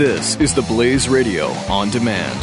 [0.00, 2.40] This is the Blaze Radio on demand.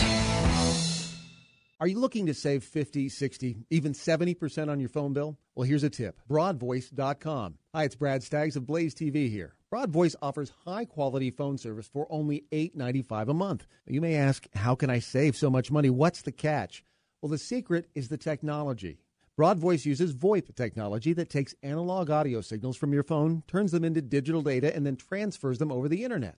[1.80, 5.40] Are you looking to save 50, 60, even 70% on your phone bill?
[5.56, 7.56] Well, here's a tip broadvoice.com.
[7.74, 9.56] Hi, it's Brad Staggs of Blaze TV here.
[9.74, 13.66] Broadvoice offers high quality phone service for only $8.95 a month.
[13.88, 15.90] You may ask, how can I save so much money?
[15.90, 16.84] What's the catch?
[17.24, 19.00] Well, the secret is the technology.
[19.36, 24.04] Broadvoice uses VoIP technology that takes analog audio signals from your phone, turns them into
[24.04, 26.38] digital data, and then transfers them over the internet.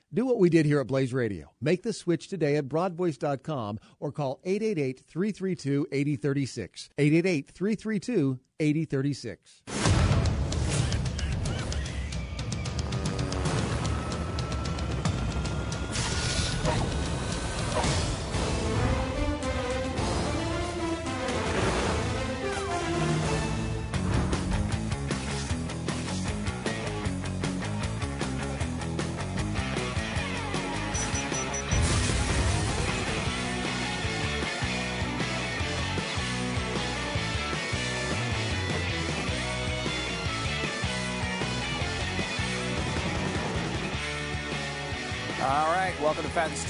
[0.13, 1.51] Do what we did here at Blaze Radio.
[1.61, 6.89] Make the switch today at broadvoice.com or call 888 332 8036.
[6.97, 9.90] 888 332 8036.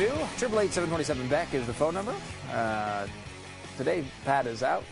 [0.01, 0.07] 2.
[0.07, 2.15] 888 beck is the phone number.
[2.51, 3.05] Uh,
[3.77, 4.83] today, Pat is out,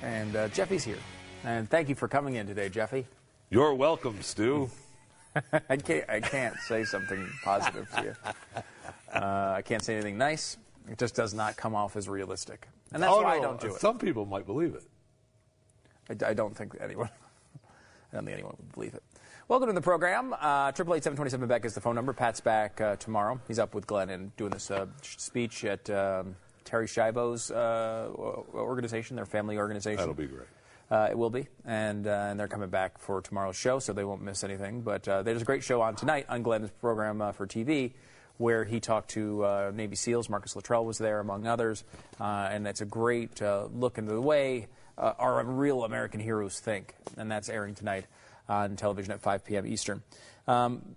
[0.00, 1.00] and uh, Jeffy's here.
[1.42, 3.04] And thank you for coming in today, Jeffy.
[3.50, 4.70] You're welcome, Stu.
[5.68, 6.08] I can't.
[6.08, 8.14] I can't say something positive to you.
[9.12, 10.56] Uh, I can't say anything nice.
[10.88, 13.28] It just does not come off as realistic, and that's oh, why no.
[13.28, 13.80] I don't do it.
[13.80, 16.22] Some people might believe it.
[16.22, 17.10] I, I don't think anyone.
[18.12, 19.02] I don't think anyone would believe it.
[19.46, 20.34] Welcome to the program.
[20.40, 22.14] Uh, Triple eight seven twenty seven Beck is the phone number.
[22.14, 23.38] Pat's back uh, tomorrow.
[23.46, 28.08] He's up with Glenn and doing this uh, speech at um, Terry Schiavo's uh,
[28.54, 29.98] organization, their family organization.
[29.98, 30.48] That'll be great.
[30.90, 34.04] Uh, it will be, and uh, and they're coming back for tomorrow's show, so they
[34.04, 34.80] won't miss anything.
[34.80, 37.92] But uh, there's a great show on tonight on Glenn's program uh, for TV,
[38.38, 40.30] where he talked to uh, Navy SEALs.
[40.30, 41.84] Marcus Luttrell was there, among others,
[42.18, 46.60] uh, and it's a great uh, look into the way uh, our real American heroes
[46.60, 48.06] think, and that's airing tonight
[48.48, 49.66] on television at 5 p.m.
[49.66, 50.02] Eastern.
[50.46, 50.96] Um,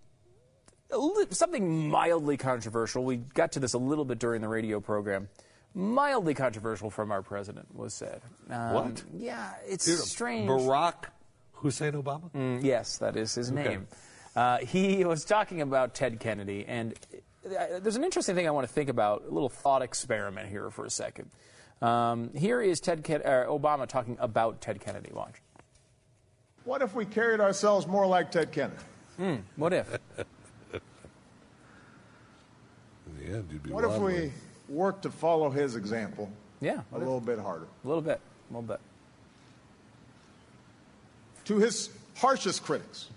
[1.31, 3.03] something mildly controversial.
[3.03, 5.30] We got to this a little bit during the radio program.
[5.74, 8.22] Mildly controversial from our president was said.
[8.50, 9.03] Um, What?
[9.16, 10.50] Yeah, it's Dude, strange.
[10.50, 11.06] Barack
[11.53, 12.31] Hussein Obama?
[12.31, 13.63] Mm, yes, that is his Okay.
[13.63, 13.88] name.
[14.36, 16.94] Uh, he was talking about Ted Kennedy, and
[17.46, 20.69] uh, there's an interesting thing I want to think about, a little thought experiment here
[20.69, 21.30] for a second.
[21.81, 25.12] Um, here is Ted Ken- uh, Obama talking about Ted Kennedy.
[25.13, 25.36] Watch.
[26.67, 28.75] What if we carried ourselves more like Ted Kennedy?
[29.16, 29.88] Hmm, what if?
[30.19, 30.81] In
[33.17, 34.33] the end, you'd be What if wobbly.
[34.67, 36.29] we worked to follow his example
[36.59, 37.07] Yeah, a what if?
[37.07, 37.67] little bit harder?
[37.85, 38.81] a little bit, a little bit.
[41.45, 43.07] To his harshest critics,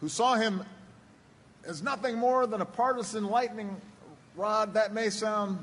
[0.00, 0.62] who saw him
[1.64, 3.74] as nothing more than a partisan lightning
[4.36, 5.58] rod, that may sound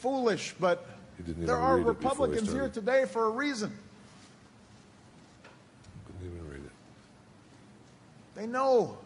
[0.00, 0.84] foolish, but
[1.16, 3.72] He didn't even there are read he Republicans here today for a reason.
[6.06, 6.70] Couldn't even read it.
[8.36, 8.98] They know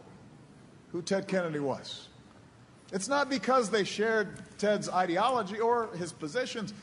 [0.90, 2.08] who Ted Kennedy was.
[2.92, 6.74] It's not because they shared Ted's ideology or his positions,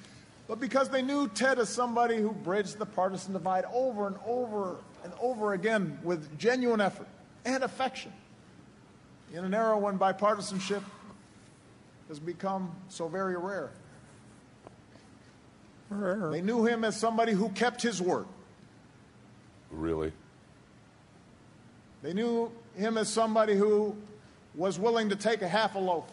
[0.47, 4.77] but because they knew Ted as somebody who bridged the partisan divide over and over
[5.03, 7.07] and over again with genuine effort
[7.43, 8.13] and affection
[9.33, 10.81] in an era when bipartisanship
[12.07, 13.71] has become so very rare.
[16.31, 18.25] They knew him as somebody who kept his word.
[19.69, 20.13] Really?
[22.01, 23.95] They knew him as somebody who
[24.55, 26.05] was willing to take a half a loaf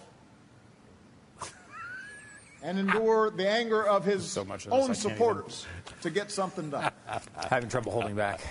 [2.63, 5.67] and endure the anger of his So much of own can't supporters
[6.03, 6.91] to get something done.
[7.51, 8.41] Having trouble holding back.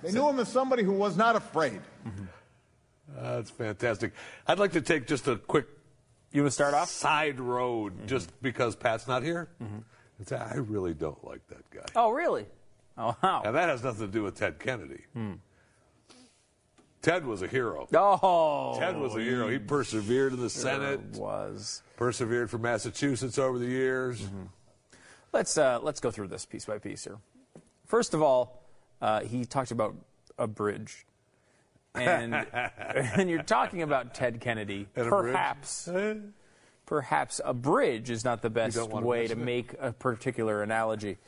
[0.00, 1.80] They knew him as somebody who was not afraid.
[2.06, 2.24] Mm-hmm.
[3.20, 4.12] That's fantastic.
[4.46, 5.66] I'd like to take just a quick
[6.30, 6.88] You want to start off?
[6.88, 8.06] side road Mm-hmm.
[8.06, 9.48] just because Pat's not here.
[9.60, 9.78] Mm-hmm.
[10.18, 11.84] And say, I really don't like that guy.
[11.96, 12.46] Oh, really?
[12.96, 13.42] Oh, wow.
[13.44, 15.02] And that has nothing to do with Ted Kennedy.
[15.14, 15.32] Hmm.
[17.02, 17.86] Ted was a hero.
[17.94, 19.48] Oh, Ted was a hero.
[19.48, 21.82] He persevered in the Senate, was.
[21.96, 24.20] persevered for Massachusetts over the years.
[24.20, 24.44] Mm-hmm.
[25.32, 27.18] Let's uh, let's go through this piece by piece here.
[27.86, 28.62] First of all,
[29.00, 29.94] uh, he talked about
[30.38, 31.06] a bridge,
[31.94, 35.88] and and you're talking about Ted Kennedy, And a perhaps
[36.86, 41.18] perhaps a bridge is not the best way to make a particular analogy.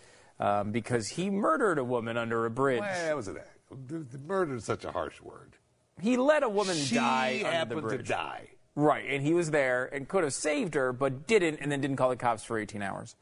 [0.40, 2.80] Um, because he murdered a woman under a bridge.
[2.80, 4.24] Well, that was an act.
[4.26, 5.56] Murder is such a harsh word.
[6.00, 8.08] He let a woman she die under the happened to bridge.
[8.08, 8.48] die.
[8.76, 11.96] Right, and he was there and could have saved her, but didn't, and then didn't
[11.96, 13.16] call the cops for 18 hours.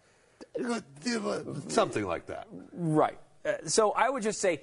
[1.68, 2.46] Something like that.
[2.72, 3.18] Right.
[3.44, 4.60] Uh, so I would just say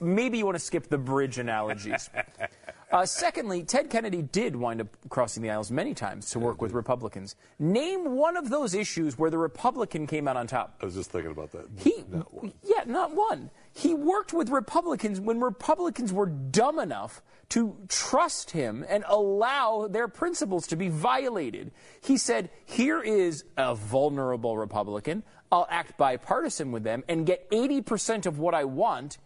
[0.00, 2.08] maybe you want to skip the bridge analogies.
[2.92, 6.72] uh, secondly, Ted Kennedy did wind up crossing the aisles many times to work with
[6.72, 7.34] Republicans.
[7.58, 10.78] Name one of those issues where the Republican came out on top.
[10.80, 11.66] I was just thinking about that.
[11.78, 12.30] He, Not
[12.62, 13.50] yeah, not one.
[13.78, 20.08] He worked with Republicans when Republicans were dumb enough to trust him and allow their
[20.08, 21.70] principles to be violated.
[22.00, 25.22] He said, Here is a vulnerable Republican.
[25.52, 29.18] I'll act bipartisan with them and get 80% of what I want,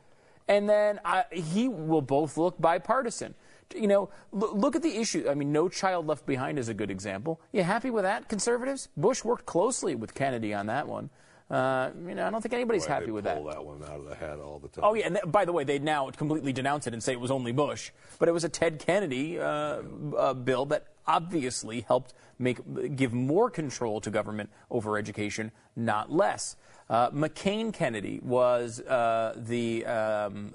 [0.46, 3.34] and then I, he will both look bipartisan.
[3.74, 5.26] You know, l- look at the issue.
[5.30, 7.40] I mean, No Child Left Behind is a good example.
[7.52, 8.90] You happy with that, conservatives?
[8.98, 11.08] Bush worked closely with Kennedy on that one.
[11.52, 13.36] Uh, you know, I don't think anybody's Boy, happy with that.
[13.36, 14.84] pull that one out of the hat all the time.
[14.84, 17.20] Oh yeah, and th- by the way, they now completely denounce it and say it
[17.20, 19.82] was only Bush, but it was a Ted Kennedy uh,
[20.16, 26.56] uh, bill that obviously helped make give more control to government over education, not less.
[26.88, 30.54] Uh, McCain Kennedy was uh, the um,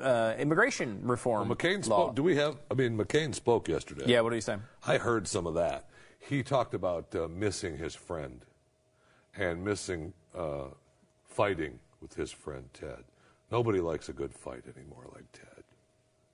[0.00, 2.04] uh, immigration reform McCain law.
[2.04, 2.14] spoke.
[2.14, 2.56] Do we have?
[2.70, 4.04] I mean, McCain spoke yesterday.
[4.06, 4.62] yeah, what are you saying?
[4.86, 5.88] I heard some of that.
[6.20, 8.44] He talked about uh, missing his friend
[9.36, 10.68] and missing uh,
[11.28, 13.04] fighting with his friend Ted.
[13.50, 15.64] Nobody likes a good fight anymore like Ted.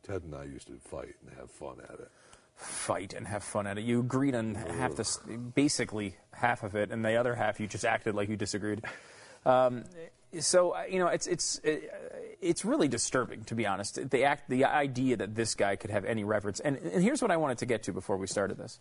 [0.02, 2.10] Ted and I used to fight and have fun at it.
[2.54, 3.84] fight and have fun at it.
[3.84, 5.18] You agreed on half this,
[5.54, 8.82] basically half of it, and the other half you just acted like you disagreed.
[9.44, 9.84] Um,
[10.40, 11.76] so uh, you know, it's it's uh,
[12.40, 14.10] it's really disturbing to be honest.
[14.10, 16.58] The act, the idea that this guy could have any reverence.
[16.58, 18.80] and, and here's what I wanted to get to before we started this.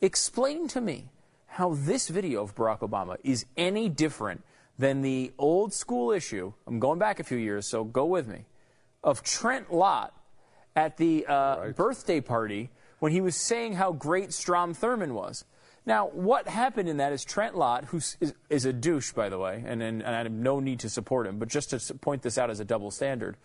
[0.00, 1.10] Explain to me
[1.50, 4.42] how this video of Barack Obama is any different
[4.78, 6.52] than the old school issue.
[6.66, 8.46] I'm going back a few years, so go with me.
[9.02, 10.14] Of Trent Lott
[10.76, 11.76] at the uh, Right.
[11.76, 12.70] birthday party
[13.00, 15.44] when he was saying how great Strom Thurmond was.
[15.84, 19.38] Now, what happened in that is Trent Lott, who is, is a douche, by the
[19.38, 22.22] way, and, and, and I have no need to support him, but just to point
[22.22, 23.36] this out as a double standard,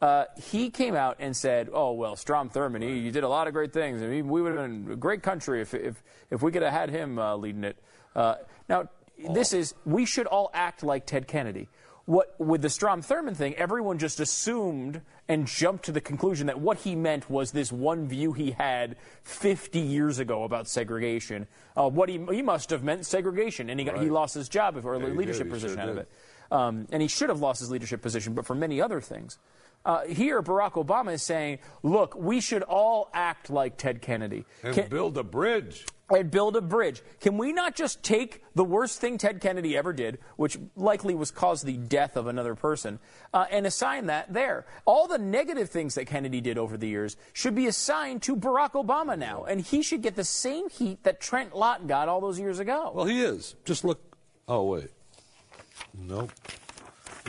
[0.00, 3.46] uh, he came out and said, "Oh well, Strom Thurmond, he, you did a lot
[3.46, 4.02] of great things.
[4.02, 6.72] I mean, we would have been a great country if if if we could have
[6.72, 7.78] had him uh, leading it."
[8.14, 8.36] Uh,
[8.68, 8.88] now,
[9.32, 11.68] this is we should all act like Ted Kennedy.
[12.06, 16.60] What with the Strom Thurmond thing, everyone just assumed and jumped to the conclusion that
[16.60, 21.46] what he meant was this one view he had 50 years ago about segregation.
[21.74, 24.76] Uh, what he he must have meant segregation, and he got, he lost his job
[24.84, 25.52] or Yeah, leadership did.
[25.52, 26.10] Position sure out of it.
[26.50, 29.38] Um, and he should have lost his leadership position, but for many other things.
[29.84, 34.74] Uh, here, Barack Obama is saying, look, we should all act like Ted Kennedy And
[34.74, 35.84] Can- build a bridge.
[36.10, 37.02] and build a bridge.
[37.20, 41.30] Can we not just take the worst thing Ted Kennedy ever did, which likely was
[41.30, 42.98] cause the death of another person,
[43.34, 44.64] uh, and assign that there?
[44.86, 48.72] All the negative things that Kennedy did over the years should be assigned to Barack
[48.72, 52.38] Obama now, and he should get the same heat that Trent Lott got all those
[52.38, 52.90] years ago.
[52.94, 53.54] Well, he is.
[53.66, 54.00] Just look.
[54.48, 54.90] Oh wait.
[55.98, 56.30] Nope.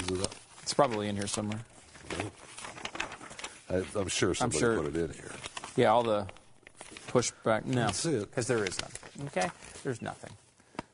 [0.10, 0.28] Is it,
[0.62, 1.60] it's probably in here somewhere.
[3.70, 5.32] I, I'm sure somebody sure- put it in here.
[5.76, 6.28] Yeah, all the
[7.08, 7.66] pushback.
[7.66, 7.88] No,
[8.22, 9.28] because there is none.
[9.28, 9.50] Okay,
[9.84, 10.32] there's nothing.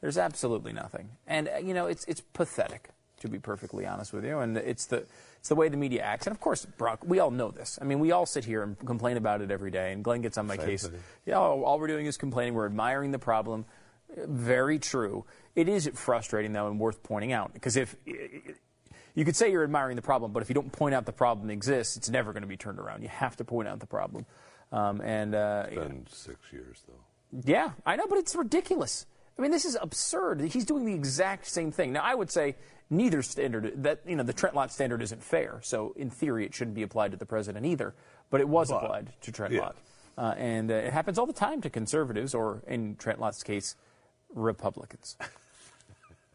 [0.02, 4.26] There's absolutely nothing, and uh, you know it's it's pathetic to be perfectly honest with
[4.26, 5.06] you, and it's the
[5.40, 7.78] it's the way the media acts, and of course, Brock, we all know this.
[7.80, 10.38] I mean, we all sit here and complain about it every day, and Glenn gets
[10.40, 10.88] on my Same case.
[10.88, 11.00] thing.
[11.28, 12.56] Yeah, all all we're doing is complaining.
[12.56, 13.66] We're admiring the problem.
[14.18, 15.26] Very true.
[15.56, 17.96] It is frustrating though, and worth pointing out because if
[19.16, 21.50] you could say you're admiring the problem, but if you don't point out the problem
[21.50, 23.02] exists, it's never going to be turned around.
[23.04, 24.26] You have to point out the problem.
[24.72, 27.42] Um, and uh, Been six years though.
[27.46, 29.06] yeah, I know, but it's ridiculous.
[29.38, 30.42] I mean, this is absurd.
[30.42, 31.94] He's doing the exact same thing.
[31.94, 32.56] Now, I would say
[32.90, 35.60] neither standard that you know the Trent Lott standard isn't fair.
[35.64, 37.94] So, in theory, it shouldn't be applied to the president either.
[38.30, 39.62] But it was But, applied to Trent yeah.
[39.62, 39.76] Lott,
[40.18, 43.76] uh, and uh, it happens all the time to conservatives, or in Trent Lott's case,
[44.34, 45.18] Republicans.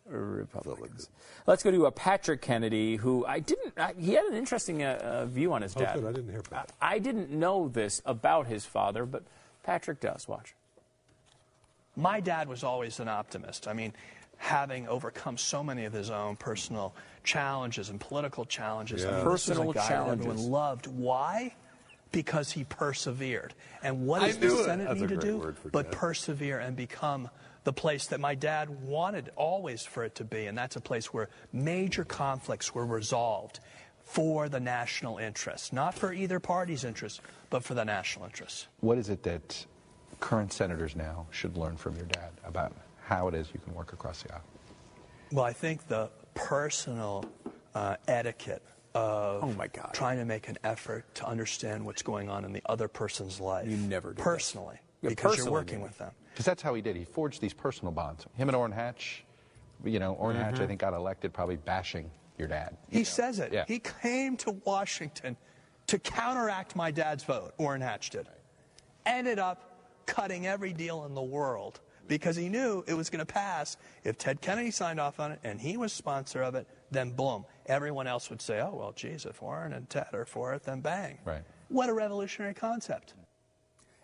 [0.09, 1.11] Republicans.
[1.47, 3.75] Let's go to uh, Patrick Kennedy, who I didn't.
[3.77, 5.95] Uh, he had an interesting uh, uh, view on his Oh, dad.
[5.97, 6.05] good.
[6.07, 6.71] I didn't hear about.
[6.81, 9.23] I, I didn't know this about his father, but
[9.63, 10.29] Patrick does.
[10.29, 10.55] Watch.
[11.97, 13.67] My dad was always an optimist.
[13.67, 13.93] I mean,
[14.37, 16.95] having overcome so many of his own personal
[17.25, 19.15] challenges and political challenges, I Yeah.
[19.17, 20.27] mean, this was a Personal challenges.
[20.27, 20.87] everyone loved.
[20.87, 21.55] Why?
[22.13, 23.55] Because he persevered.
[23.83, 24.51] And what does the.
[24.51, 25.55] Senate That's need to do?
[25.73, 25.93] But dad.
[25.93, 27.31] persevere and become
[27.66, 30.46] the place that my dad wanted always for it to be.
[30.46, 33.58] And that's a place where major conflicts were resolved
[34.04, 37.20] for the national interest, not for either party's interest,
[37.50, 38.68] but for the national interest.
[38.78, 39.66] What is it that
[40.20, 43.92] current senators now should learn from your dad about how it is you can work
[43.92, 44.42] across the aisle?
[45.32, 47.25] Well, I think the personal
[47.75, 48.62] uh, etiquette
[48.94, 49.90] of Oh, my God.
[49.92, 53.68] trying to make an effort to understand what's going on in the other person's life.
[53.68, 54.23] You never do that.
[54.23, 55.88] personally, Yeah, because personally, you're working maybe.
[55.88, 56.12] with them.
[56.37, 56.97] Because that's how he did.
[56.97, 58.26] He forged these personal bonds.
[58.35, 59.25] Him and Orrin Hatch,
[59.83, 60.66] you know, Orrin Hatch, I mm-hmm.
[60.66, 62.76] think, got elected probably bashing your dad.
[62.90, 63.55] He says it.
[63.55, 63.64] Yeah.
[63.66, 65.38] He came to Washington
[65.87, 67.55] to counteract my dad's vote.
[67.57, 68.28] Orrin Hatch did.
[69.07, 73.33] Ended up cutting every deal in the world because he knew it was going to
[73.33, 73.78] pass.
[74.05, 77.47] If Ted Kennedy signed off on it and he was sponsor of it, then boom,
[77.64, 80.83] everyone else would say, "Oh well, geez, if Orrin and Ted are for it, then
[80.83, 81.43] bang." Right.
[81.69, 83.14] What a revolutionary concept.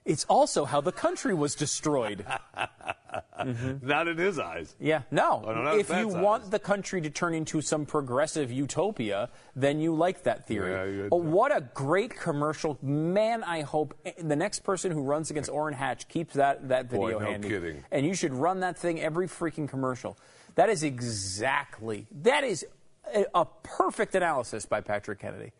[0.05, 2.27] It's also how the country was destroyed.
[3.83, 4.75] Not in his eyes.
[4.81, 5.73] Yeah, no.
[5.79, 6.51] If you want eyes.
[6.51, 11.03] the country to turn into some progressive utopia, then you like that theory.
[11.03, 12.79] Yeah, Oh, what a great commercial.
[12.83, 17.19] Man, I hope the next person who runs against Orrin Hatch keeps that, that video
[17.19, 17.49] Boy, no handy.
[17.49, 17.85] kidding.
[17.93, 20.17] And you should run that thing every freaking commercial.
[20.57, 22.67] That is exactly, that is
[23.15, 25.53] a, a perfect analysis by Patrick Kennedy.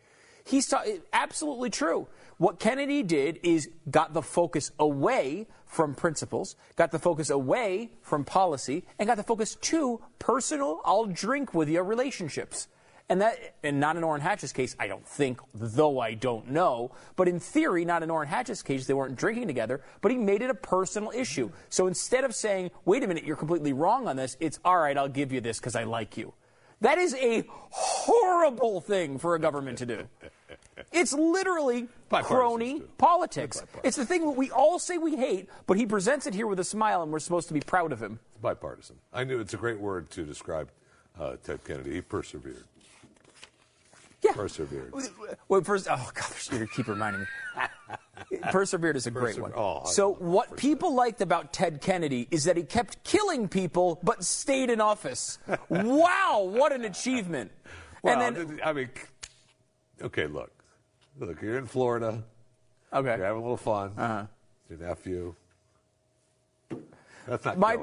[0.43, 0.83] He's ta-
[1.13, 2.07] absolutely true.
[2.37, 8.25] What Kennedy did is got the focus away from principles, got the focus away from
[8.25, 12.67] policy, and got the focus to personal, I'll drink with you relationships.
[13.09, 16.91] And that, and not in Orrin Hatch's case, I don't think, though I don't know.
[17.15, 20.41] But in theory, not in Orrin Hatch's case, they weren't drinking together, but he made
[20.41, 21.51] it a personal issue.
[21.69, 24.97] So instead of saying, wait a minute, you're completely wrong on this, it's all right,
[24.97, 26.33] I'll give you this because I like you.
[26.81, 30.07] That is a horrible thing for a government to do.
[30.91, 33.63] It's literally crony politics.
[33.83, 36.59] It's the thing that we all say we hate, but he presents it here with
[36.59, 38.19] a smile, and we're supposed to be proud of him.
[38.33, 38.97] It's bipartisan.
[39.11, 40.69] I knew it's a great word to describe
[41.19, 41.93] uh, Ted Kennedy.
[41.93, 42.63] He persevered.
[44.23, 44.31] Yeah.
[44.33, 44.93] Persevered.
[45.47, 47.27] Well, first, oh gosh, you keep reminding me.
[48.51, 49.51] Persevered is a great one.
[49.55, 54.23] Oh, so what people liked about Ted Kennedy is that he kept killing people but
[54.23, 55.39] stayed in office.
[55.69, 57.51] wow, what an achievement!
[58.01, 58.89] Well, and then, I mean,
[60.01, 60.51] okay, look.
[61.19, 62.23] Look, you're in Florida.
[62.91, 63.91] okay, You're having a little fun.
[63.97, 64.25] Uh-huh.
[64.69, 65.35] Your nephew.
[67.27, 67.77] That's not My,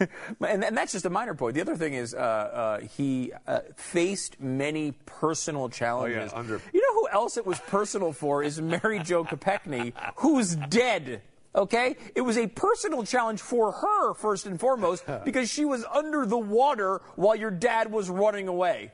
[0.48, 1.54] and, and that's just a minor point.
[1.54, 6.32] The other thing is, uh, uh, he uh, faced many personal challenges.
[6.34, 10.54] Oh, under- You know who else it was personal for is Mary Jo Kopechne, who's
[10.54, 11.22] dead.
[11.54, 16.24] Okay, it was a personal challenge for her first and foremost because she was under
[16.26, 18.92] the water while your dad was running away.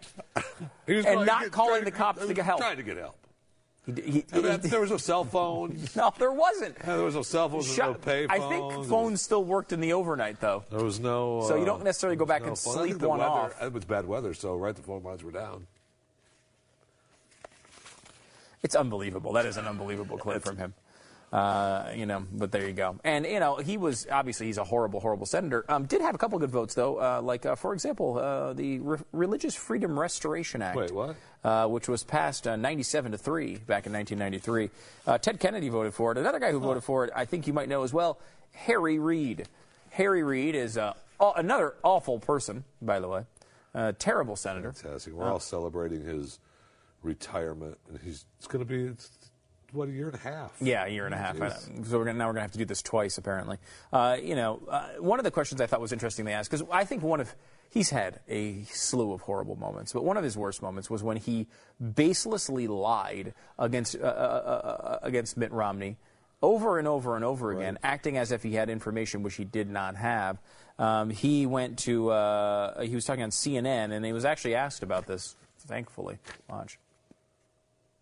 [0.87, 2.61] And not calling trying the cops to get help.
[2.61, 3.17] Trying to get help.
[3.87, 5.79] He, he- I mean, he- there was no cell phone.
[5.95, 6.79] no, there wasn't.
[6.79, 7.67] there was no cell phones.
[7.75, 10.65] Shut- no pay I think phones still worked in the overnight though.
[10.71, 11.45] There was no.
[11.47, 12.87] So you uh, don't necessarily go back was and phone.
[12.89, 13.63] Sleep one weather, off.
[13.63, 15.67] It was bad weather, so right the phone lines were down.
[18.63, 19.33] It's unbelievable.
[19.35, 20.75] That is an unbelievable clip from him.
[21.31, 22.97] Uh, you know, but there you go.
[23.03, 25.65] And you know, he was obviously he's a horrible, horrible senator.
[25.69, 26.97] Um, did have a couple good votes though.
[26.99, 30.77] Uh, like uh, for example, uh, the Re- Religious Freedom Restoration Act.
[30.77, 31.17] Wait, what?
[31.45, 34.71] Uh, which was passed uh, 97 to three back in 1993.
[35.07, 36.17] Uh, Ted Kennedy voted for it.
[36.17, 38.19] Another guy who voted for it, I think you might know as well,
[38.53, 39.47] Harry Reid.
[39.91, 43.25] Harry Reid is uh, another awful person, by the way.
[43.75, 44.73] Uh, terrible senator.
[44.73, 45.13] Fantastic.
[45.13, 46.39] We're all celebrating his
[47.03, 49.11] retirement, and he's it's going to be it's,
[49.73, 50.53] what a year and a half.
[50.61, 51.37] Yeah, a year and a half.
[51.37, 53.59] So we're gonna, now we're going to have to do this twice, apparently.
[53.93, 56.67] Uh, you know, uh, one of the questions I thought was interesting they asked, because
[56.73, 57.35] I think one of,
[57.75, 61.17] he's had a slew of horrible moments, but one of his worst moments was when
[61.17, 61.49] he
[61.83, 65.97] baselessly lied against, uh, uh, uh, against Mitt Romney
[66.41, 69.69] over and over and over again, acting as if he had information which he did
[69.69, 70.39] not have.
[70.79, 74.83] Um, he went to, uh, he was talking on CNN, and he was actually asked
[74.83, 76.19] about this, thankfully.
[76.49, 76.79] Watch.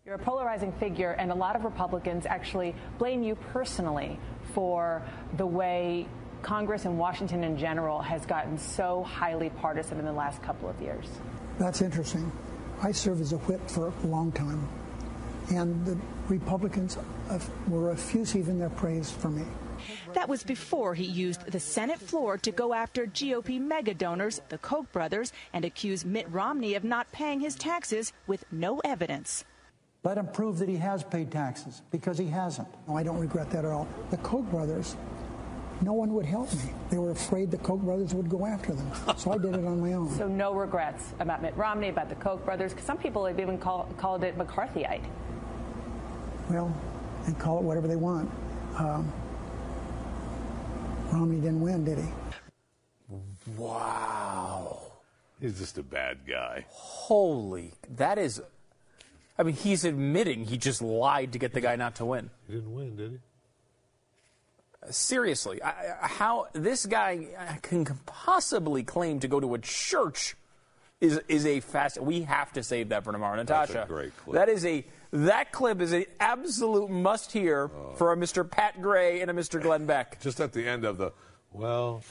[0.05, 4.19] You're a polarizing figure, and a lot of Republicans actually blame you personally
[4.53, 5.01] for
[5.37, 6.07] the way
[6.43, 10.79] Congress and Washington in general has gotten so highly partisan in the last couple of
[10.81, 11.07] years.
[11.57, 12.31] That's interesting.
[12.81, 14.67] I served as a whip for a long time,
[15.49, 15.97] and the
[16.27, 16.97] Republicans
[17.29, 19.45] uh, were effusive in their praise for me.
[20.13, 24.57] That was before he used the Senate floor to go after GOP mega donors, the
[24.57, 29.43] Koch brothers, and accuse Mitt Romney of not paying his taxes with no evidence.
[30.03, 32.67] Let him prove that he has paid taxes because he hasn't.
[32.87, 33.87] No, I don't regret that at all.
[34.09, 34.97] The Koch brothers,
[35.83, 36.71] no one would help me.
[36.89, 39.81] They were afraid the Koch brothers would go after them, so I did it on
[39.81, 40.09] my own.
[40.11, 43.57] So no regrets about Mitt Romney, about the Koch brothers, 'cause some people have even
[43.57, 45.03] call, called it McCarthyite.
[46.49, 46.73] Well,
[47.25, 48.29] they call it whatever they want.
[48.77, 49.11] Um,
[51.11, 52.09] Romney didn't win, did he?
[53.57, 54.79] Wow.
[55.39, 56.65] He's just a bad guy.
[56.69, 58.41] Holy, that is.
[59.37, 62.29] I mean, he's admitting he just lied to get the guy not to win.
[62.47, 63.17] He didn't win, did he?
[64.89, 70.35] Seriously, I, how this guy can possibly claim to go to a church
[71.01, 71.99] is is a fast.
[72.01, 73.73] We have to save that for tomorrow, Natasha.
[73.73, 74.35] That's a great clip.
[74.35, 77.93] That is a that clip is an absolute must hear Oh.
[77.95, 78.49] for a Mr.
[78.49, 79.61] Pat Gray and a Mr.
[79.61, 80.19] Glenn Beck.
[80.21, 81.11] Just at the end of the,
[81.51, 82.01] well,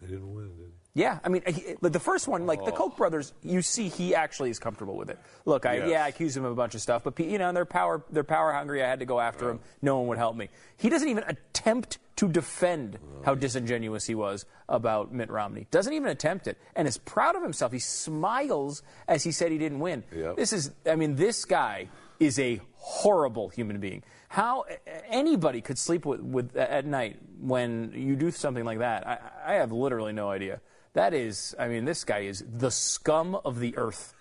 [0.00, 0.79] they didn't win, did they?
[0.92, 2.76] Yeah, I mean, he, the first one, like the Oh.
[2.76, 5.20] Koch brothers, you see he actually is comfortable with it.
[5.44, 5.88] Look, I, Yes.
[5.88, 8.24] yeah, I accuse him of a bunch of stuff, but you know they're power, they're
[8.24, 8.82] power hungry.
[8.82, 9.60] I had to go after him.
[9.82, 10.48] No one would help me.
[10.76, 15.68] He doesn't even attempt to defend how disingenuous he was about Mitt Romney.
[15.70, 17.70] Doesn't even attempt it, and is proud of himself.
[17.72, 20.02] He smiles as he said he didn't win.
[20.14, 20.36] Yep.
[20.36, 24.02] This is, I mean, this guy is a horrible human being.
[24.28, 24.64] How
[25.08, 29.54] anybody could sleep with, with at night when you do something like that, I, I
[29.54, 30.60] have literally no idea.
[30.94, 34.12] That is, I mean, this guy is the scum of the earth.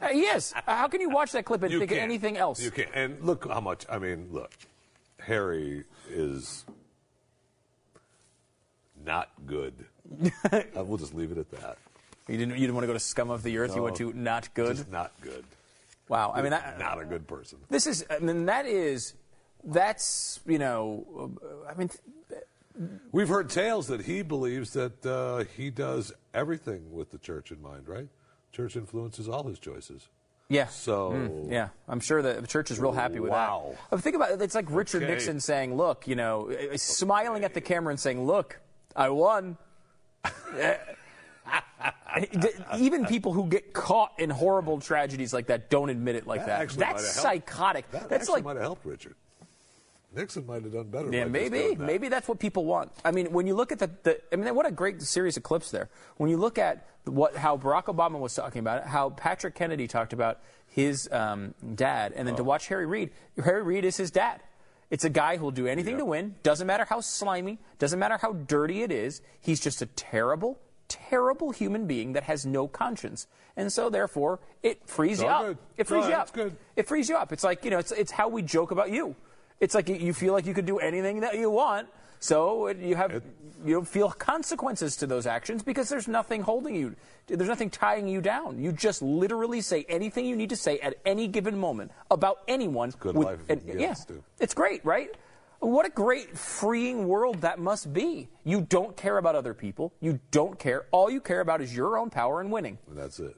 [0.00, 0.52] Uh, he is.
[0.64, 2.04] How can you watch that clip and You think of can't.
[2.08, 2.62] anything else?
[2.62, 2.88] You can't.
[2.94, 3.84] And look how much.
[3.90, 4.52] I mean, look,
[5.18, 6.64] Harry is
[9.04, 9.74] not good.
[10.52, 11.78] uh, we'll just leave it at that.
[12.28, 12.54] You didn't.
[12.54, 13.70] You didn't want to go to scum of the earth.
[13.70, 14.76] You No, went to not good.
[14.76, 15.44] Just not good.
[16.08, 16.32] Wow.
[16.34, 17.58] I mean, that, not a good person.
[17.70, 18.04] this is.
[18.10, 19.14] I mean, that is.
[19.64, 21.32] That's you know.
[21.42, 21.90] uh, I mean,
[23.12, 27.60] We've heard tales that he believes that uh, he does everything with the church in
[27.60, 28.08] mind, right?
[28.52, 30.08] Church influences all his choices.
[30.48, 30.66] Yeah.
[30.68, 33.72] So Mm, yeah, I'm sure the church is real happy with Wow.
[33.72, 33.80] that.
[33.90, 34.40] But think about it.
[34.40, 35.12] It's like Richard Okay.
[35.12, 38.58] Nixon saying, "Look, you know, uh, smiling at the camera and saying, "Look,
[38.96, 39.58] I won."
[42.78, 46.60] Even people who get caught in horrible tragedies like that don't admit it like that.
[46.62, 47.48] actually That's might have helped.
[47.48, 47.90] psychotic.
[47.90, 49.14] That That's like might have helped Richard.
[50.14, 51.10] Nixon might have done better.
[51.12, 51.78] yeah, maybe, that.
[51.80, 52.90] maybe that's what people want.
[53.04, 55.42] I mean, when you look at the, the I mean, what a great series of
[55.42, 55.88] clips there.
[56.16, 59.86] When you look at what how Barack Obama was talking about it, how Patrick Kennedy
[59.86, 62.38] talked about his um, dad, and then Oh.
[62.38, 63.10] to watch Harry Reid.
[63.44, 64.40] Harry Reid is his dad.
[64.90, 66.36] It's a guy who'll do anything to win.
[66.42, 67.58] Doesn't matter how slimy.
[67.78, 69.20] Doesn't matter how dirty it is.
[69.38, 74.88] He's just a terrible, terrible human being that has no conscience, and so therefore it
[74.88, 75.44] frees It's you up.
[75.46, 75.58] good.
[75.76, 76.30] It frees you up.
[76.76, 77.32] It frees you up.
[77.32, 79.14] It's like, you know, it's, it's how we joke about you.
[79.60, 81.88] It's like you- feel like you could do anything that you want,
[82.20, 83.22] so you have
[83.64, 86.94] you don't feel consequences to those actions because there's nothing holding you.
[87.26, 88.62] There's nothing tying you down.
[88.62, 92.92] You just literally say anything you need to say at any given moment about anyone.
[93.00, 94.22] good with- life if and- yeah, to.
[94.38, 95.10] it's great, right?
[95.60, 98.28] What a great freeing world that must be.
[98.44, 99.92] You don't care about other people.
[100.00, 100.86] You don't care.
[100.92, 102.78] All you care about is your own power and winning.
[102.86, 103.36] And that's it.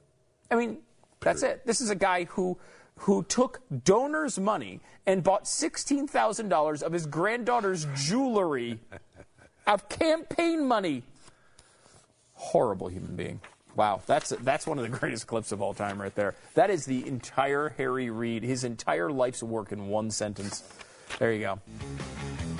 [0.51, 0.77] I mean,
[1.19, 1.65] that's it.
[1.65, 2.59] This is a guy who
[3.01, 8.79] who took donors' money and bought sixteen thousand dollars of his granddaughter's jewelry
[9.67, 11.03] of campaign money.
[12.33, 13.41] Horrible human being.
[13.75, 16.35] Wow, that's that's one of the greatest clips of all time, right there.
[16.53, 20.63] That is the entire Harry Reid, his entire life's work in one sentence.
[21.17, 22.50] There you go.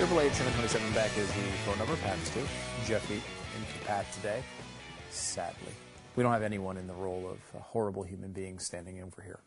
[0.00, 1.94] Triple eight seven twenty seven Beck is the phone number.
[1.96, 2.40] Pat's too.
[2.86, 3.20] Jeffy
[3.58, 4.42] into Pat today.
[5.10, 5.74] Sadly,
[6.16, 9.40] we don't have anyone in the role of a horrible human being standing over here.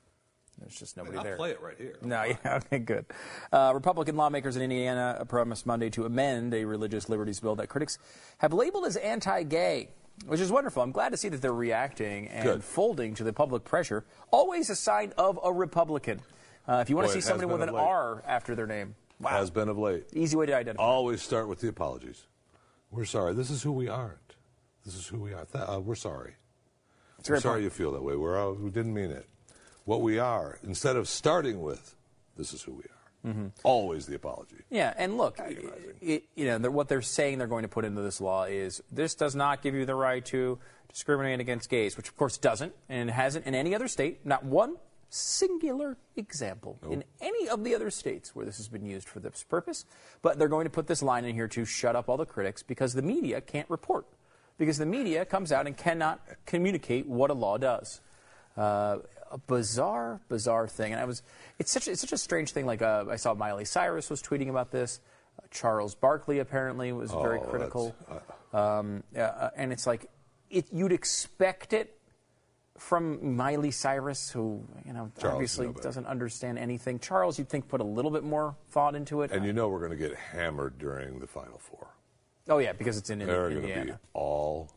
[0.59, 1.37] There's just nobody I'll there.
[1.37, 1.95] play it right here.
[2.03, 2.35] No, yeah,
[2.65, 3.07] okay, good.
[3.51, 7.97] Uh, Republican lawmakers in Indiana promised Monday to amend a religious liberties bill that critics
[8.37, 9.89] have labeled as anti-gay,
[10.27, 10.83] which is wonderful.
[10.83, 12.63] I'm glad to see that they're reacting and Good.
[12.63, 14.05] folding to the public pressure.
[14.29, 16.21] Always a sign of a Republican.
[16.67, 17.81] Uh, if you want Boy, to see somebody with an late.
[17.81, 20.05] R after their name, wow, Has been of late.
[20.13, 20.83] easy way to identify.
[20.83, 22.23] Always start with the apologies.
[22.91, 23.33] We're sorry.
[23.33, 24.35] This is who we aren't.
[24.85, 25.45] This is who we are.
[25.45, 26.33] Th- uh, we're sorry.
[27.19, 27.63] It's We're sorry point.
[27.63, 28.15] you feel that way.
[28.15, 29.27] We're, uh, we didn't mean it.
[29.85, 31.95] What we are, instead of starting with,
[32.37, 33.31] this is who we are.
[33.31, 33.47] Mm-hmm.
[33.63, 34.57] Always the apology.
[34.69, 35.39] Yeah, and look,
[36.01, 38.81] it, you know, they're- what they're saying they're going to put into this law is
[38.91, 42.73] this does not give you the right to discriminate against gays, which of course doesn't,
[42.89, 44.25] and it hasn't in any other state.
[44.25, 44.75] Not one
[45.13, 49.43] singular example in any of the other states where this has been used for this
[49.43, 49.85] purpose.
[50.21, 52.63] But they're going to put this line in here to shut up all the critics
[52.63, 54.05] because the media can't report.
[54.57, 58.01] Because the media comes out and cannot communicate what a law does.
[58.57, 58.97] Uh,
[59.31, 61.23] a bizarre, bizarre thing, and I was.
[61.57, 61.87] It's such.
[61.87, 62.67] It's such a strange thing.
[62.67, 64.99] Like uh, I saw Miley Cyrus was tweeting about this.
[65.39, 67.95] Uh, Charles Barkley apparently was very Oh, critical,
[68.53, 70.07] um, uh, uh, and it's like
[70.51, 71.97] it, you'd expect it
[72.77, 76.99] from Miley Cyrus, who you know Charles, obviously doesn't understand anything.
[76.99, 79.31] Charles, you'd think put a little bit more thought into it.
[79.31, 81.87] And you know we're going to get hammered during the Final Four.
[82.49, 84.69] oh yeah, because it's in, in They're going to be all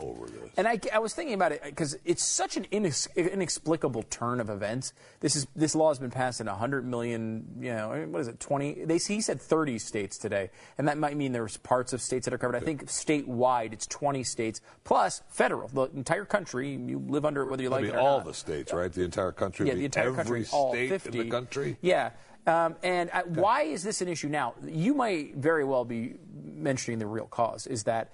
[0.00, 0.50] over this.
[0.56, 4.50] And I, I was thinking about it because it's such an inex, inexplicable turn of
[4.50, 4.92] events.
[5.20, 8.40] This is this law has been passed in 100 million, you know, what is it,
[8.40, 8.84] 20?
[8.84, 12.34] They he said 30 states today, and that might mean there's parts of states that
[12.34, 12.56] are covered.
[12.56, 16.70] I think statewide it's 20 states plus federal, the entire country.
[16.70, 18.26] You live under it whether you I like mean, it or all not.
[18.26, 18.92] the states, right?
[18.92, 19.68] The entire country.
[19.68, 21.18] Yeah, the entire every country, all state 50.
[21.18, 21.76] in the country.
[21.80, 22.10] Yeah.
[22.46, 24.54] Um, and uh, why is this an issue now?
[24.66, 28.12] You might very well be mentioning the real cause is that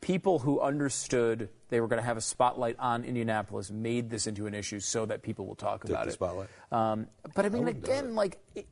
[0.00, 4.46] people who understood they were going to have a spotlight on Indianapolis made this into
[4.46, 6.14] an issue so that people will talk about the it.
[6.14, 6.48] spotlight.
[6.70, 8.38] Um, but I mean, wouldn't again, like.
[8.54, 8.66] It,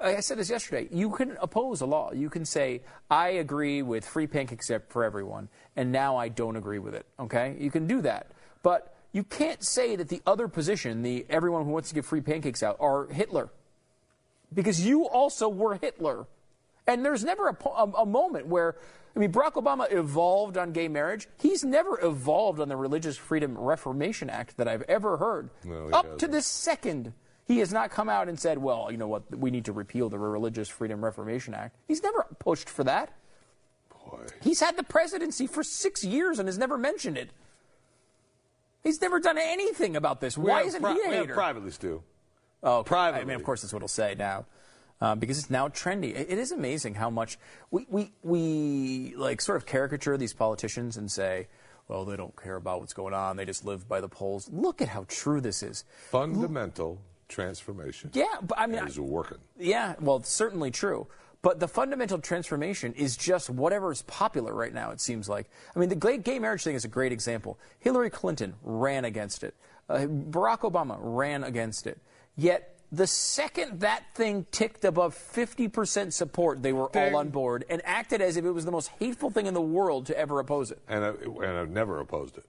[0.00, 2.12] I said this yesterday, you can oppose a law.
[2.12, 6.80] You can say, I agree with free pancakes for everyone, and now I don't agree
[6.80, 7.06] with it.
[7.18, 7.56] Okay?
[7.58, 8.32] You can do that.
[8.62, 12.20] But you can't say that the other position, the everyone who wants to give free
[12.20, 13.50] pancakes out, are Hitler.
[14.52, 16.26] Because you also were Hitler.
[16.86, 18.76] And there's never a, po- a, a moment where,
[19.16, 21.28] I mean, Barack Obama evolved on gay marriage.
[21.38, 25.50] He's never evolved on the Religious Freedom Reformation Act that I've ever heard.
[25.64, 26.32] No, he Up to hasn't.
[26.32, 27.12] this second,
[27.46, 30.08] he has not come out and said, well, you know what, we need to repeal
[30.08, 31.76] the Religious Freedom Reformation Act.
[31.86, 33.12] He's never pushed for that.
[34.10, 34.26] Boy.
[34.42, 37.30] He's had the presidency for six years and has never mentioned it.
[38.82, 40.36] He's never done anything about this.
[40.36, 41.34] We Why isn't pri- he a hater?
[41.34, 42.02] privately, Stu.
[42.62, 43.22] Oh, Privately.
[43.22, 44.46] I mean, of course, that's what he'll say now,
[45.00, 46.14] um, because it's now trendy.
[46.14, 47.38] It, it is amazing how much
[47.70, 51.48] we, we we like sort of caricature these politicians and say,
[51.88, 54.82] "Well, they don't care about what's going on; they just live by the polls." Look
[54.82, 55.84] at how true this is.
[56.10, 58.10] Fundamental transformation.
[58.12, 59.38] Yeah, but I mean, is working.
[59.58, 61.06] Yeah, well, certainly true.
[61.42, 65.50] But the fundamental transformation is just whatever is popular right now, it seems like.
[65.76, 67.58] I mean, the gay, gay marriage thing is a great example.
[67.80, 69.54] Hillary Clinton ran against it,
[69.90, 71.98] uh, Barack Obama ran against it.
[72.34, 77.12] Yet, the second that thing ticked above 50% support, they were Ding.
[77.14, 79.60] all on board and acted as if it was the most hateful thing in the
[79.60, 80.78] world to ever oppose it.
[80.88, 82.44] And, I, and I've never opposed it.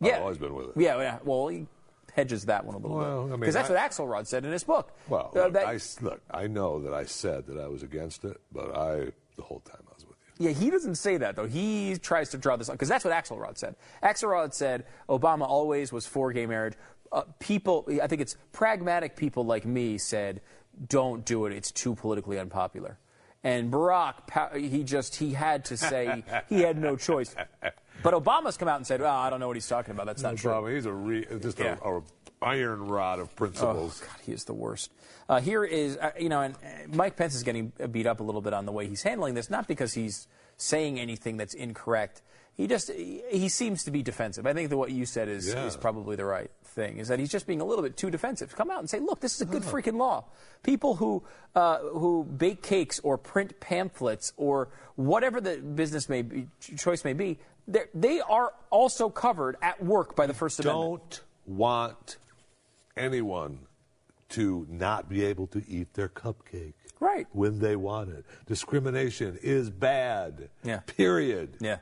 [0.00, 0.16] Yeah.
[0.16, 0.72] I've always been with it.
[0.76, 1.18] Yeah, yeah.
[1.24, 1.66] Well, he
[2.14, 3.30] hedges that one a little Well, I bit.
[3.30, 4.92] mean, Because that's I- what Axelrod said in his book.
[5.08, 7.82] Well, Uh, look, that- I, s- look, I know that I said that I was
[7.82, 10.46] against it, but I, the whole time I was with you.
[10.48, 11.46] Yeah, he doesn't say that though.
[11.46, 13.76] He tries to draw this on, because that's what Axelrod said.
[14.02, 16.74] Axelrod said Obama always was for gay marriage.
[17.12, 20.40] Uh, people, I think it's pragmatic people like me said,
[20.88, 21.52] "Don't do it.
[21.52, 22.98] It's too politically unpopular."
[23.42, 27.34] And Barack, he just he had to say he had no choice.
[28.02, 30.06] But Obama's come out and said, well, I don't know what he's talking about.
[30.06, 31.76] That's not true." He's a re, just Yeah.
[31.82, 32.02] a, a
[32.42, 34.02] iron rod of principles.
[34.02, 34.06] Oh.
[34.06, 34.90] God, he is the worst.
[35.28, 38.22] Uh, here is, uh, you know, and uh, Mike Pence is getting beat up a
[38.22, 42.22] little bit on the way he's handling this, not because he's saying anything that's incorrect.
[42.60, 44.46] He just, he, seems to be defensive.
[44.46, 45.64] I think that what you said is, Yeah.
[45.64, 48.54] is probably the right thing, is that he's just being a little bit too defensive.
[48.54, 50.26] Come out and say, look, this is a good freaking law.
[50.62, 51.22] People who,
[51.54, 57.14] uh, who bake cakes or print pamphlets or whatever the business may be, choice may
[57.14, 57.38] be,
[57.94, 61.22] they are also covered at work by the First Amendment.
[61.46, 62.18] Don't want
[62.94, 63.60] anyone
[64.30, 66.74] to not be able to eat their cupcake.
[67.00, 67.26] Right.
[67.32, 68.26] When they want it.
[68.44, 70.50] Discrimination is bad.
[70.62, 70.80] Yeah.
[70.80, 71.56] Period.
[71.58, 71.78] Yeah.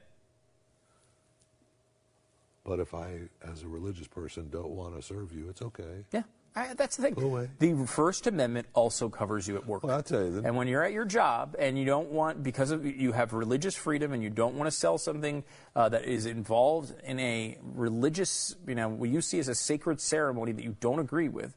[2.69, 6.05] But if I, as a religious person, don't want to serve you, it's okay.
[6.13, 7.15] Yeah, I, that's the thing.
[7.15, 7.49] Go away.
[7.59, 9.85] The First Amendment also covers you at work.
[9.85, 10.45] Well, I'll tell you then.
[10.45, 13.75] And when you're at your job and you don't want, because of you have religious
[13.75, 18.55] freedom and you don't want to sell something uh, that is involved in a religious,
[18.67, 21.57] you know, what you see as a sacred ceremony that you don't agree with,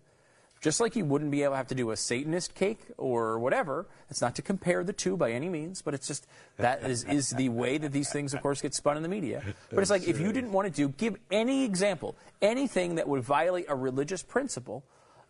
[0.62, 3.88] just like you wouldn't be able to have to do a Satanist cake or whatever.
[4.10, 7.32] It's not to compare the two by any means, but it's just that is, is
[7.32, 9.44] the way that these things, of course, get spun in the media.
[9.72, 13.24] But it's like if you didn't want to do, give any example, anything that would
[13.24, 14.84] violate a religious principle,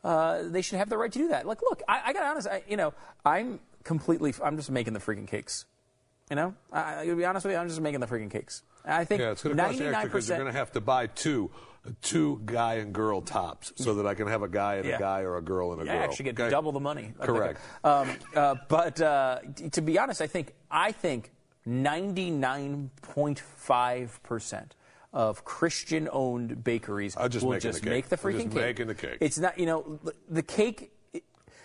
[0.03, 1.47] uh, they should have the right to do that.
[1.47, 2.93] Like, look, I, I got to honest, I, you know,
[3.25, 5.65] I'm completely, I'm just making the freaking cakes.
[6.29, 8.63] You know, I, I, to be honest with you, I'm just making the freaking cakes.
[8.85, 10.71] I think Yeah, it's going to cost you extra 99 because you're going to have
[10.71, 11.51] to buy two,
[12.01, 14.97] two guy and girl tops so that I can have a guy and Yeah.
[14.97, 16.01] a guy or a girl and a Yeah, girl.
[16.01, 16.49] I actually get okay?
[16.49, 17.13] double the money.
[17.19, 17.59] Correct.
[17.83, 19.39] Um, uh, but uh,
[19.71, 21.31] to be honest, I think I think
[21.67, 24.75] 99.5 percent
[25.13, 28.65] of Christian-owned bakeries I'm just will making the just make the freaking just cake.
[28.65, 29.17] making the cake.
[29.19, 30.91] It's not, you know, the- the cake.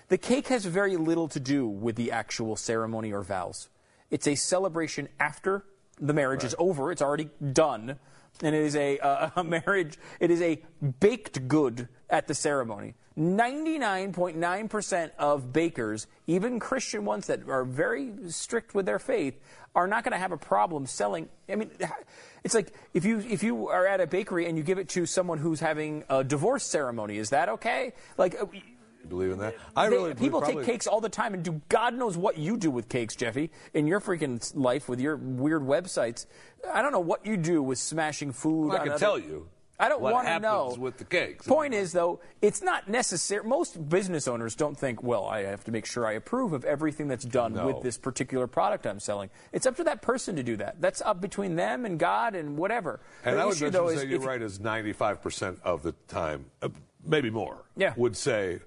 [0.08, 3.68] The cake has very little to do with the actual ceremony or vows.
[4.10, 5.64] It's a celebration after
[6.00, 6.92] the marriage is over.
[6.92, 7.98] It's already done,
[8.42, 9.96] and it is a, uh, a marriage.
[10.20, 10.62] It is a
[11.00, 12.94] baked good at the ceremony.
[13.18, 19.40] 99.9% of bakers, even Christian ones that are very strict with their faith,
[19.74, 21.28] are not going to have a problem selling.
[21.48, 21.70] I mean,
[22.44, 25.06] it's like if you if you are at a bakery and you give it to
[25.06, 27.92] someone who's having a divorce ceremony, is that okay?
[28.18, 28.36] Like.
[29.06, 29.54] You believe in that?
[29.76, 32.56] I They- really people take cakes all the time and do God knows what you
[32.56, 36.26] do with cakes, Jeffy, in your freaking life with your weird websites.
[36.72, 38.68] I don't know what you do with smashing food.
[38.68, 40.74] Well, I can other- tell you I don't want to know.
[40.78, 41.46] with the cakes.
[41.46, 43.44] Point is, though, it's not necessary.
[43.46, 47.08] Most business owners don't think, well, I have to make sure I approve of everything
[47.08, 47.66] that's done No.
[47.66, 49.28] with this particular product I'm selling.
[49.52, 50.80] It's up to that person to do that.
[50.80, 53.00] That's up between them and God and whatever.
[53.22, 56.46] And the I would issue, though, is say you're right, is 95% of the time,
[56.62, 56.70] uh,
[57.04, 57.92] maybe more, Yeah.
[57.98, 58.60] would say,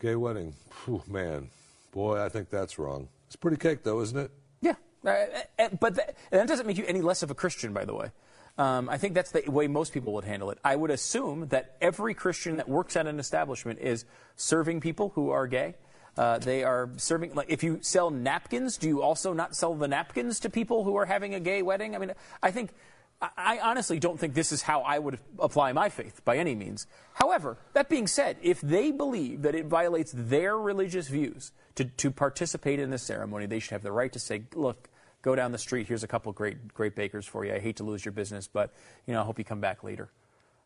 [0.00, 0.54] gay wedding,
[0.84, 1.50] Phew, man,
[1.92, 3.08] boy, I think that's wrong.
[3.26, 4.30] It's pretty cake, though, isn't it?
[4.60, 5.24] Yeah, uh,
[5.58, 8.10] uh, but that, that doesn't make you any less of a Christian, by the way.
[8.58, 10.58] Um, I think that's the way most people would handle it.
[10.64, 14.06] I would assume that every Christian that works at an establishment is
[14.36, 15.74] serving people who are gay.
[16.16, 17.34] Uh, they are serving.
[17.34, 20.96] Like, if you sell napkins, do you also not sell the napkins to people who
[20.96, 21.94] are having a gay wedding?
[21.94, 22.70] I mean, I think.
[23.20, 26.86] I honestly don't think this is how I would apply my faith by any means.
[27.14, 32.10] However, that being said, if they believe that it violates their religious views to, to
[32.10, 34.90] participate in this ceremony, they should have the right to say, look,
[35.22, 35.88] go down the street.
[35.88, 37.54] Here's a couple great great bakers for you.
[37.54, 38.72] I hate to lose your business, but
[39.06, 40.10] you know, I hope you come back later.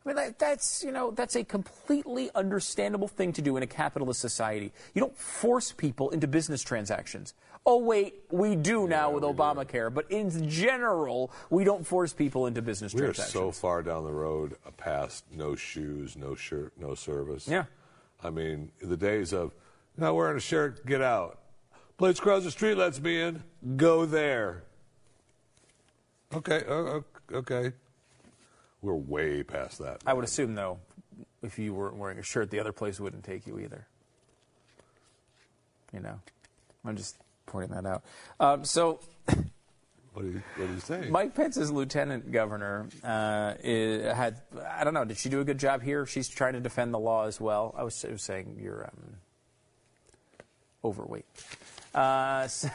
[0.04, 3.66] I mean, that, that's you know, that's a completely understandable thing to do in a
[3.66, 4.72] capitalist society.
[4.94, 7.34] You don't force people into business transactions.
[7.66, 12.62] Oh wait, we do now with Obamacare, but in general, we don't force people into
[12.62, 13.32] business We are transactions.
[13.34, 17.46] so far down the road uh, past no shoes, no shirt, no service.
[17.46, 17.64] Yeah.
[18.24, 19.52] I mean, the days of
[19.98, 21.38] not wearing a shirt, get out.
[21.98, 23.42] Blades across the street lets me in.
[23.76, 24.62] Go there.
[26.34, 27.00] Okay, uh,
[27.32, 27.72] okay.
[28.82, 30.02] We're way past that.
[30.06, 30.78] I would assume, though,
[31.42, 33.86] if you weren't wearing a shirt, the other place wouldn't take you either.
[35.92, 36.20] You know,
[36.84, 37.16] I'm just
[37.46, 38.04] pointing that out.
[38.38, 39.00] Um, so,
[40.12, 41.12] What are you, what are you saying?
[41.12, 45.58] Mike Pence's lieutenant governor uh, i had, I don't know, did she do a good
[45.58, 46.04] job here?
[46.04, 47.74] She's trying to defend the law as well.
[47.78, 49.16] I was, I was saying you're um,
[50.84, 51.26] overweight.
[51.94, 52.70] Uh, so,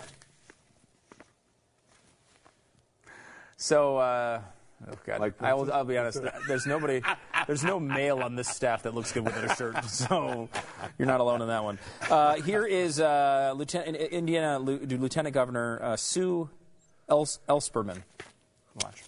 [3.57, 4.41] so uh,
[4.87, 6.19] oh God, Mike I will, I'll be honest.
[6.47, 7.01] There's nobody,
[7.47, 9.75] there's no male on this staff that looks good without a shirt.
[9.85, 10.49] So
[10.97, 11.79] you're not alone in that one.
[12.09, 16.49] Uh, here is uh, Lieutenant Indiana Lieutenant Governor uh, Sue
[17.09, 18.03] Els- Ellspermann.
[18.83, 19.03] Watch.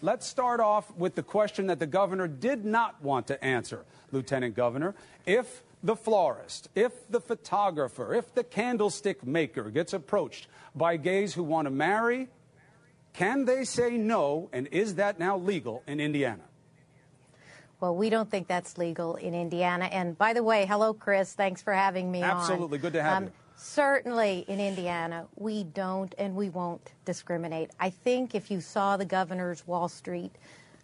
[0.00, 4.54] Let's start off with the question that the governor did not want to answer, Lieutenant
[4.54, 4.94] Governor.
[5.24, 11.42] If the florist, if the photographer, if the candlestick maker gets approached by gays who
[11.42, 12.28] want to marry,
[13.14, 16.42] can they say no, and is that now legal in Indiana?
[17.80, 19.86] Well, we don't think that's legal in Indiana.
[19.86, 21.32] And by the way, hello, Chris.
[21.34, 22.30] Thanks for having me on.
[22.30, 22.78] Absolutely.
[22.78, 23.32] Good to have Um, you.
[23.56, 27.70] Certainly in Indiana, we don't and we won't discriminate.
[27.78, 30.32] I think if you saw the governor's Wall Street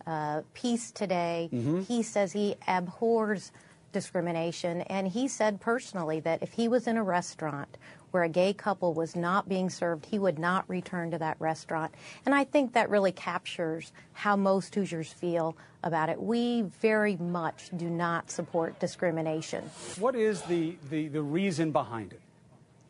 [0.06, 1.80] uh, piece today, Mm-hmm.
[1.82, 3.50] he says he abhors
[3.92, 4.82] discrimination.
[4.82, 7.76] And he said personally that if he was in a restaurant
[8.10, 11.94] where a gay couple was not being served, he would not return to that restaurant.
[12.26, 16.20] And I think that really captures how most Hoosiers feel about it.
[16.20, 19.64] We very much do not support discrimination.
[19.98, 22.20] What is the, the, the reason behind it?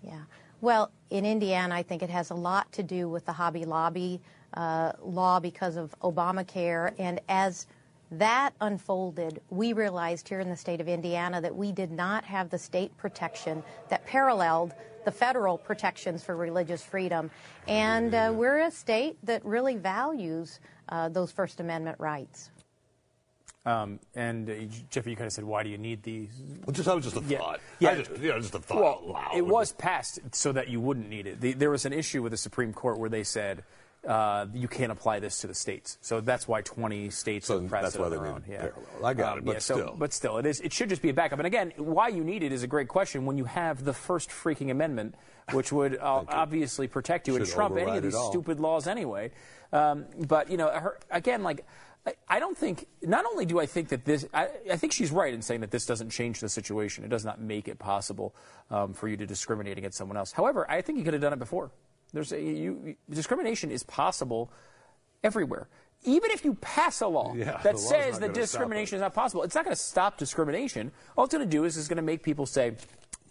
[0.02, 0.22] Yeah.
[0.60, 4.20] Well, in Indiana, I think it has a lot to do with the Hobby Lobby
[4.54, 6.92] uh, law because of Obamacare.
[6.98, 7.66] And as
[8.10, 12.50] that unfolded, we realized here in the state of Indiana that we did not have
[12.50, 17.30] the state protection that paralleled the federal protections for religious freedom.
[17.68, 22.50] And uh, we're a state that really values uh, those First Amendment rights.
[23.66, 24.54] Um, and uh,
[24.88, 26.30] Jeffrey, you kind of said, why do you need these?
[26.64, 27.38] Well, just, that was just a Yeah.
[27.38, 27.60] thought.
[27.78, 27.90] Yeah.
[27.90, 29.36] I just, you know, just a thought Well, out loud.
[29.36, 31.40] it was passed so that you wouldn't need it.
[31.40, 33.62] The, there was an issue with the Supreme Court where they said
[34.06, 35.98] uh, you can't apply this to the states.
[36.00, 38.44] So that's why 20 states So have pressed that's it why on their own.
[38.48, 38.58] Yeah.
[38.58, 39.04] parallel.
[39.04, 39.94] I got it, but yeah, so- still.
[39.98, 40.60] but still, it is.
[40.60, 41.38] It should just be a backup.
[41.38, 43.26] And again, why you need it is a great question.
[43.26, 45.16] When you have the first freaking amendment,
[45.52, 49.32] which would uh, obviously protect you and trump any of these stupid laws anyway.
[49.72, 51.64] Um, but you know, her, again, like.
[52.06, 52.86] I- I don't think.
[53.02, 55.70] Not only do I think that this, I, I think she's right in saying that
[55.70, 57.04] this doesn't change the situation.
[57.04, 58.34] It does not make it possible
[58.70, 60.32] um, for you to discriminate against someone else.
[60.32, 61.70] However, I think you could have done it before.
[62.12, 64.50] There's a, you, discrimination is possible
[65.22, 65.68] everywhere.
[66.04, 69.54] Even if you pass a law Yeah, that says that discrimination is not possible, it's
[69.54, 70.92] not going to stop discrimination.
[71.16, 72.74] All it's going to do is it's going to make people say,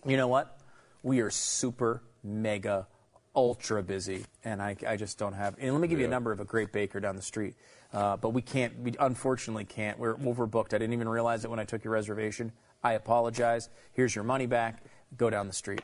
[0.05, 0.59] you know what?
[1.01, 2.87] We are super, mega,
[3.35, 5.55] ultra busy, and I, I just don't have.
[5.59, 7.55] And let me give you a number of a great baker down the street.
[7.91, 9.97] Uh, but we can't, we unfortunately can't.
[9.97, 10.73] We're overbooked.
[10.73, 12.51] I didn't even realize it when I took your reservation.
[12.83, 13.69] I apologize.
[13.93, 14.83] Here's your money back.
[15.17, 15.81] Go down the street.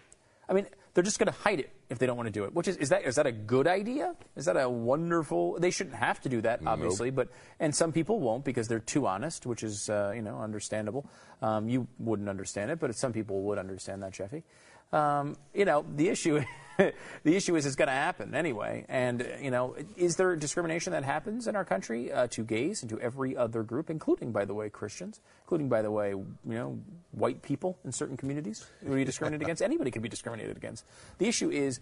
[0.47, 2.53] I mean, they're just going to hide it if they don't want to do it.
[2.53, 4.15] Which is is that is that a good idea?
[4.35, 5.59] Is that a wonderful?
[5.59, 7.29] They shouldn't have to do that, obviously, but
[7.59, 11.09] and some people won't because they're too honest, which is uh, you know understandable.
[11.41, 14.43] Um, you wouldn't understand it, but some people would understand that, Jeffy.
[14.93, 16.43] Um, you know, the issue.
[16.77, 18.85] the issue is it's going to happen anyway.
[18.89, 22.89] And, you know, is there discrimination that happens in our country uh, to gays and
[22.89, 26.79] to every other group, including, by the way, Christians, including, by the way, you know,
[27.11, 29.61] white people in certain communities who are discriminated against?
[29.61, 30.85] Anybody can be discriminated against.
[31.17, 31.79] The issue is,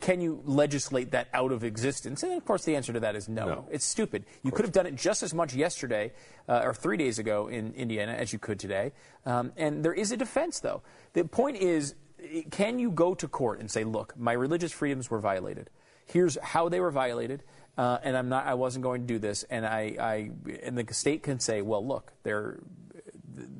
[0.00, 2.22] can you legislate that out of existence?
[2.22, 3.46] And, of course, the answer to that is no.
[3.46, 3.66] No.
[3.70, 4.24] It's stupid.
[4.42, 6.12] You could have done it just as much yesterday
[6.48, 8.92] uh, or three days ago in Indiana as you could today.
[9.26, 10.82] Um, and there is a defense, though.
[11.12, 11.94] The point is,
[12.50, 15.70] can you go to court and say, look, my religious freedoms were violated.
[16.06, 17.44] Here's how they were violated,
[17.78, 18.46] uh, and I'm not.
[18.46, 19.44] I wasn't going to do this.
[19.44, 20.30] And I, I,
[20.62, 22.58] and the state can say, well, look, there,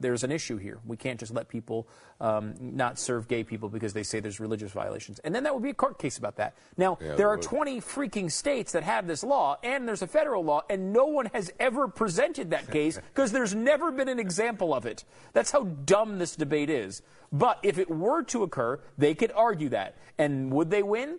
[0.00, 0.80] there's an issue here.
[0.84, 1.86] We can't just let people
[2.20, 5.18] um, not serve gay people because they say there's religious violations.
[5.20, 6.54] And then that would be a court case about that.
[6.76, 7.42] Now, Yeah, there are would.
[7.42, 11.26] 20 freaking states that have this law, and there's a federal law, and no one
[11.32, 15.04] has ever presented that case because there's never been an example of it.
[15.32, 17.02] That's how dumb this debate is.
[17.32, 19.96] But if it were to occur, they could argue that.
[20.18, 21.18] And would they win?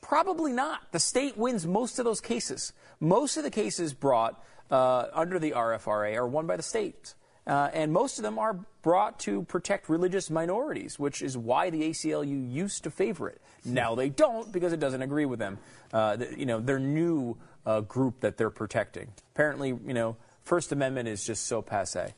[0.00, 0.92] Probably not.
[0.92, 2.72] The state wins most of those cases.
[3.00, 7.14] Most of the cases brought uh, under the RFRA are won by the state.
[7.46, 11.82] Uh, and most of them are brought to protect religious minorities, which is why the
[11.82, 13.40] ACLU used to favor it.
[13.64, 15.58] Now they don't because it doesn't agree with them.
[15.92, 19.08] Uh, the, you know, their new uh, group that they're protecting.
[19.34, 22.14] Apparently, you know, First Amendment is just so passe.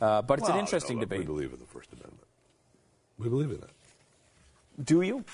[0.00, 1.20] Uh, but it's Well, an interesting no, look, debate.
[1.20, 2.26] We believe in the First Amendment.
[3.18, 3.70] We believe in it.
[4.84, 5.24] Do you?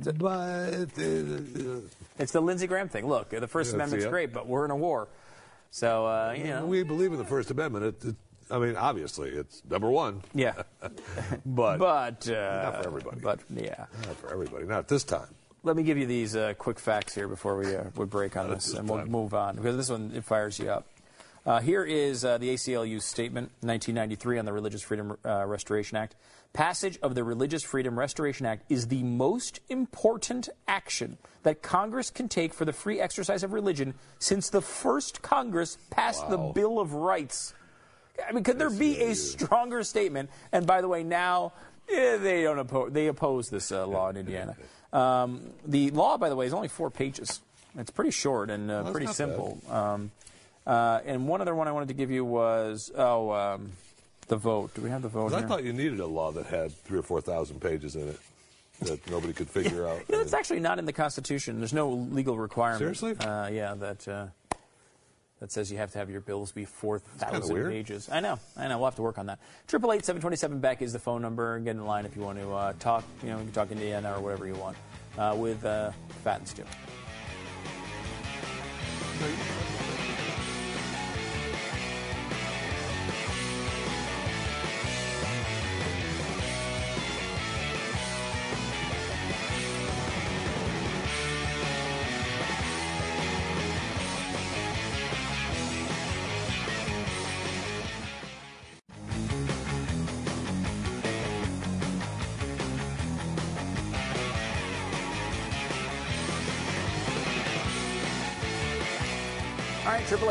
[0.00, 1.80] But uh,
[2.18, 3.06] It's the Lindsey Graham thing.
[3.08, 4.10] Look, the First Yeah, Amendment's it?
[4.10, 5.08] great, but we're in a war.
[5.70, 6.66] So, uh, you know.
[6.66, 7.84] we believe in the First Amendment.
[7.84, 8.16] It, it,
[8.50, 10.22] I mean, obviously, it's number one.
[10.34, 10.54] Yeah.
[11.46, 13.20] but But, uh, not for everybody.
[13.20, 13.86] But, yeah.
[14.06, 14.66] Not for everybody.
[14.66, 15.28] Not this time.
[15.64, 18.48] Let me give you these uh, quick facts here before we, uh, we break on
[18.50, 20.86] this, this and we'll move on because this one it fires you up.
[21.48, 26.14] Uh, here is uh, the ACLU's statement, 1993, on the Religious Freedom uh, Restoration Act.
[26.52, 32.28] Passage of the Religious Freedom Restoration Act is the most important action that Congress can
[32.28, 36.92] take for the free exercise of religion since the first Congress passed the Bill of
[36.92, 37.54] Rights.
[38.28, 40.28] I mean, could there be a stronger statement?
[40.52, 41.54] And by the way, now
[41.90, 42.92] eh, they don't oppose.
[42.92, 44.54] They oppose this uh, law in Indiana.
[44.92, 47.40] Um, the law, by the way, is only four pages.
[47.78, 49.62] It's pretty short and uh, Well, pretty simple.
[49.70, 50.10] Um,
[50.68, 53.72] uh, and one other one I wanted to give you was oh, um,
[54.28, 54.74] the vote.
[54.74, 55.48] Do we have the vote 'Cause I here?
[55.48, 58.20] thought you needed a law that had three or four thousand pages in it
[58.82, 60.02] that nobody could figure out.
[60.08, 61.58] You know, it's actually not in the Constitution.
[61.58, 62.78] There's no legal requirement.
[62.78, 63.16] Seriously?
[63.18, 64.26] Uh, yeah, that uh,
[65.40, 67.70] that says you have to have your bills be four thousand weird.
[67.72, 68.08] pages.
[68.12, 68.76] I know, I know.
[68.78, 69.38] We'll have to work on that.
[69.66, 71.58] Triple eight seven twenty seven Beck is the phone number.
[71.60, 73.04] Get in line if you want to uh, talk.
[73.22, 74.76] You know, you can talk Indiana or whatever you want
[75.16, 75.90] uh, with uh,
[76.22, 76.64] Fat and Stu.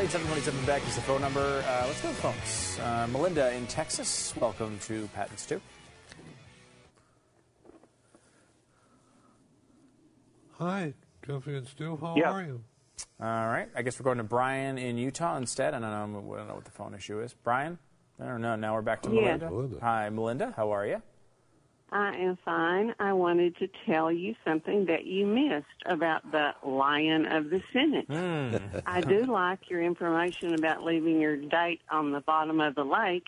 [0.07, 1.63] All right, triple eight seven twenty seven Beck is the phone number.
[1.67, 2.79] Uh, let's go to the phones.
[2.81, 4.33] Uh, Melinda in Texas.
[4.39, 5.61] Welcome to Patents and Stu.
[10.59, 10.93] Hi,
[11.25, 11.97] Jeffrey and Stu.
[11.97, 12.31] How Yeah.
[12.31, 12.63] are you?
[13.19, 13.67] All right.
[13.75, 15.73] I guess we're going to Brian in Utah instead.
[15.73, 16.33] I don't know.
[16.33, 17.33] I don't know what the phone issue is.
[17.43, 17.77] Brian.
[18.19, 18.55] I don't know.
[18.55, 19.39] Now we're back to Yes.
[19.41, 19.49] Melinda.
[19.51, 19.77] Melinda.
[19.81, 20.53] Hi, Melinda.
[20.55, 21.01] How are you?
[21.91, 22.93] I am fine.
[22.99, 28.07] I wanted to tell you something that you missed about the Lion of the Senate.
[28.07, 28.57] Hmm.
[28.85, 33.23] I do like your information about leaving your date on the bottom of the lake.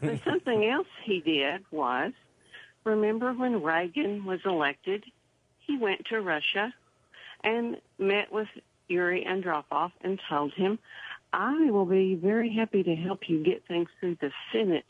[0.00, 2.12] but something else he did was
[2.84, 5.04] remember when Reagan was elected,
[5.66, 6.72] he went to Russia
[7.42, 8.48] and met with
[8.86, 10.78] Yuri Andropov and told him,
[11.32, 14.84] I will be very happy to help you get things through the Senate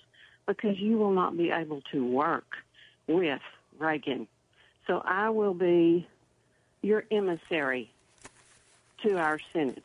[0.47, 2.57] because you will not be able to work
[3.07, 3.41] with
[3.79, 4.29] Reagan.
[4.87, 6.07] So I will be
[6.83, 7.91] your emissary
[9.03, 9.85] to our Senate.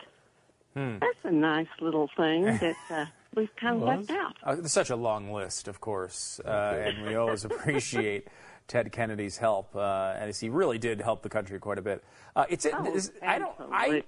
[0.74, 0.98] Hmm.
[1.00, 3.06] That's a nice little thing that uh,
[3.36, 4.36] we've kind of left out.
[4.44, 8.28] Uh, such a long list, of course, uh, and we always appreciate
[8.70, 12.04] Ted Kennedy's help, uh, and he really did help the country quite a bit.
[12.36, 14.04] Uh, it's Oh, this- I don't I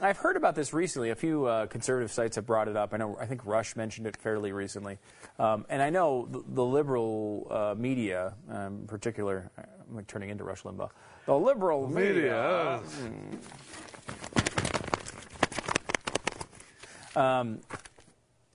[0.00, 1.10] I've heard about this recently.
[1.10, 2.94] A few uh, conservative sites have brought it up.
[2.94, 4.98] I know I think Rush mentioned it fairly recently,
[5.40, 10.30] um, and I know the, the liberal uh, media, um, in particular, I'm like turning
[10.30, 10.90] into Rush Limbaugh.
[11.26, 12.80] The liberal media.
[17.16, 17.60] Um,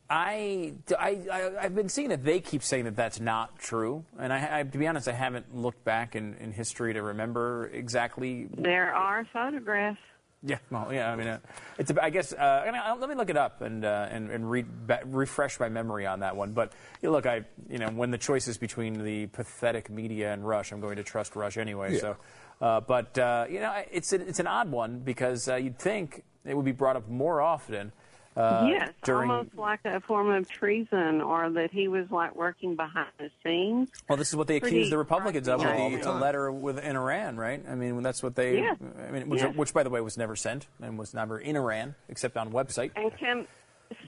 [0.10, 4.06] I, I, I, I've been seeing that they keep saying that that's not true.
[4.18, 7.70] And I, I, to be honest, I haven't looked back in, in history to remember
[7.74, 8.48] exactly.
[8.58, 10.00] There are photographs.
[10.42, 11.12] Yeah, well, yeah.
[11.12, 11.40] I mean, uh,
[11.78, 11.92] it's.
[11.92, 12.32] A, I guess.
[12.32, 15.02] Uh, I mean, I'll- let me look it up and uh, and and read, ba-
[15.06, 16.54] refresh my memory on that one.
[16.54, 20.32] But you know, look, I you know, when the choice is between the pathetic media
[20.32, 21.96] and Rush, I'm going to trust Rush anyway.
[21.96, 22.00] Yeah.
[22.00, 22.18] So,
[22.62, 26.24] uh, but uh, you know, it's a, it's an odd one because uh, you'd think
[26.46, 27.92] it would be brought up more often.
[28.40, 32.76] Uh, yes, during almost like a form of treason, or that he was like working
[32.76, 33.90] behind the scenes.
[34.08, 36.96] Well, this is what they Pretty accuse the Republicans of with the, the letter within
[36.96, 37.62] Iran, right?
[37.70, 38.60] I mean, that's what they.
[38.60, 38.78] Yes.
[39.08, 39.56] I mean, which, Yes.
[39.56, 42.92] which, by the way, was never sent and was never in Iran except on website.
[42.96, 43.46] And Kim,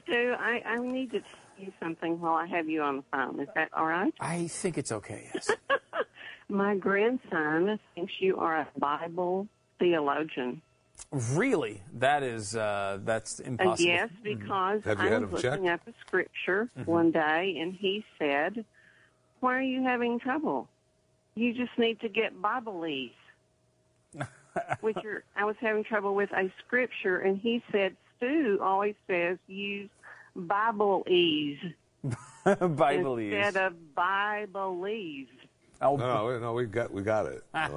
[0.03, 3.39] Stu, I, I need to tell you something while I have you on the phone.
[3.41, 4.13] Is that all right?
[4.21, 5.29] I think it's okay.
[5.33, 5.51] Yes.
[6.49, 9.47] My grandson thinks you are a Bible
[9.79, 10.61] theologian.
[11.11, 13.85] Really, that is uh, that's Uh, impossible.
[13.89, 15.45] yes, because Have you I was him checked?
[15.57, 16.85] looking up a scripture Mhm.
[16.85, 18.65] one day, and he said,
[19.39, 20.67] "Why are you having trouble?
[21.35, 23.11] You just need to get Bibleese."
[24.81, 29.37] Which are, I was having trouble with a scripture, and he said, "Stu always says
[29.47, 29.89] use
[30.37, 31.73] Bibleese
[32.45, 33.31] Bibleese.
[33.33, 35.27] instead of Bibleese."
[35.81, 37.43] Oh, no, no, no, we got we got it.
[37.53, 37.67] I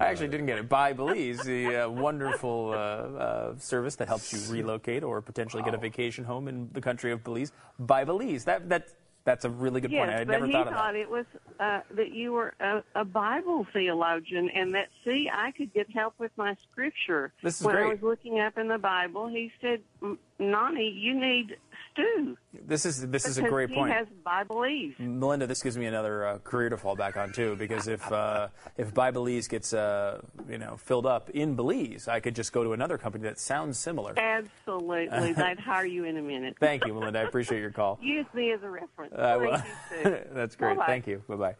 [0.00, 0.68] actually didn't get it.
[0.68, 5.78] Bibleese, the uh, wonderful uh, uh, service that helps you relocate or potentially get a
[5.78, 7.52] vacation home in the country of Belize.
[7.82, 8.44] Bibleese.
[8.44, 8.88] That that
[9.24, 10.10] that's a really good yes, point.
[10.10, 10.78] I had but never he thought of that.
[10.78, 11.24] thought it was
[11.58, 16.14] uh, that you were a, a Bible theologian, and that see, I could get help
[16.18, 17.32] with my scripture.
[17.42, 21.18] This is when I was looking up in the Bible, he said, "M- "Nani, you
[21.18, 21.56] need
[21.94, 22.36] stew."
[22.66, 23.92] This is this is a because great he point.
[23.92, 24.98] has Bibleese.
[24.98, 28.48] Melinda, this gives me another uh, career to fall back on too, because if uh,
[28.76, 32.72] if Bibleese gets uh, you know filled up in Belize, I could just go to
[32.72, 34.14] another company that sounds similar.
[34.18, 36.56] Absolutely, they'd hire you in a minute.
[36.60, 37.20] Thank you, Melinda.
[37.20, 37.98] I appreciate your call.
[38.02, 39.14] Use me as a reference.
[39.16, 39.56] I will.
[39.56, 40.18] Thank you, Sue.
[40.32, 40.76] that's great.
[40.76, 40.86] Bye-bye.
[40.86, 41.22] Thank you.
[41.28, 41.54] Bye bye.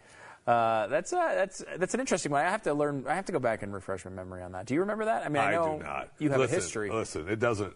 [0.47, 2.45] Uh, that's uh, that's that's an interesting one.
[2.45, 3.07] I have to learn.
[3.09, 4.67] I have to go back and refresh my memory on that.
[4.67, 5.25] Do you remember that?
[5.25, 6.11] I mean, I, know do not.
[6.19, 6.91] you have listen, a history.
[6.91, 7.75] Listen, it doesn't.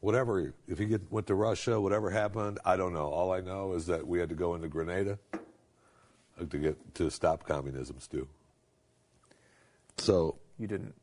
[0.00, 3.08] Whatever, if he get, went to Russia, whatever happened, I don't know.
[3.08, 7.10] All I know is that we had to go into Grenada uh, to get to
[7.10, 8.26] stop communism, Stu.
[9.98, 10.94] So you didn't.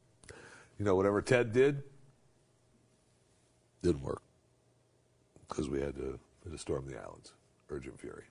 [0.79, 1.83] You know, whatever Ted did
[3.83, 4.21] didn't work
[5.47, 7.33] because we had to, had to storm the islands,
[7.69, 8.23] urgent fury.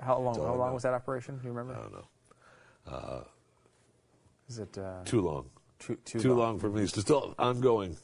[0.00, 0.34] How long?
[0.34, 1.36] How long was that operation?
[1.36, 1.78] Do you remember?
[1.78, 2.06] I don't know.
[2.86, 3.24] Uh,
[4.48, 5.50] Is it uh, too long.
[5.78, 6.38] Too too, long.
[6.38, 6.58] long.
[6.58, 6.82] for me.
[6.82, 7.96] It's still ongoing.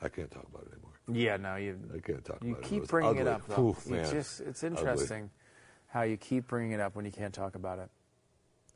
[0.00, 0.92] I can't talk about it anymore.
[1.10, 1.78] Yeah, no, you.
[1.94, 2.66] I can't talk You about it.
[2.66, 3.68] It keep bringing it up, though.
[3.70, 4.10] Oof, You man.
[4.10, 4.76] just, it's Ugly.
[4.78, 5.30] interesting
[5.88, 7.88] how you keep bringing it up when you can't talk about it.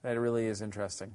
[0.03, 1.15] That really is interesting.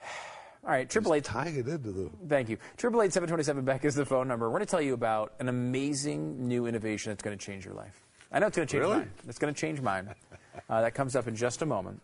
[0.64, 1.24] All right, triple eight.
[1.24, 2.10] Tying it into the.
[2.28, 2.56] Thank you.
[2.76, 4.46] Triple eight seven twenty seven Beck is the phone number.
[4.48, 7.74] We're going to tell you about an amazing new innovation that's going to change your
[7.74, 8.02] life.
[8.32, 8.96] I know it's going to change Really?
[8.98, 9.10] mine.
[9.28, 10.14] It's going to change mine.
[10.70, 12.00] Uh, that comes up in just a moment.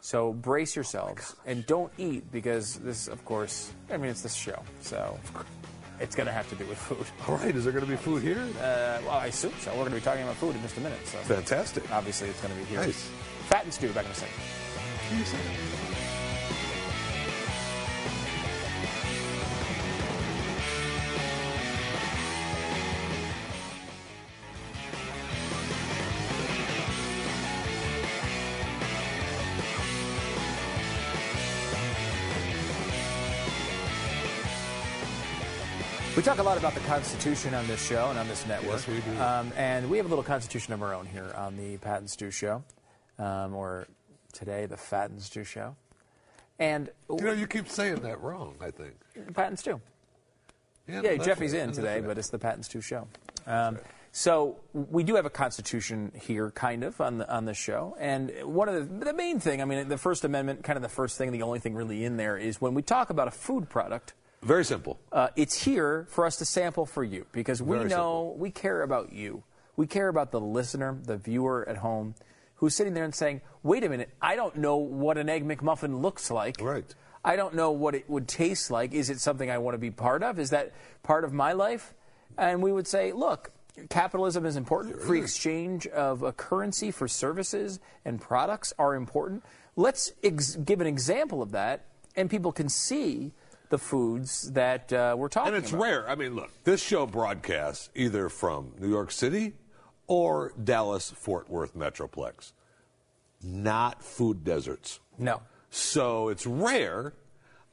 [0.00, 4.58] So brace yourselves and don't eat because this, of course, I mean it's this show,
[4.80, 5.18] so
[6.00, 7.06] it's going to have to do with food.
[7.28, 8.40] All right, is there going to be food here?
[8.58, 9.70] Uh, well, I assume so.
[9.72, 11.06] We're going to be talking about food in just a minute.
[11.06, 11.90] So Fantastic.
[11.92, 12.80] obviously it's going to be here.
[12.80, 13.10] Nice.
[13.48, 16.09] Fat and stew back in a second.
[36.20, 38.72] We talk a lot about the Constitution on this show and on this network.
[38.72, 39.22] Yes, we do.
[39.22, 42.10] Um, and we have a little Constitution of our own here on the Pat and
[42.10, 42.62] Stu Show,
[43.18, 43.86] um, or
[44.34, 45.76] today, the Fat and Stew Show.
[46.58, 48.96] And You know, you keep saying that wrong, I think.
[49.32, 49.80] Pat and Stew.
[50.86, 51.62] Yeah, Yeah, Jeffy's right.
[51.62, 52.08] in today, right.
[52.08, 53.08] but it's the Pat and Stu Show.
[53.46, 53.78] Um,
[54.12, 57.96] So we do have a constitution here, kind of, on the on the show.
[57.98, 60.90] And one of the the main thing, I mean, the First Amendment, kind of the
[60.90, 63.70] first thing, the only thing really in there is when we talk about a food
[63.70, 64.12] product.
[64.42, 64.98] Very simple.
[65.12, 68.82] Uh, it's here for us to sample for you because we Very know we care
[68.82, 69.42] about you.
[69.76, 72.14] We care about the listener, the viewer at home,
[72.56, 76.00] who's sitting there and saying, "Wait a minute, I don't know what an egg McMuffin
[76.00, 76.60] looks like.
[76.60, 76.94] Right.
[77.22, 78.92] I don't know what it would taste like.
[78.92, 80.38] Is it something I want to be part of?
[80.38, 80.72] Is that
[81.02, 81.94] part of my life?"
[82.38, 83.52] And we would say, "Look."
[83.88, 85.00] capitalism is important.
[85.00, 89.42] Free exchange of a currency for services and products are important.
[89.76, 91.86] Let's ex- give an example of that,
[92.16, 93.32] and people can see
[93.70, 95.56] the foods that uh, we're talking about.
[95.56, 95.82] And it's about.
[95.82, 96.08] rare.
[96.08, 99.54] I mean, look, this show broadcasts either from New York City
[100.06, 102.52] or Dallas Fort Worth Metroplex,
[103.42, 105.00] not food deserts.
[105.18, 105.40] No.
[105.70, 107.14] So it's rare,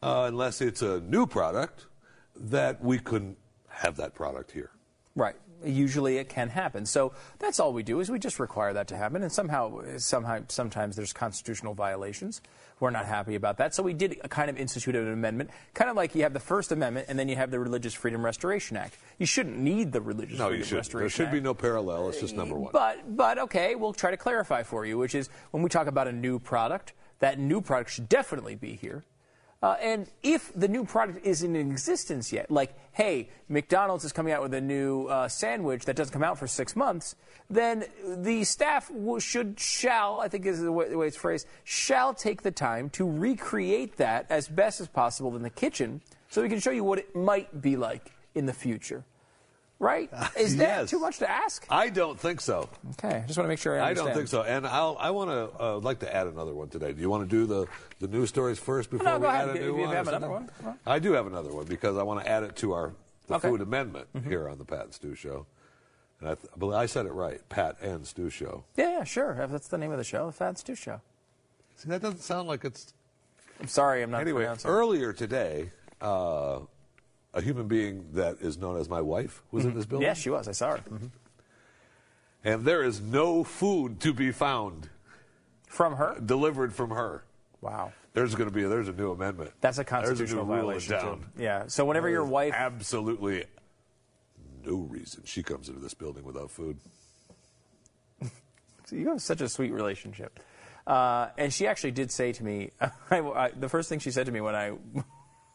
[0.02, 1.88] uh, unless it's a new product,
[2.36, 3.38] that we couldn't
[3.70, 4.72] have that product here.
[5.18, 5.36] Right.
[5.66, 6.86] Usually it can happen.
[6.86, 9.24] So that's all we do is we just require that to happen.
[9.24, 12.42] And somehow, somehow, sometimes there's constitutional violations.
[12.80, 13.74] We're not happy about that.
[13.74, 16.40] So we did a kind of institute an amendment, kind of like you have the
[16.40, 18.98] First Amendment and then you have the Religious Freedom Restoration Act.
[19.18, 20.78] You shouldn't need the Religious No, Freedom you.
[20.78, 21.34] Restoration There should Act.
[21.34, 22.08] be no parallel.
[22.10, 22.70] It's just number one.
[22.72, 26.08] But but okay, we'll try to clarify for you, which is when we talk about
[26.08, 29.04] a new product, that new product should definitely be here.
[29.64, 34.32] Uh, and if the new product isn't in existence yet, like, hey, McDonald's is coming
[34.32, 37.16] out with a new uh, sandwich that doesn't come out for six months,
[37.50, 42.14] then the staff should, shall, I think is the way, the way it's phrased, shall
[42.14, 46.50] take the time to recreate that as best as possible in the kitchen so we
[46.50, 49.04] can show you what it might be like in the future.
[49.80, 50.10] Right?
[50.38, 50.90] Is that Yes.
[50.90, 51.66] too much to ask?
[51.70, 52.68] I don't think so.
[52.94, 54.10] Okay, I just want to make sure I understand.
[54.10, 54.42] I don't think so.
[54.42, 56.94] And I'll, I want to uh, like to add another one today.
[56.94, 57.68] Do you want to do the,
[58.00, 59.96] the news stories first before No, we go add a If new you one?
[59.96, 60.50] have another one.
[60.86, 62.94] I do have another one because I want to add it to our
[63.28, 63.48] the Okay.
[63.50, 63.58] Mm-hmm.
[63.58, 65.46] food amendment here on the Pat and Stu Show.
[66.22, 68.64] And I, th- I believe I said it right, Pat and Stu Show.
[68.78, 69.46] Yeah, yeah, sure.
[69.48, 71.02] That's the name of the show, the Fat Stew Show.
[71.76, 72.94] See, that doesn't sound like it's.
[73.60, 75.72] I'm sorry, I'm not Anyway, earlier today,
[76.02, 76.60] uh,
[77.38, 80.08] a human being that is known as my wife was in this building.
[80.08, 80.48] Yes, she was.
[80.48, 80.84] I saw her.
[82.44, 84.90] And there is no food to be found
[85.68, 87.24] from her, delivered from her.
[87.62, 87.94] Wow.
[88.14, 89.52] There's going to be there's a new amendment.
[89.62, 91.00] That's a There's constitutional new rule in violation.
[91.00, 91.20] too.
[91.38, 91.68] Yeah.
[91.68, 93.46] So whenever There your wife, absolutely
[94.66, 96.78] no reason she comes into this building without food.
[98.92, 100.40] you have such a sweet relationship,
[100.88, 102.72] uh, and she actually did say to me,
[103.12, 104.72] I, I, the first thing she said to me when I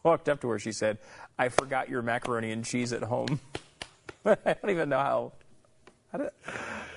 [0.03, 0.97] walked up to her, she said,
[1.37, 3.39] "I forgot your macaroni and cheese at home."
[4.25, 5.31] I don't even know how.
[6.13, 6.33] I, don't,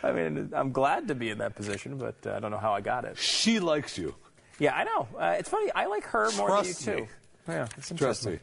[0.03, 2.75] I mean, I'm glad to be in that position, but uh, I don't know how
[2.75, 3.17] I got it.
[3.17, 4.15] She likes you.
[4.59, 5.09] Yeah, I know.
[5.19, 5.71] Uh, it's funny.
[5.75, 7.07] I like her more Trust than you me.
[7.07, 7.13] too.
[7.53, 8.33] Yeah, it's Trust interesting.
[8.33, 8.41] me.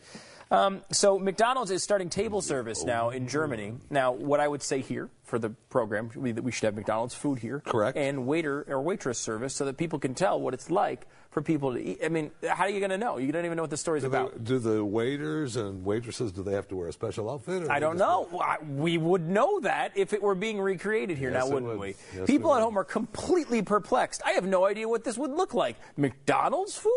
[0.51, 3.73] Um, so McDonald's is starting table service now in Germany.
[3.89, 7.15] Now, what I would say here for the program, we, that we should have McDonald's
[7.15, 7.97] food here, Correct.
[7.97, 11.73] and waiter or waitress service, so that people can tell what it's like for people
[11.73, 11.99] to eat.
[12.05, 13.17] I mean, how are you going to know?
[13.17, 14.33] You don't even know what the story's Do, about.
[14.33, 17.63] the, do the waiters and waitresses do they have to wear a special outfit?
[17.63, 18.29] or I don't know.
[18.39, 21.79] I- We would know that if it were being recreated here Yes, now, wouldn't would.
[21.79, 21.95] we?
[22.15, 22.63] Yes, People we at would.
[22.65, 24.21] home are completely perplexed.
[24.25, 25.75] I have no idea what this would look like.
[25.97, 26.91] McDonald's food?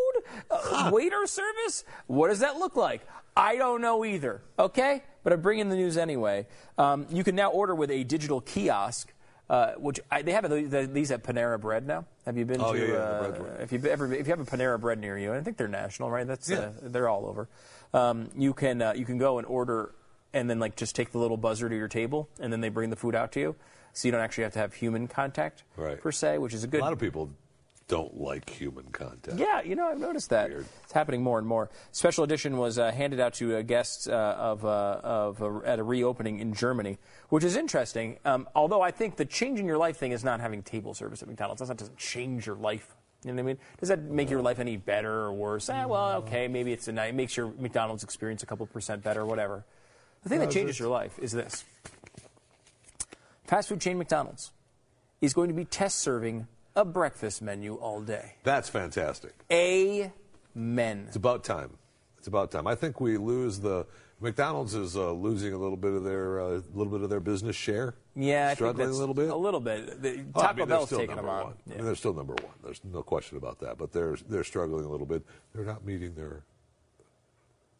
[0.51, 1.83] Uh, Waiter service?
[2.05, 3.01] What does that look like?
[3.35, 4.41] I don't know either.
[4.59, 5.03] Okay?
[5.23, 6.47] But I'm bringing the news anyway.
[6.77, 9.13] Um, you can now order with a digital kiosk.
[9.49, 12.03] Uh, which I, they have the- these at Panera Bread now.
[12.25, 12.79] Have you been Oh, to?
[12.79, 15.17] yeah, yeah, the uh, bread if you ever if you have a Panera Bread near
[15.17, 16.27] you, and I think they're national, right?
[16.27, 16.57] That's Yeah.
[16.57, 17.47] uh, they're all over.
[17.93, 19.95] Um, you can uh, you can go and order,
[20.33, 22.89] and then like just take the little buzzer to your table, and then they bring
[22.89, 23.55] the food out to you,
[23.93, 26.01] so you don't actually have to have human contact Right.
[26.01, 26.81] per se, which is a good.
[26.81, 27.29] A lot of people
[27.87, 29.39] don't like human contact.
[29.39, 30.51] Yeah, you know, I've noticed that.
[30.51, 31.69] It's happening more and more.
[31.91, 35.79] Special edition was uh, handed out to uh, guests uh, of, uh, of uh, at
[35.79, 36.97] a reopening in Germany,
[37.29, 38.17] which is interesting.
[38.25, 41.27] Um, although I think the changing your life thing is not having table service at
[41.29, 41.65] McDonald's.
[41.65, 42.93] That doesn't change your life.
[43.23, 43.57] You know what I mean?
[43.79, 45.69] Does that make your life any better or worse?
[45.69, 47.09] Eh, well, okay, maybe it's a night.
[47.09, 49.65] It makes your McDonald's experience a couple percent better, or whatever.
[50.23, 51.63] The thing No, that changes it's- your life is this:
[53.45, 54.51] fast food chain McDonald's
[55.21, 56.47] is going to be test serving
[56.77, 58.35] a breakfast menu all day.
[58.43, 59.33] That's fantastic.
[59.51, 61.05] Amen.
[61.07, 61.71] It's about time.
[62.19, 62.67] It's about time.
[62.67, 63.85] I think we lose the
[64.19, 67.55] McDonald's is uh, losing a little bit of their uh, little bit of their business
[67.55, 67.95] share.
[68.15, 69.29] Yeah, I think struggling a little bit.
[69.29, 70.01] A little bit.
[70.01, 71.43] The, Oh, I Taco mean, Bell's taking them on.
[71.45, 71.53] one.
[71.53, 71.75] I Yeah.
[71.77, 72.53] mean, they're still number one.
[72.63, 73.77] There's no question about that.
[73.77, 75.23] But they're they're struggling a little bit.
[75.53, 76.43] They're not meeting their.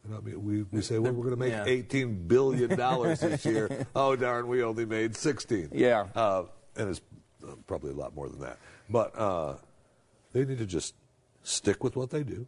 [0.04, 1.66] They're not meet, we, we say well, we're going to make Yeah.
[1.66, 3.86] 18 billion dollars this year.
[3.96, 5.70] oh darn, we only made 16.
[5.74, 6.06] Yeah.
[6.16, 6.44] uh,
[6.78, 7.02] and it's
[7.44, 8.58] uh, probably a lot more than that.
[8.90, 9.56] But uh,
[10.34, 10.96] they need to just
[11.44, 12.46] stick with what they do.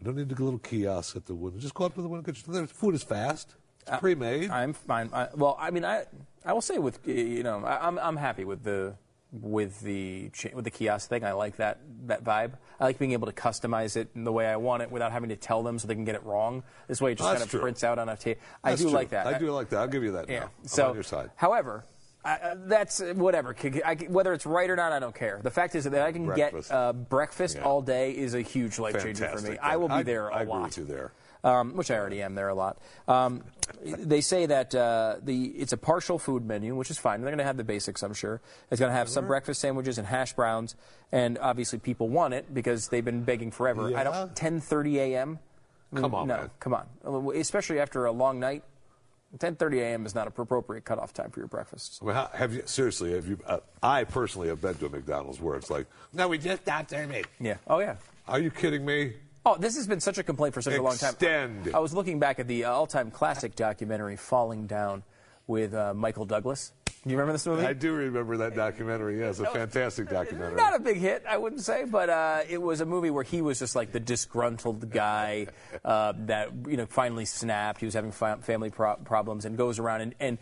[0.00, 1.60] We don't need to little kiosk at the window.
[1.60, 2.32] Just go up to the window.
[2.32, 3.54] Get your, food is fast.
[3.86, 4.50] It's pre-made.
[4.50, 5.10] I'm fine.
[5.12, 6.04] I, well, I mean, I
[6.44, 8.94] I will say with you know I, I'm I'm happy with the
[9.32, 11.24] with the with the kiosk thing.
[11.24, 12.52] I like that that vibe.
[12.78, 15.30] I like being able to customize it in the way I want it without having
[15.30, 16.62] to tell them so they can get it wrong.
[16.88, 17.60] This way, it just That's kind of true.
[17.60, 18.38] prints out on a tape.
[18.62, 18.92] I do true.
[18.92, 19.26] like that.
[19.26, 19.78] I do like that.
[19.80, 20.40] I'll give you that Yeah.
[20.40, 20.50] now.
[20.62, 21.30] I'm so, on your side.
[21.36, 21.84] however,
[22.24, 23.54] Uh, that's uh, whatever.
[23.84, 25.40] I whether it's right or not, I don't care.
[25.42, 26.68] The fact is that I can Breakfast.
[26.70, 27.64] get uh, breakfast Yeah.
[27.64, 29.58] all day is a huge life changer for me.
[29.58, 30.62] I will be I- there a I agree lot.
[30.64, 31.12] with you there.
[31.44, 32.78] Um, which I already am there a lot.
[33.08, 33.42] Um,
[33.82, 37.20] they say that uh, the it's a partial food menu, which is fine.
[37.20, 38.40] They're going to have the basics, I'm sure.
[38.70, 40.76] It's going to have some breakfast sandwiches and hash browns,
[41.10, 43.92] and obviously people want it because they've been begging forever.
[43.96, 45.40] I don't 10:30 a.m.
[45.96, 46.50] Come on, no, man.
[46.60, 46.86] come on.
[47.34, 48.62] Especially after a long night,
[49.38, 50.06] 10:30 a.m.
[50.06, 52.00] is not an appropriate cutoff time for your breakfast.
[52.02, 53.12] I mean, how, have you seriously?
[53.14, 53.38] Have you?
[53.46, 56.88] Uh, I personally have been to a McDonald's where it's like, no, we just got
[56.88, 57.26] there, mate.
[57.40, 57.56] Yeah.
[57.66, 57.96] Oh yeah.
[58.28, 59.14] Are you kidding me?
[59.44, 61.10] Oh, this has been such a complaint for such a long time.
[61.14, 61.70] Extend.
[61.74, 65.02] I was looking back at the all-time classic documentary "Falling Down"
[65.46, 66.72] with uh, Michael Douglas.
[67.04, 67.66] You remember this movie?
[67.66, 69.18] I do remember that documentary.
[69.18, 70.54] Yes, a fantastic documentary.
[70.54, 73.42] Not a big hit, I wouldn't say, but uh, it was a movie where he
[73.42, 75.48] was just like the disgruntled guy
[75.84, 77.80] uh, that you know finally snapped.
[77.80, 80.38] He was having fa- family pro- problems and goes around and, and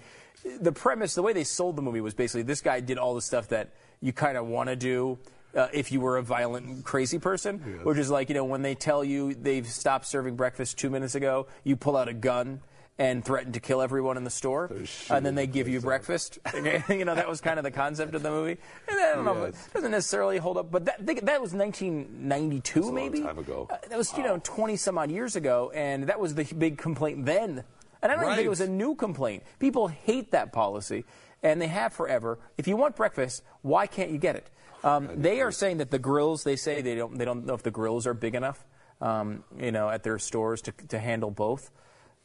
[0.61, 3.23] the premise, the way they sold the movie was basically this guy did all the
[3.23, 5.19] stuff that you kind of want to do.
[5.55, 8.77] Uh, if you were a violent, crazy person, which is like, you know, when they
[8.77, 12.61] tell you they've stopped serving breakfast two minutes ago, you pull out a gun
[13.01, 14.71] and threaten to kill everyone in the store,
[15.09, 16.39] and then they give you breakfast.
[16.91, 18.59] you know, that was kind of the concept of the movie.
[18.87, 23.23] And I don't know, it doesn't necessarily hold up, but that, that was 1992, maybe.
[23.23, 23.67] time ago.
[23.71, 26.77] Uh, that was, you know, 20 some odd years ago, and that was the big
[26.77, 27.65] complaint then.
[28.03, 29.45] And I don't even think it was a new complaint.
[29.59, 31.07] People hate that policy,
[31.43, 32.39] and they have forever.
[32.59, 34.51] If you want breakfast, why can't you get it?
[34.85, 36.45] Um, they are saying that the grills.
[36.45, 37.17] They say they don't.
[37.19, 38.65] They don't know if the grills are big enough.
[39.03, 41.71] Um, you know, at their stores to to handle both.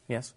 [0.08, 0.34] Yes.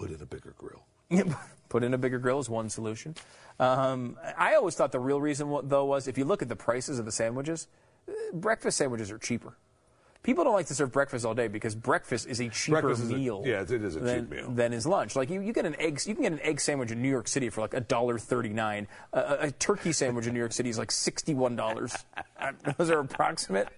[0.00, 0.82] Put in a bigger grill.
[1.68, 3.14] Put in a bigger grill is one solution.
[3.58, 6.98] Um, I always thought the real reason, though, was if you look at the prices
[6.98, 7.66] of the sandwiches,
[8.08, 9.56] uh, breakfast sandwiches are cheaper.
[10.22, 13.10] People don't like to serve breakfast all day because breakfast is a cheaper Breakfast is
[13.10, 13.42] a- meal.
[13.46, 14.50] yeah, it is a cheap meal.
[14.50, 15.16] Than is lunch.
[15.16, 17.26] Like you, you get an egg, you can get an egg sandwich in New York
[17.26, 18.86] City for like a dollar thirty nine.
[19.14, 21.96] A, turkey sandwich in New York City is like sixty one dollars.
[22.78, 23.68] Those are approximate.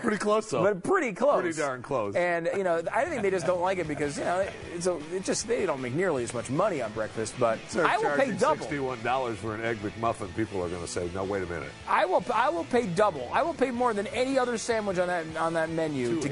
[0.00, 0.62] Pretty close, though.
[0.62, 1.42] But pretty close.
[1.42, 2.14] Pretty darn close.
[2.14, 4.98] And you know, I think they just don't like it because you know, it's a,
[5.14, 7.34] it just they don't make nearly as much money on breakfast.
[7.38, 8.62] But They're I will pay double.
[8.62, 10.34] Sixty-one dollars for an egg McMuffin.
[10.36, 12.24] People are going to say, "No, wait a minute." I will.
[12.32, 13.28] I will pay double.
[13.32, 16.20] I will pay more than any other sandwich on that on that menu.
[16.20, 16.30] To,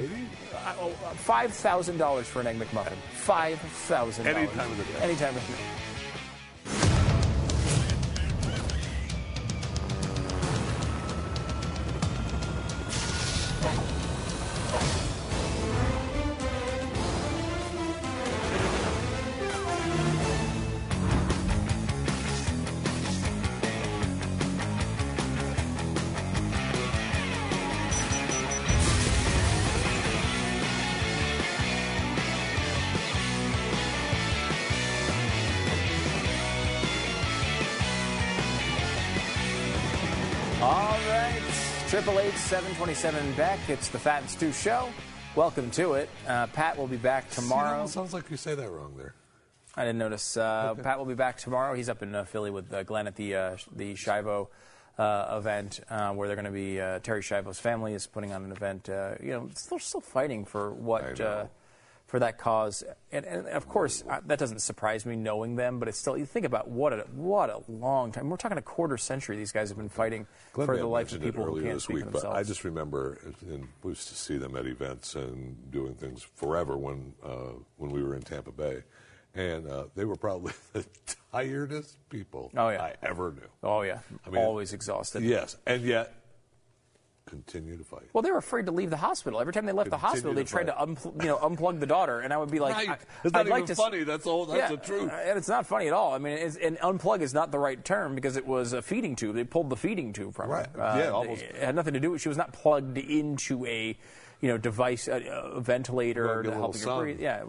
[0.55, 2.97] uh, uh, Five thousand dollars for an egg McMuffin.
[3.13, 4.27] Five thousand.
[4.27, 4.99] Any time of the day.
[5.01, 5.82] Any time of the day.
[42.53, 43.59] 727 Beck.
[43.71, 44.91] It's the Fat and Stu Show.
[45.35, 46.11] Welcome to it.
[46.29, 47.87] Uh, Pat will be back tomorrow.
[47.87, 49.15] See, sounds like you say that wrong there.
[49.75, 50.37] I didn't notice.
[50.37, 50.83] Uh, okay.
[50.83, 51.73] Pat will be back tomorrow.
[51.73, 54.49] He's up in uh, Philly with uh, Glenn at the uh, the Schiavo
[54.99, 58.91] uh, event, where they're going to be Terri Schiavo's family is putting on an event.
[59.23, 61.19] you know, they're still fighting for what
[62.13, 65.79] for that cause, and, and of course uh, that doesn't surprise me knowing them.
[65.79, 68.29] But it's still you think about what a what a long time.
[68.29, 69.39] We're talking a quarter century.
[69.39, 72.05] These guys have been fighting Glenn for the life of people who can't speak week,
[72.05, 72.27] for but.
[72.27, 76.77] I just remember, and we used to see them at events and doing things forever
[76.77, 78.83] when uh, when we were in Tampa Bay,
[79.35, 80.85] and uh, they were probably the
[81.33, 82.83] tiredest people Oh, yeah.
[82.83, 83.49] I ever knew.
[83.63, 85.23] oh yeah, I mean, always exhausted.
[85.23, 86.13] Yes, and yet
[87.27, 88.09] continue to fight.
[88.13, 89.41] Well, they were afraid to leave the hospital.
[89.41, 92.21] Every time they left the hospital, they tried to unpl- you know unplug the daughter,
[92.21, 92.89] and I would be like, Right.
[93.25, 94.05] I, not like to funny.
[94.05, 95.11] That's all- that's yeah, the truth.
[95.13, 96.13] and it's not funny at all.
[96.13, 99.35] I mean, and unplug is not the right term because it was a feeding tube.
[99.37, 100.67] They pulled the feeding tube from Right.
[100.75, 100.83] her.
[100.83, 101.43] Uh, Yeah, almost.
[101.43, 102.11] It had nothing to do.
[102.11, 103.97] with She was not plugged into a.
[104.41, 107.21] You know, device, a, a ventilator to help her breathe.
[107.21, 107.45] Yeah,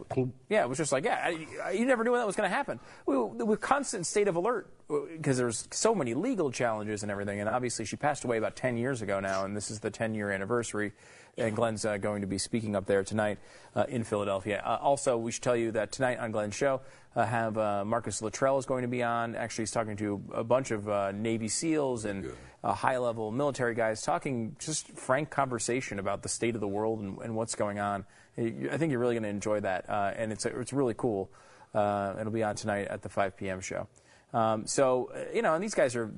[0.48, 0.62] yeah.
[0.62, 2.56] It was just like, yeah, I, I, you never knew when that was going to
[2.56, 2.80] happen.
[3.08, 7.40] We we were constant state of alert because there's so many legal challenges and everything.
[7.40, 10.14] And obviously, she passed away about 10 years ago now, and this is the 10
[10.16, 10.94] year anniversary.
[11.36, 13.40] And Glenn's uh, going to be speaking up there tonight
[13.76, 14.62] uh, in Philadelphia.
[14.64, 16.82] Uh, also, we should tell you that tonight on Glenn's show,
[17.16, 19.36] uh, have uh, Marcus Luttrell is going to be on.
[19.36, 22.32] Actually, he's talking to a bunch of uh, Navy SEALs and
[22.64, 27.00] uh, high level military guys, talking just frank conversation about the state of the world
[27.00, 28.06] and, and what's going on.
[28.38, 31.30] I think you're really going to enjoy that, uh, and it's it's really cool.
[31.74, 33.62] Uh, it'll be on tonight at the 5 p.m.
[33.62, 33.88] show.
[34.34, 36.12] Um, so, uh, you know, and these guys are,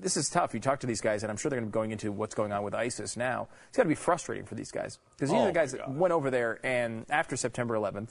[0.00, 0.54] this is tough.
[0.54, 2.34] You talk to these guys, and I'm sure they're going to be going into what's
[2.34, 3.48] going on with ISIS now.
[3.68, 4.98] It's got to be frustrating for these guys.
[5.16, 8.08] Because these Oh, are the guys that went over there and after September 11th,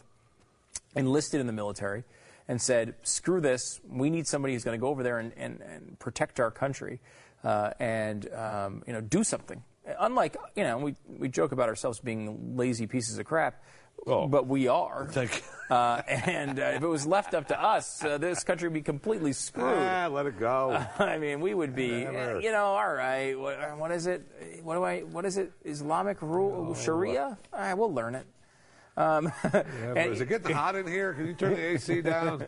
[0.95, 2.03] enlisted in the military,
[2.47, 5.61] and said, screw this, we need somebody who's going to go over there and, and,
[5.61, 6.99] and protect our country
[7.43, 9.63] uh, and um, you know, do something.
[9.99, 13.63] Unlike, you know, we, we joke about ourselves being lazy pieces of crap.
[14.07, 14.27] Oh.
[14.27, 15.09] but we are.
[15.71, 18.81] Uh, and uh, if it was left up to us, uh, this country would be
[18.81, 19.73] completely screwed.
[19.77, 20.71] Ah, let it go.
[20.99, 22.41] I mean, we would be, Whatever.
[22.41, 23.39] you know, all right.
[23.39, 24.21] What, what is it?
[24.63, 24.99] What do I?
[25.03, 25.53] What is it?
[25.63, 27.37] Islamic rule, Sharia?
[27.53, 28.27] All right, we'll learn it.
[28.97, 29.63] Um, Yeah,
[29.95, 31.13] and- is it getting hot in here?
[31.13, 32.45] Can you turn the AC down?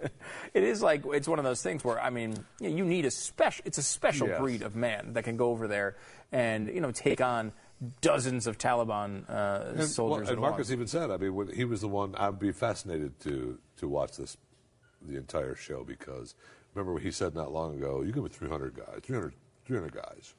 [0.54, 3.06] it is like it's one of those things where I mean, you, know, you need
[3.06, 3.64] a special.
[3.66, 4.38] It's a special Yes.
[4.42, 5.96] breed of man that can go over there
[6.34, 7.54] and you know take on
[8.02, 10.26] dozens of Taliban uh, And, soldiers.
[10.28, 12.16] well, and Marcus even said, I mean, when he was the one.
[12.16, 14.38] I'd be fascinated to to watch this,
[15.02, 16.36] the entire show because
[16.74, 19.34] remember what he said not long ago, you give me 300 guys, 300,
[19.66, 20.34] 300 guys,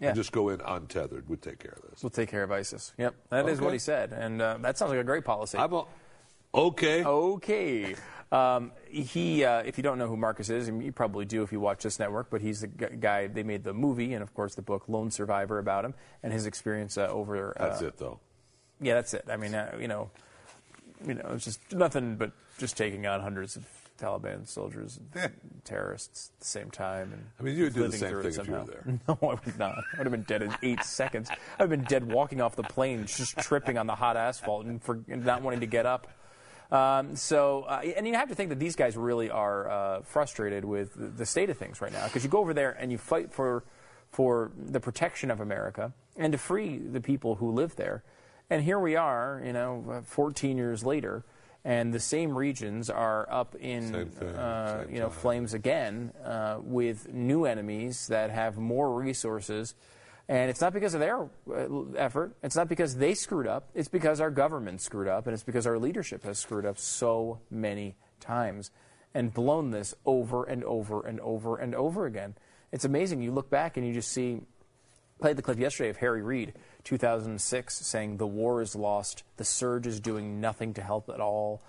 [0.00, 0.08] Yeah.
[0.08, 1.28] and just go in untethered.
[1.28, 2.02] We'd take care of this.
[2.02, 2.92] We'll take care of ISIS.
[2.98, 5.58] Yep, that is what he said, and uh, that sounds like a great policy.
[5.58, 5.84] I'm a,
[6.54, 7.04] okay.
[7.04, 7.94] Okay.
[8.32, 11.52] Um, he, uh, if you don't know who Marcus is, and you probably do if
[11.52, 14.34] you watch this network, but he's the gu- guy they made the movie and of
[14.34, 17.56] course the book Lone Survivor about him and his experience uh, over.
[17.60, 18.18] Uh, That's it, though.
[18.80, 19.24] Yeah, that's it.
[19.30, 20.10] I mean, uh, you know,
[21.06, 23.66] you know, it's just nothing but just taking on hundreds of
[23.98, 25.32] Taliban soldiers, and
[25.64, 27.12] terrorists at the same time.
[27.12, 28.84] And I mean, you would do the same thing if you were there.
[29.08, 29.78] No, I would not.
[29.78, 31.30] I would have been dead in eight seconds.
[31.58, 35.00] I've been dead walking off the plane, just tripping on the hot asphalt and, for,
[35.08, 36.08] and not wanting to get up.
[36.70, 40.64] Um, so, uh, and you have to think that these guys really are uh, frustrated
[40.64, 43.32] with the- state of things right now because you go over there and you fight
[43.32, 43.64] for
[44.10, 48.02] for the protection of America and to free the people who live there.
[48.48, 51.24] And here we are, you know, uh, 14 years later,
[51.64, 57.12] and the same regions are up in, thing, uh, you know, flames again uh, with
[57.12, 59.74] new enemies that have more resources.
[60.28, 62.36] And it's not because of their uh, effort.
[62.42, 63.68] It's not because they screwed up.
[63.74, 67.40] It's because our government screwed up, and it's because our leadership has screwed up so
[67.50, 68.70] many times
[69.14, 72.34] and blown this over and over and over and over again.
[72.72, 73.22] It's amazing.
[73.22, 74.40] You look back and you just see
[75.18, 76.52] played the clip yesterday of Harry Reid,
[76.84, 81.62] 2006, saying the war is lost, the surge is doing nothing to help at all.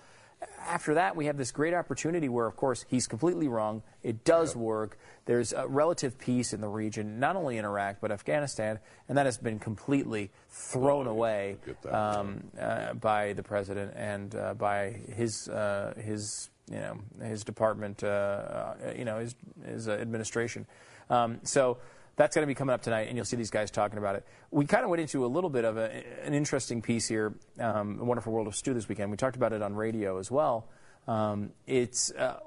[0.68, 3.82] After that, we have this great opportunity where, of course, he's completely wrong.
[4.02, 4.98] It does work.
[5.24, 8.78] There's a relative peace in the region, not only in Iraq, but Afghanistan,
[9.08, 11.56] and that has been completely thrown away
[11.90, 18.04] um, uh, by the president and uh, by his, uh, his, you know, his department,
[18.04, 19.34] uh, uh, you know, his,
[19.66, 20.66] his uh, administration.
[21.10, 21.78] Um, so
[22.18, 24.26] that's going to be coming up tonight, and you'll see these guys talking about it.
[24.50, 27.98] We kind of went into a little bit of a, an interesting piece here, um,
[28.00, 29.10] A Wonderful World of Stew this weekend.
[29.10, 30.68] We talked about it on radio as well.
[31.06, 32.40] Um, it's uh,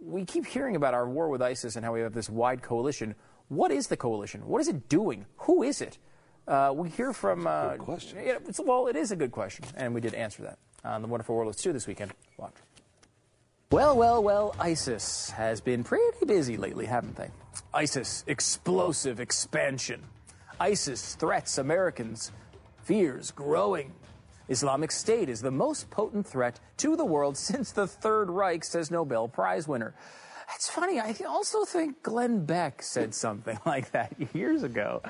[0.00, 3.14] we keep hearing about our war with ISIS and how we have this wide coalition.
[3.48, 4.44] What is the coalition?
[4.46, 5.24] What is it doing?
[5.36, 5.98] Who is it?
[6.46, 7.46] Uh, we hear from.
[7.46, 8.18] Uh, question.
[8.26, 11.08] Yeah, it's, well, it is a good question, and we did answer that on the
[11.08, 12.12] Wonderful World of Stew this weekend.
[12.36, 12.54] Watch.
[13.72, 17.30] Well, well, well, ISIS has been pretty busy lately, haven't they?
[17.72, 20.02] ISIS, explosive expansion.
[20.60, 22.32] ISIS threats Americans,
[22.82, 23.94] fears growing.
[24.50, 28.90] Islamic State is the most potent threat to the world since the Third Reich, says
[28.90, 29.94] Nobel Prize winner.
[30.54, 35.00] It's funny, I also think Glenn Beck said something like that years ago,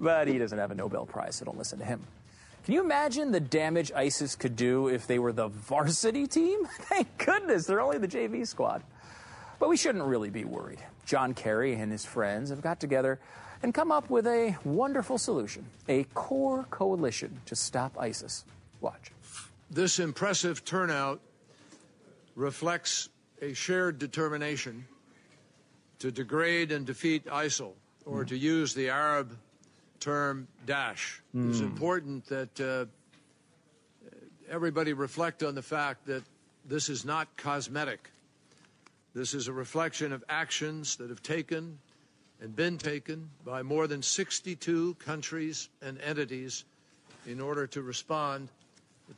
[0.00, 2.00] but he doesn't have a Nobel Prize, so don't listen to him.
[2.64, 6.64] Can you imagine the damage ISIS could do if they were the varsity team?
[6.82, 8.84] Thank goodness they're only the JV squad.
[9.58, 10.78] But we shouldn't really be worried.
[11.04, 13.18] John Kerry and his friends have got together
[13.64, 18.44] and come up with a wonderful solution a core coalition to stop ISIS.
[18.80, 19.10] Watch.
[19.70, 21.20] This impressive turnout
[22.36, 23.08] reflects
[23.40, 24.86] a shared determination
[25.98, 27.72] to degrade and defeat ISIL,
[28.04, 28.28] or hmm.
[28.28, 29.36] to use the Arab
[30.06, 31.20] term Daesh.
[31.34, 31.64] It's Hmm.
[31.64, 32.86] important that uh,
[34.50, 36.24] everybody reflect on the fact that
[36.68, 38.10] this is not cosmetic.
[39.14, 41.78] This is a reflection of actions that have taken
[42.40, 46.64] and been taken by more than 62 countries and entities
[47.26, 48.48] in order to respond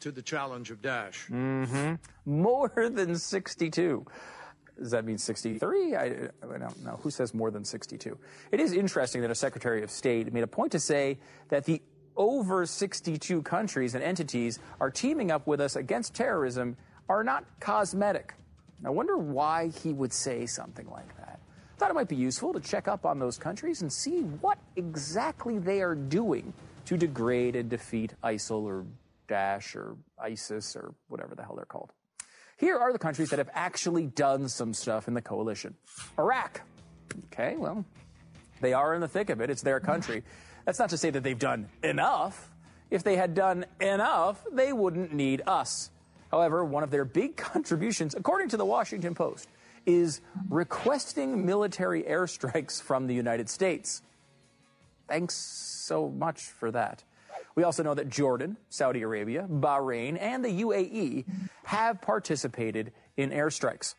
[0.00, 1.30] to the challenge of Daesh.
[1.30, 1.94] Mm-hmm.
[2.30, 4.04] More than 62.
[4.78, 5.94] Does that mean 63?
[5.94, 6.08] I, I
[6.42, 6.98] don't know.
[7.02, 8.18] Who says more than 62?
[8.50, 11.18] It is interesting that a Secretary of State made a point to say
[11.48, 11.80] that the
[12.16, 16.76] over 62 countries and entities are teaming up with us against terrorism
[17.08, 18.34] are not cosmetic.
[18.84, 21.40] I wonder why he would say something like that.
[21.74, 24.58] I thought it might be useful to check up on those countries and see what
[24.76, 26.52] exactly they are doing
[26.86, 28.84] to degrade and defeat ISIL or
[29.28, 31.92] Daesh or ISIS or whatever the hell they're called.
[32.56, 35.74] Here are the countries that have actually done some stuff in the coalition.
[36.18, 36.62] Iraq.
[37.26, 37.84] Okay, well,
[38.60, 39.50] they are in the thick of it.
[39.50, 40.22] It's their country.
[40.64, 42.50] That's not to say that they've done enough.
[42.90, 45.90] If they had done enough, they wouldn't need us.
[46.30, 49.48] However, one of their big contributions, according to the Washington Post,
[49.86, 54.02] is requesting military airstrikes from the United States.
[55.08, 57.04] Thanks so much for that.
[57.54, 61.24] We also know that Jordan, Saudi Arabia, Bahrain, and the UAE
[61.64, 63.94] have participated in airstrikes.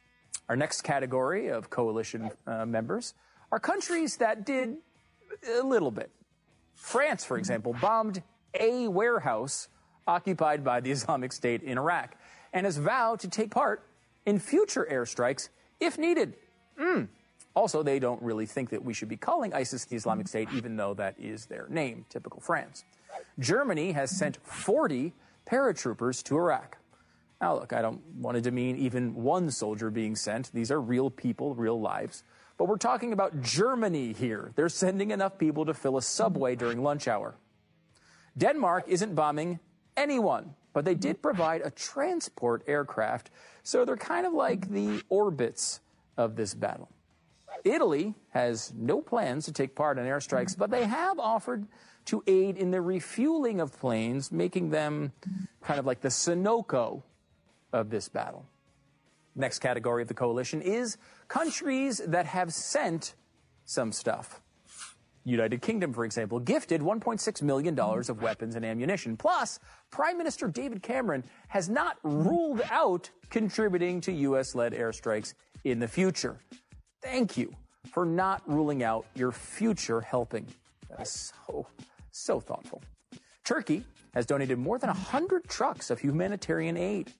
[0.49, 3.13] Our next category of coalition uh, members
[3.51, 4.77] are countries that did
[5.59, 6.11] a little bit.
[6.75, 8.21] France, for example, bombed
[8.59, 9.69] a warehouse
[10.07, 12.15] occupied by the Islamic State in Iraq
[12.53, 13.87] and has vowed to take part
[14.25, 15.49] in future airstrikes
[15.79, 16.35] if needed.
[16.79, 17.07] Mm.
[17.55, 20.75] Also, they don't really think that we should be calling ISIS the Islamic State, even
[20.75, 22.83] though that is their name, typical France.
[23.39, 25.13] Germany has sent 40
[25.45, 26.77] paratroopers to Iraq.
[27.41, 30.51] Now, look, I don't want to demean even one soldier being sent.
[30.53, 32.23] These are real people, real lives.
[32.57, 34.51] But we're talking about Germany here.
[34.55, 37.35] They're sending enough people to fill a subway during lunch hour.
[38.37, 39.59] Denmark isn't bombing
[39.97, 43.31] anyone, but they did provide a transport aircraft,
[43.63, 45.79] so they're kind of like the orbits
[46.17, 46.89] of this battle.
[47.63, 51.65] Italy has no plans to take part in airstrikes, but they have offered
[52.05, 55.11] to aid in the refueling of planes, making them
[55.61, 57.03] kind of like the Sunoco
[57.73, 58.45] of this battle.
[59.35, 60.97] Next category of the coalition is
[61.27, 63.15] countries that have sent
[63.65, 64.41] some stuff.
[65.25, 69.17] United Kingdom, for example, gifted $1.6 million of weapons and ammunition.
[69.17, 74.53] Plus, Prime Minister David Cameron has not ruled out contributing to U.S.
[74.53, 75.33] led airstrikes
[75.63, 76.37] in the future.
[77.01, 77.51] Thank you
[77.91, 80.45] for not ruling out your future helping.
[80.89, 81.67] That is so,
[82.15, 82.81] so thoughtful.
[83.43, 87.11] Turkey has donated more than 100 trucks of humanitarian aid.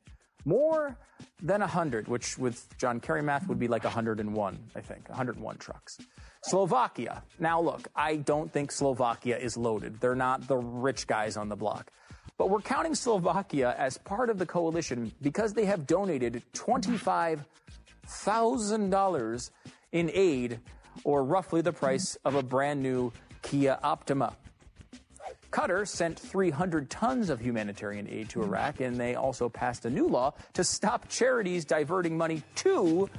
[0.46, 0.98] More
[1.41, 5.10] than 100, which with John Kerry math would be like 101, I think.
[5.10, 5.98] 101 trucks.
[6.43, 7.24] Slovakia.
[7.39, 10.00] Now, look, I don't think Slovakia is loaded.
[10.00, 11.89] They're not the rich guys on the block.
[12.38, 19.50] But we're counting Slovakia as part of the coalition because they have donated $25,000
[19.91, 20.60] in aid,
[21.04, 24.36] or roughly the price of a brand new Kia Optima.
[25.56, 30.06] Qatar sent 300 tons of humanitarian aid to Iraq, and they also passed a new
[30.06, 33.10] law to stop charities diverting money to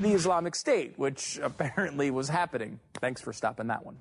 [0.00, 2.80] the Islamic State, which apparently was happening.
[2.94, 3.96] Thanks for stopping that one.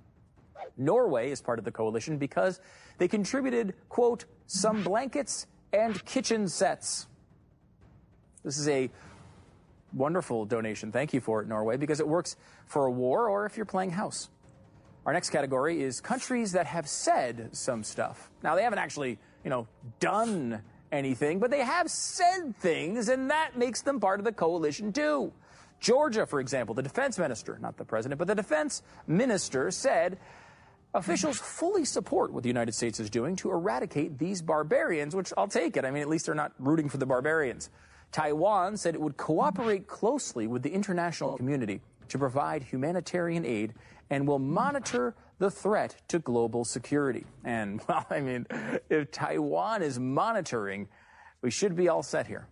[0.76, 2.60] Norway is part of the coalition because
[2.98, 7.06] they contributed, quote, some blankets and kitchen sets.
[8.44, 8.90] This is a
[9.94, 10.92] wonderful donation.
[10.92, 13.92] Thank you for it, Norway, because it works for a war or if you're playing
[13.92, 14.30] house.
[15.06, 18.32] Our next category is countries that have said some stuff.
[18.42, 19.68] Now, they haven't actually, you know,
[20.00, 24.94] done anything, but they have said things, and that makes them part of the coalition
[24.94, 25.34] too.
[25.82, 30.18] Georgia, for example, the defense minister, not the president, but the defense minister said
[30.94, 35.50] officials fully support what the United States is doing to eradicate these barbarians, which I'll
[35.50, 35.84] take it.
[35.84, 37.70] I mean, at least they're not rooting for the barbarians.
[38.14, 43.74] Taiwan said it would cooperate closely with the international community to provide humanitarian aid
[44.10, 47.26] and will monitor the threat to global security.
[47.44, 48.48] And, well, I mean,
[48.90, 50.88] if Taiwan is monitoring,
[51.42, 52.48] we should be all set here.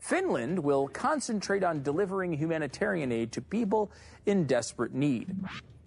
[0.00, 3.90] Finland will concentrate on delivering humanitarian aid to people
[4.26, 5.34] in desperate need.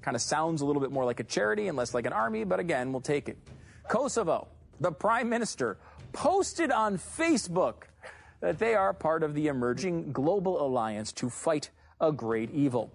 [0.02, 2.44] Kind of sounds a little bit more like a charity and less like an army,
[2.44, 3.38] but again, we'll take it.
[3.88, 4.48] Kosovo,
[4.80, 5.78] the prime minister
[6.12, 7.84] posted on Facebook
[8.42, 11.70] that they are part of the emerging global alliance to fight
[12.02, 12.92] a great evil.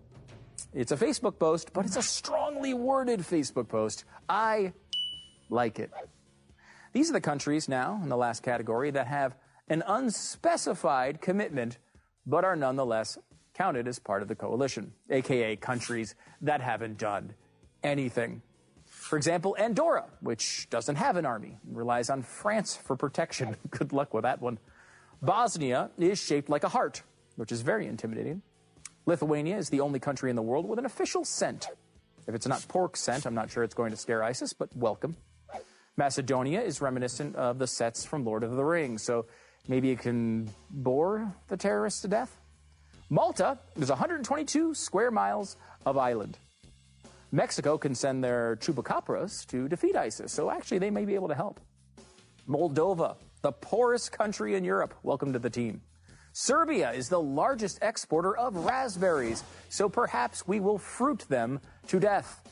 [0.74, 4.04] It's a Facebook post, but it's a strongly worded Facebook post.
[4.28, 4.72] I
[5.48, 5.90] like it.
[6.92, 9.36] These are the countries now in the last category that have
[9.68, 11.78] an unspecified commitment,
[12.26, 13.18] but are nonetheless
[13.54, 17.34] counted as part of the coalition, aka countries that haven't done
[17.82, 18.42] anything.
[18.84, 23.56] For example, Andorra, which doesn't have an army, relies on France for protection.
[23.70, 24.58] Good luck with that one.
[25.22, 27.02] Bosnia is shaped like a heart,
[27.36, 28.42] which is very intimidating.
[29.06, 31.68] Lithuania is the only country in the world with an official scent.
[32.26, 35.16] If it's not pork scent, I'm not sure it's going to scare ISIS, but welcome.
[35.96, 39.26] Macedonia is reminiscent of the sets from Lord of the Rings, so
[39.68, 42.36] maybe it can bore the terrorists to death.
[43.08, 46.36] Malta is 122 square miles of island.
[47.30, 51.34] Mexico can send their chupacabras to defeat ISIS, so actually they may be able to
[51.34, 51.60] help.
[52.48, 55.80] Moldova, the poorest country in Europe, welcome to the team.
[56.38, 62.46] Serbia is the largest exporter of raspberries, so perhaps we will fruit them to death.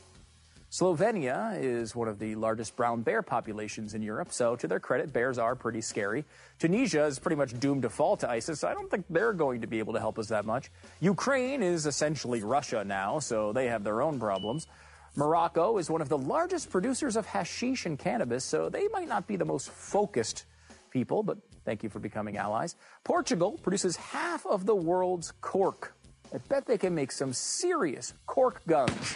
[0.71, 5.13] Slovenia is one of the largest brown bear populations in Europe, so to their credit,
[5.13, 6.25] bears are pretty scary.
[6.57, 9.61] Tunisia is pretty much doomed to fall to ISIS, so I don't think they're going
[9.61, 10.71] to be able to help us that much.
[10.99, 14.65] Ukraine is essentially Russia now, so they have their own problems.
[15.15, 19.27] Morocco is one of the largest producers of hashish and cannabis, so they might not
[19.27, 20.45] be the most focused
[20.89, 22.75] people, but Thank you for becoming allies.
[23.03, 25.95] Portugal produces half of the world's cork.
[26.33, 29.15] I bet they can make some serious cork guns.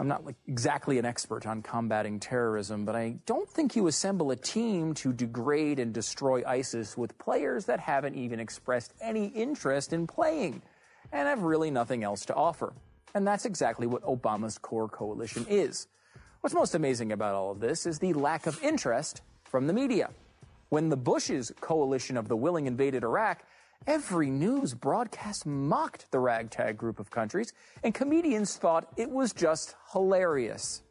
[0.00, 4.30] I'm not like exactly an expert on combating terrorism, but I don't think you assemble
[4.30, 9.92] a team to degrade and destroy ISIS with players that haven't even expressed any interest
[9.92, 10.62] in playing
[11.12, 12.72] and have really nothing else to offer.
[13.14, 15.86] And that's exactly what Obama's core coalition is.
[16.40, 20.08] What's most amazing about all of this is the lack of interest from the media.
[20.70, 23.42] When the Bush's coalition of the willing invaded Iraq,
[23.88, 27.52] every news broadcast mocked the ragtag group of countries,
[27.82, 30.82] and comedians thought it was just hilarious.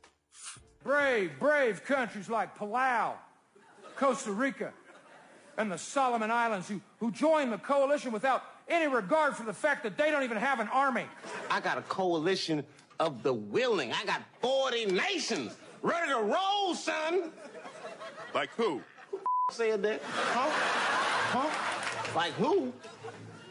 [0.83, 3.13] Brave, brave countries like Palau,
[3.95, 4.73] Costa Rica,
[5.57, 9.83] and the Solomon Islands who, who joined the coalition without any regard for the fact
[9.83, 11.05] that they don't even have an army.
[11.49, 12.65] I got a coalition
[12.99, 13.93] of the willing.
[13.93, 17.31] I got 40 nations ready to roll, son.
[18.33, 18.81] Like who?
[19.49, 20.01] Who said that?
[20.03, 20.49] Huh?
[21.39, 22.15] Huh?
[22.15, 22.71] Like who?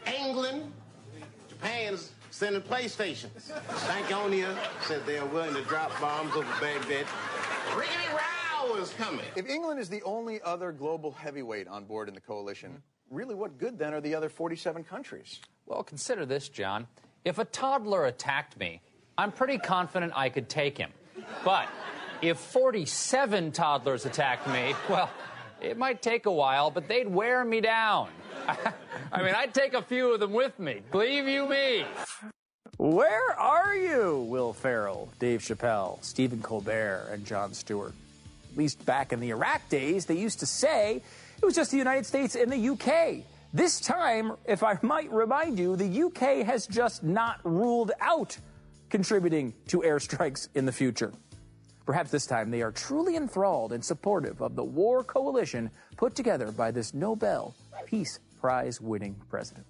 [0.07, 0.71] England,
[1.49, 3.51] Japan's sending PlayStations.
[3.67, 7.05] Stankonia said they are willing to drop bombs over Baghdad.
[7.75, 9.25] Rickety Row is coming.
[9.35, 13.57] If England is the only other global heavyweight on board in the coalition, really what
[13.57, 15.41] good then are the other 47 countries?
[15.65, 16.87] Well, consider this, John.
[17.25, 18.81] If a toddler attacked me,
[19.17, 20.91] I'm pretty confident I could take him.
[21.43, 21.67] But
[22.21, 25.09] if 47 toddlers attacked me, well,
[25.61, 28.09] it might take a while, but they'd wear me down.
[29.11, 30.81] I mean, I'd take a few of them with me.
[30.91, 31.85] Believe you me.
[32.77, 37.93] Where are you, Will Ferrell, Dave Chappelle, Stephen Colbert, and Jon Stewart?
[38.51, 41.01] At least back in the Iraq days, they used to say
[41.41, 43.25] it was just the United States and the UK.
[43.53, 48.37] This time, if I might remind you, the UK has just not ruled out
[48.89, 51.11] contributing to airstrikes in the future.
[51.89, 56.51] Perhaps this time they are truly enthralled and supportive of the war coalition put together
[56.51, 57.55] by this Nobel
[57.87, 59.65] Peace Prize winning president.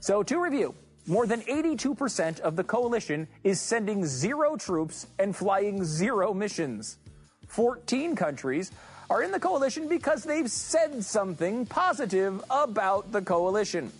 [0.00, 0.74] So, to review,
[1.06, 6.98] more than 82% of the coalition is sending zero troops and flying zero missions.
[7.46, 8.72] 14 countries
[9.08, 13.92] are in the coalition because they've said something positive about the coalition.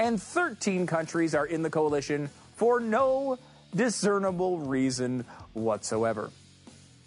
[0.00, 3.38] And 13 countries are in the coalition for no
[3.76, 6.32] discernible reason whatsoever.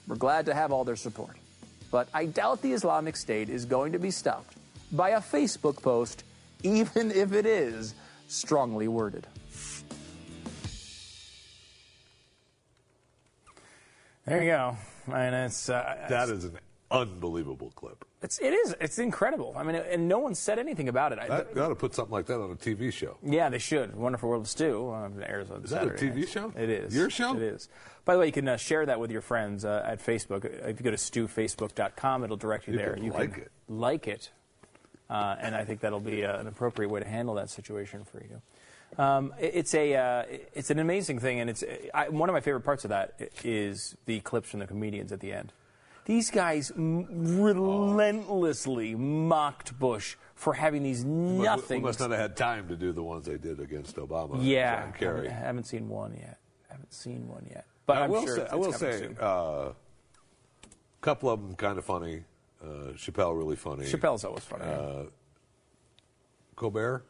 [0.10, 1.38] We're glad to have all their support.
[1.92, 4.56] But I doubt the Islamic State is going to be stopped
[4.92, 6.24] by a Facebook post,
[6.64, 7.94] even if it is
[8.28, 9.28] strongly worded.
[14.26, 14.78] There you go.
[15.14, 16.58] And it's uh, that is an
[16.92, 18.06] unbelievable clip.
[18.22, 19.54] It's it is it's incredible.
[19.58, 21.20] I mean, and no one said anything about it.
[21.28, 23.18] That, they ought to put something like that on a TV show.
[23.24, 23.96] Yeah, they should.
[23.96, 24.94] Wonderful World of Stu
[25.26, 25.96] airs on Is Saturday.
[26.08, 26.54] that a TV show?
[26.58, 26.96] It is.
[26.96, 27.36] Your show?
[27.36, 27.70] It is.
[28.06, 30.46] By the way, you can uh, share that with your friends uh, at Facebook.
[30.46, 32.94] If you go to stewfacebook.com, it'll direct you, You there.
[32.96, 33.52] can you like can it.
[33.68, 34.32] like it,
[35.10, 38.22] uh, and I think that'll be uh, an appropriate way to handle that situation for
[38.24, 38.42] you.
[39.02, 40.24] Um, it- it's a uh,
[40.54, 41.64] it's an amazing thing, and it's
[41.94, 43.14] I, one of my favorite parts of that
[43.44, 45.54] is the clips from the comedians at the end.
[46.10, 47.06] These guys m-
[47.40, 51.84] relentlessly mocked Bush for having these We nothing.
[51.84, 54.40] must not have had time to do the ones they did against Obama.
[54.42, 55.30] Yeah, John Kerry.
[55.30, 56.40] I haven't seen one yet.
[56.68, 57.68] I haven't seen one yet.
[57.86, 59.74] But I I'm will sure say, it's, I will say, a uh,
[61.02, 62.24] couple of them kind of funny.
[62.60, 63.86] Uh, Chappelle really funny.
[63.86, 64.64] Chappelle's always funny.
[64.66, 65.04] Uh,
[66.56, 67.06] Colbert.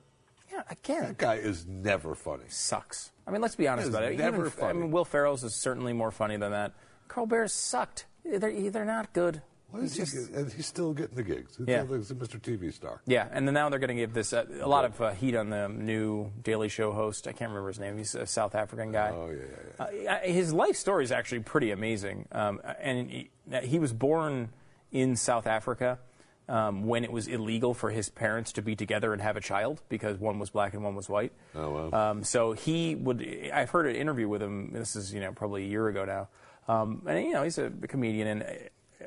[0.52, 2.44] Yeah, again, that guy is never funny.
[2.50, 3.12] Sucks.
[3.26, 4.18] I mean, let's be honest about it.
[4.18, 4.70] never Even, funny.
[4.72, 6.74] I mean, Will Ferrell's is certainly more funny than that.
[7.08, 8.06] Colbert's sucked.
[8.38, 9.42] They're, they're not good.
[9.72, 11.56] Why is he He's and he's still getting the gigs.
[11.58, 11.86] He's Yeah.
[11.86, 12.40] He's a Mr.
[12.40, 13.02] TV star.
[13.06, 15.36] Yeah, and then now they're going to give this uh, a lot of uh, heat
[15.36, 17.28] on the new Daily Show host.
[17.28, 17.98] I can't remember his name.
[17.98, 19.12] He's a South African guy.
[19.14, 19.44] Oh yeah,
[19.80, 20.14] yeah, yeah.
[20.16, 22.28] Uh, his life story is actually pretty amazing.
[22.32, 23.30] Um, and he,
[23.64, 24.50] he was born
[24.92, 26.00] in South Africa
[26.48, 29.84] um, when it was illegal for his parents to be together and have a child
[29.88, 31.32] because one was black and one was white.
[31.54, 32.12] Oh wow.
[32.12, 33.24] Um, so he would.
[33.54, 34.72] I've heard an interview with him.
[34.74, 36.28] This is you know probably a year ago now.
[36.70, 39.06] Um, and you know he's a comedian, and uh,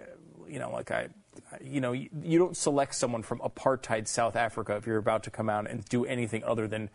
[0.49, 1.09] you know like I,
[1.63, 5.31] you know you, you don't select someone from apartheid South Africa if you're about to
[5.31, 6.91] come out and do anything other than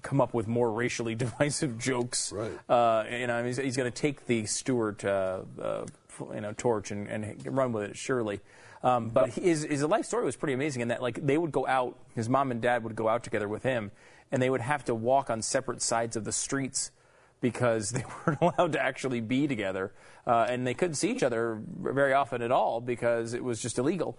[0.00, 2.32] come up with more racially divisive jokes.
[2.32, 2.50] Right.
[2.70, 5.84] Uh, you know he's, he's going to take the Stewart uh, uh,
[6.32, 8.40] you know torch and, and run with it surely.
[8.82, 11.66] Um, but his, his life story was pretty amazing in that like they would go
[11.66, 13.90] out, his mom and dad would go out together with him,
[14.32, 16.92] and they would have to walk on separate sides of the streets
[17.40, 19.92] because they weren't allowed to actually be together,
[20.26, 23.78] uh, and they couldn't see each other very often at all because it was just
[23.78, 24.18] illegal.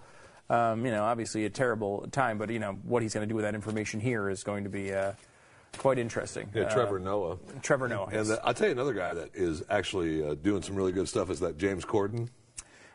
[0.49, 3.35] Um, you know, obviously a terrible time, but you know what he's going to do
[3.35, 5.11] with that information here is going to be uh,
[5.77, 6.49] quite interesting.
[6.53, 7.37] Yeah, Uh, Trevor Noah.
[7.61, 8.09] Trevor Noah.
[8.11, 11.07] And uh, I'll tell you another guy that is actually uh, doing some really good
[11.07, 12.29] stuff is that James Corden.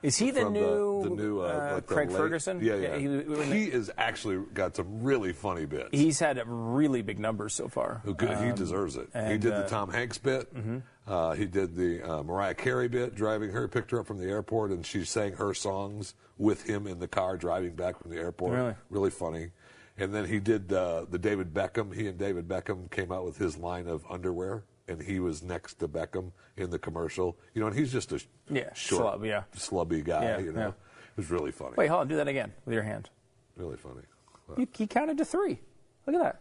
[0.05, 2.61] Is he the new, the, new uh, uh, like the Craig late- Ferguson?
[2.63, 3.45] Yeah, Yeah, yeah.
[3.45, 5.89] he- he is actually got some really funny bits.
[5.93, 8.03] He's had really big numbers so far.
[8.05, 9.09] Who good- he Um, deserves it.
[9.15, 10.55] he did uh, the Tom Hanks bit.
[10.55, 10.83] mhm.
[11.07, 14.25] Uh, he did the uh, Mariah Carey bit, driving her, picked her up from the
[14.29, 18.17] airport, and she sang her songs with him in the car driving back from the
[18.19, 18.55] airport.
[18.55, 18.75] Really?
[18.91, 19.51] Really funny.
[19.97, 21.95] And then he did uh, the David Beckham.
[21.95, 25.75] He and David Beckham came out with his line of underwear, and he was next
[25.81, 27.37] to Beckham in the commercial.
[27.55, 29.43] You know, and he's just a Yeah, short, slub, yeah.
[29.57, 30.23] slubby guy.
[30.25, 30.69] Yeah, you know, yeah.
[30.69, 31.75] it was really funny.
[31.77, 32.09] Wait, hold on.
[32.09, 33.11] Do that again with your hand.
[33.57, 34.03] Really funny.
[34.59, 35.61] You, he counted to three.
[36.07, 36.41] Look at that.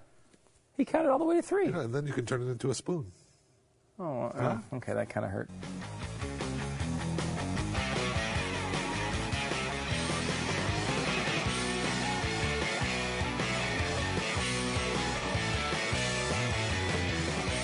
[0.75, 1.69] He counted all the way to three.
[1.69, 3.11] Yeah, and then you can turn it into a spoon.
[3.99, 4.93] Oh, uh, okay.
[4.93, 5.49] That kind of hurt.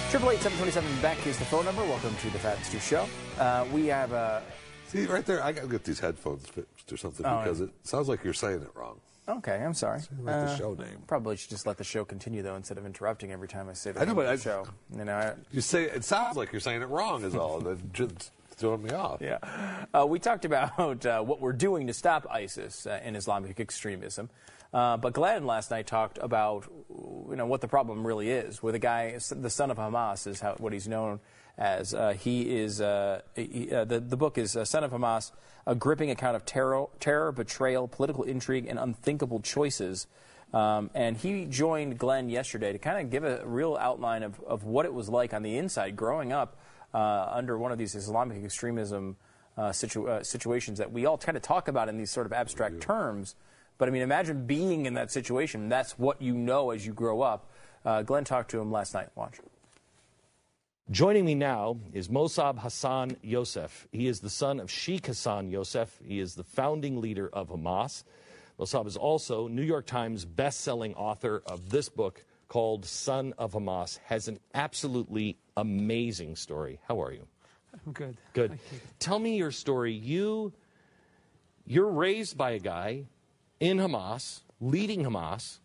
[0.10, 1.84] Triple eight seven twenty seven Beck is the phone number.
[1.84, 3.08] Welcome to the Pat and Stu Show.
[3.38, 4.42] Uh, we have a.
[4.88, 7.70] See right there, I got to get these headphones fixed or something Oh, because it
[7.84, 9.00] sounds like you're saying it wrong.
[9.28, 10.00] Okay, I'm sorry.
[10.24, 11.04] like the Uh, show name.
[11.06, 13.92] Probably should just let the show continue though, instead of interrupting every time I say
[13.92, 14.66] the I know, but the I- show.
[14.98, 17.62] You know, I, You say it sounds like you're saying it wrong is all.
[17.94, 19.22] Just throwing me off.
[19.22, 19.40] Yeah.
[19.94, 24.30] Uh, we talked about uh, what we're doing to stop ISIS uh, and Islamic extremism.
[24.72, 28.76] Uh, but Glenn last night talked about you know what the problem really is with
[28.76, 31.20] a guy, the son of Hamas is how, what he's known
[31.58, 31.94] as.
[31.96, 35.32] Uh, he is uh, he, the the book is Son of Hamas:
[35.66, 40.06] A Gripping Account of Terror, terror Betrayal, Political Intrigue, and Unthinkable Choices.
[40.54, 44.64] Um, and he joined Glenn yesterday to kind of give a real outline of, of
[44.64, 46.58] what it was like on the inside growing up
[46.98, 49.16] under one of these Islamic extremism
[49.58, 52.34] uh, situ- uh, situations that we all kind of talk about in these sort of
[52.34, 53.36] abstract terms.
[53.78, 55.70] But I mean, imagine being in that situation.
[55.70, 57.50] That's what you know as you grow up.
[57.84, 59.10] Uh, Glenn talked to him last night.
[59.16, 59.38] Watch.
[60.92, 63.86] Joining me now is Mosab Hassan Yousef.
[63.92, 65.90] He is the son of Sheikh Hassan Yousef.
[66.04, 68.04] He is the founding leader of Hamas.
[68.60, 74.00] Mosab is also New York Times best-selling author of this book called Son of Hamas.
[74.06, 76.80] Has an absolutely amazing story.
[76.88, 77.26] How are you?
[77.86, 78.18] I'm good.
[78.34, 78.60] Good.
[78.98, 79.94] Tell me your story.
[79.94, 80.52] You
[81.66, 83.06] you're raised by a guy
[83.60, 85.60] in Hamas, leading Hamas,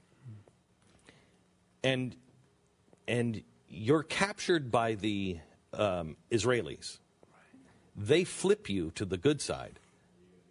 [1.82, 2.14] and
[3.08, 5.38] and you're captured by the
[5.72, 6.98] um, Israelis.
[7.96, 9.80] They flip you to the good side,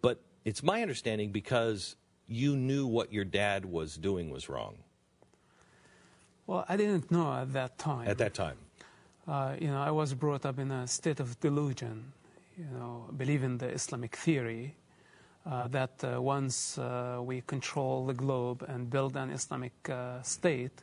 [0.02, 1.94] but it's my understanding because
[2.26, 4.83] you knew what your dad was doing was wrong
[6.46, 8.06] Well, I didn't know at that time.
[8.08, 8.56] at that time.
[9.26, 12.12] Uh, you know, I was brought up in a state of delusion.
[12.58, 14.74] You know, believing the Islamic theory
[15.46, 20.82] uh, that uh, once uh, we control the globe and build an Islamic uh, state,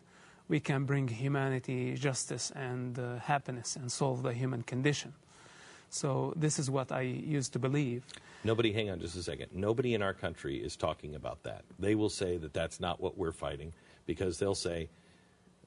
[0.50, 5.14] we can bring humanity justice and uh, happiness and solve the human condition.
[5.90, 8.04] So this is what I used to believe.
[8.44, 9.50] Nobody, hang on just a second.
[9.54, 11.64] Nobody in our country is talking about that.
[11.80, 13.74] They will say that that's not what we're fighting
[14.06, 14.90] because they'll say,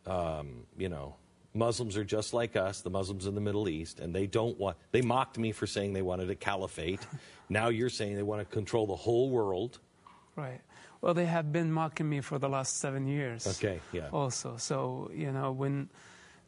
[0.06, 1.16] um, you know,
[1.54, 4.76] Muslims are just like us, the Muslims in the Middle East, and they don't want,
[4.90, 7.00] they mocked me for saying they wanted a caliphate.
[7.48, 9.78] now you're saying they want to control the whole world.
[10.36, 10.60] Right.
[11.00, 13.46] Well, they have been mocking me for the last seven years.
[13.46, 14.08] Okay, yeah.
[14.10, 15.90] Also, so you know when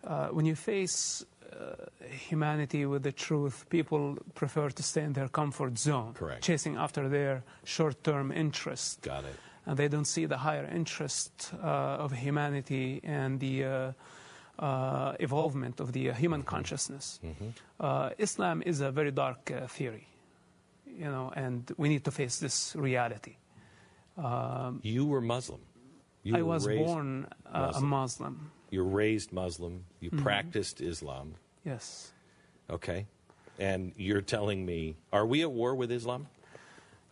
[0.02, 5.28] uh, when you face uh, humanity with the truth, people prefer to stay in their
[5.28, 6.42] comfort zone, Correct.
[6.42, 8.98] chasing after their short-term interests.
[9.02, 9.36] Got it.
[9.66, 11.66] And they don't see the higher interest uh,
[12.04, 13.92] of humanity and the uh,
[14.58, 16.48] uh, evolvement of the uh, human Mm-hmm.
[16.56, 17.20] consciousness.
[17.80, 20.06] Uh, Islam is a very dark uh, theory,
[20.86, 23.36] you know, and we need to face this reality.
[24.16, 25.60] Um, You were Muslim.
[26.22, 28.50] You I were was born uh, a Muslim.
[28.70, 29.84] You're raised Muslim.
[30.00, 30.22] You Mhm.
[30.22, 31.34] practiced Islam.
[31.64, 32.12] Yes.
[32.70, 33.06] Okay.
[33.58, 36.26] And you're telling me, are we at war with Islam?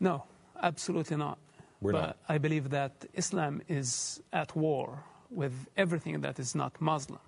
[0.00, 0.24] No,
[0.62, 1.38] absolutely not.
[1.84, 2.16] We're but not.
[2.30, 7.20] I believe that Islam is at war with everything that is not Muslim.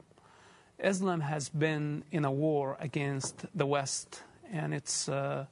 [0.79, 5.45] Islam has been in a war against the West and its uh,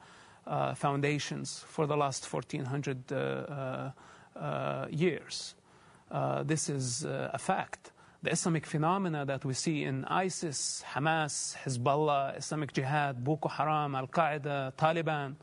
[0.47, 3.91] uh, foundations for the last 1400 uh, uh,
[4.39, 5.55] uh, years.
[6.11, 7.93] Uh, this is a fact.
[8.23, 14.07] The Islamic phenomena that we see in ISIS, Hamas, Hezbollah, Islamic Jihad, Boko Haram, Al
[14.07, 15.35] Qaeda, Taliban,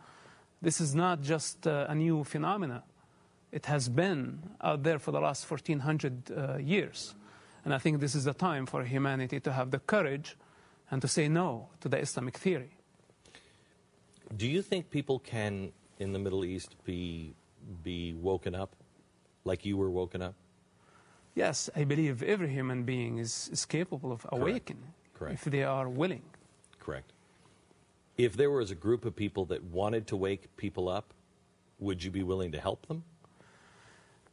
[0.64, 2.84] this is not just a new phenomena.
[3.52, 7.16] It has been out there for the last 1400 uh, years.
[7.66, 10.38] And I think this is the time for humanity to have the courage
[10.90, 12.72] and to say no to the Islamic theory.
[14.36, 17.34] Do you think people can, in the Middle East, be,
[17.84, 18.76] be woken up
[19.44, 20.36] like you were woken up?
[21.36, 25.34] Yes, I believe every human being is, is capable of awakening Correct.
[25.36, 26.24] if they are willing.
[26.80, 27.12] Correct.
[28.18, 31.14] If there was a group of people that wanted to wake people up,
[31.80, 33.04] would you be willing to help them?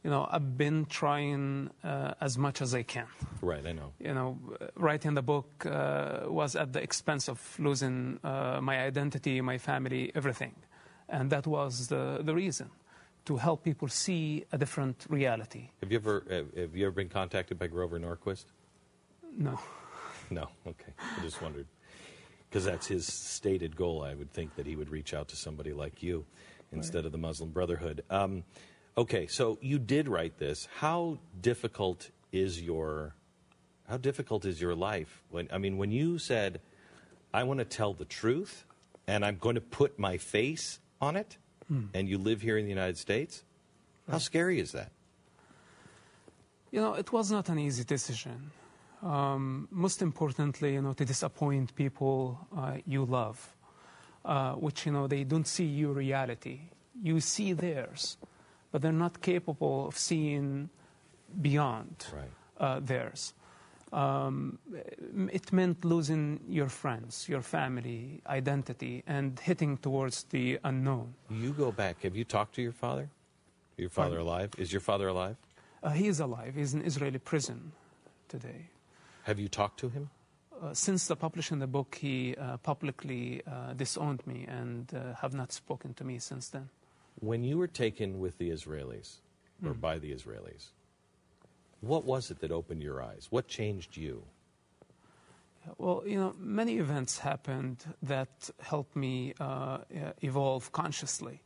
[0.09, 3.05] You know, I've been trying uh, as much as I can.
[3.43, 3.93] Right, I know.
[4.01, 4.39] You know,
[4.75, 10.11] writing the book uh, was at the expense of losing uh, my identity, my family,
[10.15, 10.55] everything.
[11.11, 12.71] And that was the, the reason
[13.27, 15.69] to help people see a different reality.
[15.83, 18.47] Have you ever have, have you ever been contacted by Grover Norquist?
[19.37, 19.61] No.
[20.31, 20.49] No.
[20.67, 20.95] Okay.
[20.99, 21.67] I just wondered
[22.49, 24.03] because that's his stated goal.
[24.03, 26.25] I would think that he would reach out to somebody like you
[26.73, 28.05] instead of the Muslim Brotherhood.
[28.09, 28.45] Um,
[28.99, 30.69] okay, so you did write this.
[30.83, 33.15] How difficult is your
[33.89, 35.23] how difficult is your life?
[35.31, 36.61] When I mean, when you said,
[37.33, 38.65] "I want to tell the truth,"
[39.07, 41.39] and I'm going to put my face on it,
[41.69, 41.87] Hmm.
[41.95, 43.45] and you live here in the United States,
[44.11, 44.91] how scary is that?
[46.73, 48.51] You know, it was not an easy decision.
[49.03, 53.39] Um, most importantly, you know, to disappoint people uh, you love,
[54.25, 56.61] uh, which, you know, they don't see your reality.
[57.03, 58.17] You see theirs,
[58.73, 60.71] but they're not capable of seeing
[61.41, 62.07] beyond
[62.59, 63.35] uh, theirs.
[63.93, 64.59] Um,
[65.33, 71.15] it meant losing your friends, your family, identity, and hitting towards the unknown.
[71.31, 72.03] You go back.
[72.03, 73.09] Have you talked to your father?
[73.79, 74.51] Your father alive?
[74.59, 75.37] Is your father alive?
[75.83, 76.55] Uh, he is alive.
[76.57, 77.73] He's in Israeli prison
[78.29, 78.69] today.
[79.23, 80.11] Have you talked to him?
[80.61, 85.33] Uh, since the publishing the book, he uh, publicly uh, disowned me and uh, have
[85.33, 86.69] not spoken to me since then.
[87.21, 89.21] When you were taken with the Israelis,
[89.65, 89.81] or Hmm.
[89.81, 90.71] by the Israelis,
[91.81, 93.29] what was it that opened your eyes?
[93.31, 94.23] What changed you?
[95.77, 99.79] Well, you know, many events happened that helped me uh, uh,
[100.23, 101.43] evolve consciously.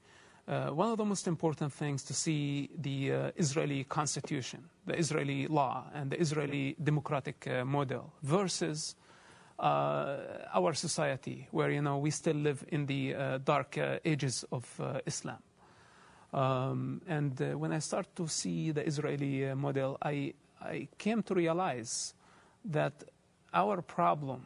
[0.46, 5.46] Uh, one of the most important things to see the uh, Israeli constitution, the Israeli
[5.48, 8.94] law, and the Israeli democratic uh, model versus
[9.58, 10.16] uh,
[10.54, 14.64] our society, where you know we still live in the uh, dark uh, ages of
[14.80, 15.38] uh, Islam.
[16.32, 21.22] Um, and uh, when I start to see the Israeli uh, model, I, I came
[21.24, 22.14] to realize
[22.64, 23.04] that
[23.52, 24.42] our problem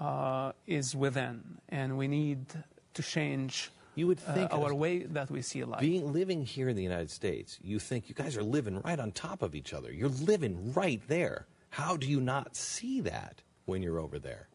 [0.00, 2.46] uh, is within, and we need
[2.94, 5.80] to change you would uh, think our way that we see life.
[5.80, 9.12] Being living here in the United States, you think you guys are living right on
[9.12, 9.92] top of each other.
[9.92, 11.46] You're living right there.
[11.70, 14.48] How do you not see that when you're over there?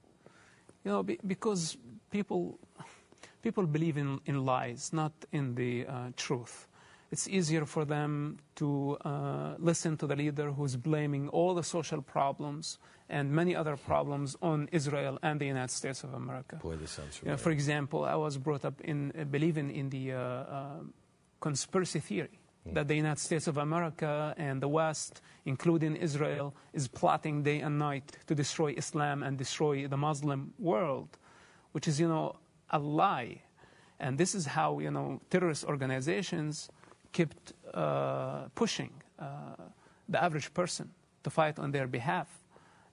[0.84, 1.78] You know, be, because
[2.12, 2.60] people
[3.46, 6.68] people believe in, in lies, not in the uh, truth.
[7.12, 12.02] It's easier for them to uh, listen to the leader who's blaming all the social
[12.02, 16.56] problems and many other problems on Israel and the United States of America.
[16.56, 19.90] Boy, this sounds You know, for example, I was brought up in uh, believing in
[19.92, 20.80] the uh, uh,
[21.40, 22.40] conspiracy theory
[22.74, 27.78] that the United States of America and the West, including Israel, is plotting day and
[27.78, 31.10] night to destroy Islam and destroy the Muslim world,
[31.74, 32.36] which is, you know,
[32.70, 33.42] a lie.
[34.00, 36.70] And this is how, you know, terrorist organizations
[37.12, 39.56] kept uh, pushing uh,
[40.10, 40.92] the average person
[41.24, 42.28] to fight on their behalf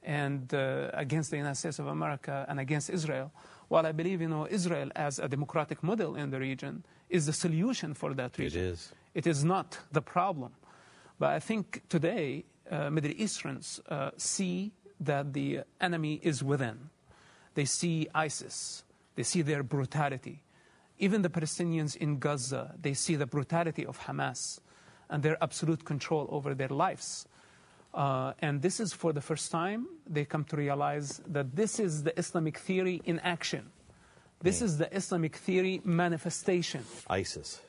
[0.03, 3.33] and uh, against the United States of America and against Israel.
[3.69, 7.33] While I believe, you know, Israel as a democratic model in the region is the
[7.33, 8.61] solution for that region.
[8.61, 8.93] It is.
[9.15, 10.53] It is not the problem.
[11.19, 16.91] But I think today, uh, Middle Easterns uh, see that the enemy is within.
[17.55, 18.85] They see ISIS.
[19.15, 20.43] They see their brutality.
[20.99, 24.61] Even the Palestinians in Gaza, they see the brutality of Hamas
[25.11, 27.27] and their absolute control over their lives.
[27.93, 32.05] Uh, and this is for the first time they come to realize that this is
[32.05, 33.71] the Islamic theory in action.
[34.41, 36.85] This is the Islamic theory manifestation.
[37.09, 37.61] ISIS.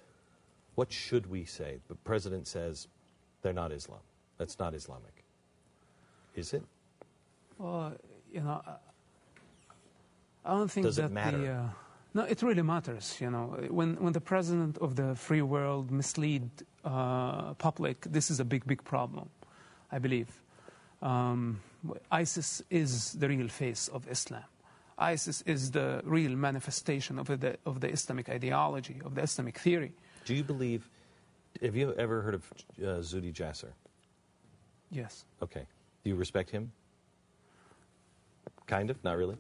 [0.76, 1.80] What should we say?
[1.88, 2.88] The president says
[3.42, 4.00] they're not Islam.
[4.38, 5.24] That's not Islamic.
[6.36, 6.64] Is it?
[7.60, 7.94] Well,
[8.32, 8.62] you know,
[10.46, 11.38] I- don't think Does it that matter?
[11.38, 11.50] the.
[11.52, 11.70] Uh,
[12.16, 13.18] no, it really matters.
[13.20, 16.50] You know, when when the president of the free world mislead
[16.86, 19.30] uh, public, this is a big, big problem.
[19.92, 20.28] I believe
[21.02, 21.60] um,
[22.12, 24.44] ISIS is the real face of Islam.
[24.98, 29.92] ISIS is the real manifestation of the of the Islamic ideology of the Islamic theory.
[30.26, 30.90] Do you believe?
[31.62, 32.44] Have you ever heard of
[32.80, 33.74] uh, Zuhdi Jasser?
[34.92, 35.26] Yes.
[35.42, 35.66] Okay.
[36.04, 36.72] Do you respect him?
[38.68, 39.38] Kind of, not really.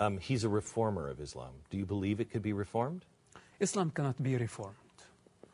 [0.00, 1.52] Um, he's a reformer of Islam.
[1.70, 3.04] Do you believe it could be reformed?
[3.60, 4.76] Islam cannot be reformed.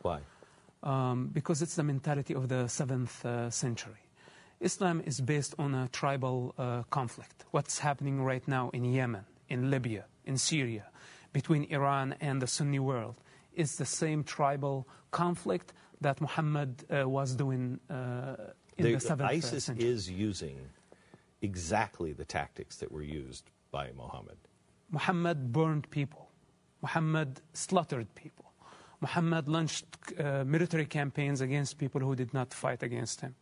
[0.03, 0.21] Why?
[0.83, 4.01] um, because it's the mentality of the seventh uh, century.
[4.61, 7.45] Islam is based on a tribal uh, conflict.
[7.51, 10.87] What's happening right now in Yemen, in Libya, in Syria,
[11.35, 13.17] between Iran and the Sunni world
[13.55, 18.37] is the same tribal conflict that Muhammad uh, was doing uh,
[18.79, 19.87] in They- the seventh uh, ISIS century.
[19.87, 20.57] is using
[21.43, 24.37] exactly the tactics that were used by Muhammad.
[24.91, 26.29] Muhammad burned people.
[26.83, 28.45] Muhammad slaughtered people.
[29.01, 29.87] Muhammad launched
[30.19, 33.35] uh, military campaigns against people who did not fight against him.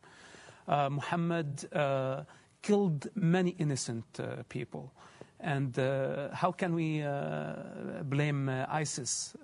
[0.68, 2.24] Uh, Muhammad uh,
[2.62, 4.92] killed many innocent uh, people.
[5.40, 9.36] And uh, how can we uh, blame ISIS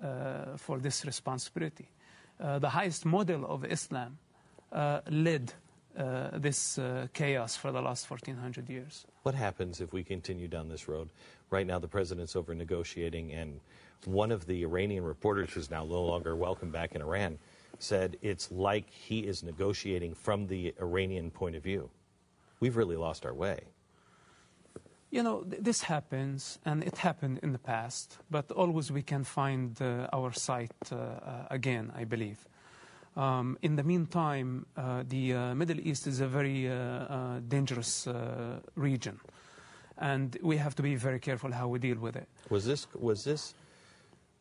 [0.57, 1.87] for this responsibility?
[2.37, 4.17] The highest model of Islam
[5.09, 5.53] led
[6.33, 6.77] this
[7.13, 9.05] chaos for the last 1400 years.
[9.25, 11.09] What happens if we continue down this road?
[11.49, 13.59] Right now, the president's over negotiating, and
[14.05, 17.39] one of the Iranian reporters, who's now no longer welcome back in Iran,
[17.79, 21.89] said it's like he is negotiating from the Iranian point of view.
[22.59, 23.61] We've really lost our way.
[25.09, 29.23] You know, th- this happens, and it happened in the past, but always we can
[29.23, 32.47] find uh, our site uh, uh, again, I believe.
[33.15, 38.07] Um, in the meantime, uh, the uh, Middle East is a very uh, uh, dangerous
[38.07, 39.19] uh, region,
[39.97, 42.27] and we have to be very careful how we deal with it.
[42.49, 43.53] Was this was this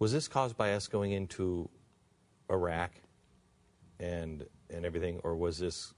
[0.01, 1.69] was this caused by us going into
[2.51, 2.91] Iraq
[4.01, 5.95] and and everything, or was this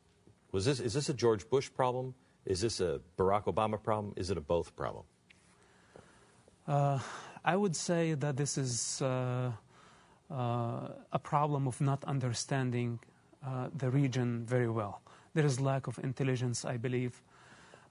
[0.53, 2.15] was this is this a George Bush problem?
[2.45, 4.13] Is this a Barack Obama problem?
[4.17, 5.05] Is it a both problem?
[6.69, 6.99] Uh,
[7.43, 9.53] I would say that this is uh, uh,
[10.31, 12.99] a problem of not understanding
[13.47, 15.01] uh, the region very well.
[15.35, 17.23] There is lack of intelligence, I believe,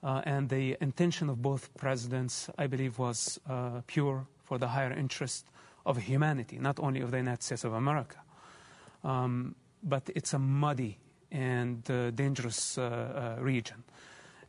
[0.03, 4.91] uh, and the intention of both presidents, I believe, was uh, pure for the higher
[4.91, 5.45] interest
[5.86, 8.18] of humanity, not only of the United States of America.
[9.03, 10.98] Um, but it's a muddy
[11.32, 13.84] and uh, dangerous uh, uh, region.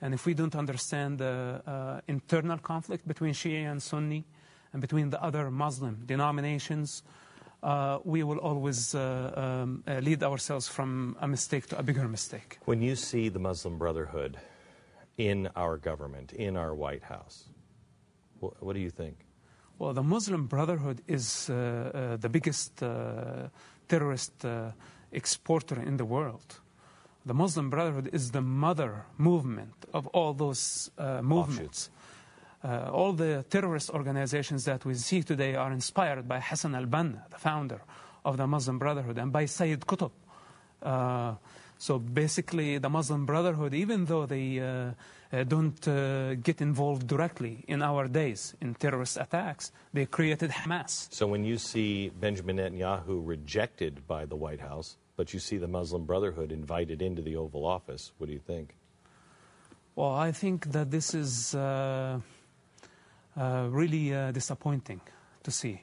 [0.01, 4.25] And if we don't understand the uh, internal conflict between Shia and Sunni
[4.73, 7.03] and between the other Muslim denominations,
[7.62, 12.09] uh, we will always uh, um, uh, lead ourselves from a mistake to a bigger
[12.09, 12.59] mistake.
[12.65, 14.39] When you see the Muslim Brotherhood
[15.16, 17.45] in our government, in our White House,
[18.41, 19.16] wh- what do you think?
[19.78, 23.49] Well, the Muslim Brotherhood is uh, uh, the biggest uh,
[23.89, 24.73] terrorist uh,
[25.12, 26.61] exporter in the world.
[27.27, 31.91] The Muslim Brotherhood is the mother movement of all those uh, movements.
[32.66, 37.30] Uh, all the terrorist organizations that we see today are inspired by Hassan al Banna,
[37.30, 37.80] the founder
[38.24, 40.10] of the Muslim Brotherhood, and by Sayyid Qutb.
[40.82, 41.34] Uh,
[41.78, 44.90] so basically, the Muslim Brotherhood, even though they uh,
[45.32, 51.06] uh, don't uh, get involved directly in our days in terrorist attacks, they created Hamas.
[51.12, 55.68] So when you see Benjamin Netanyahu rejected by the White House, but you see the
[55.68, 58.74] Muslim Brotherhood invited into the Oval Office, what do you think?
[59.94, 62.20] Well, I think that this is uh,
[63.37, 65.01] really uh, disappointing
[65.43, 65.83] to see.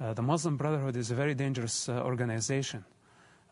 [0.00, 2.84] Uh, the Muslim Brotherhood is a very dangerous uh, organization.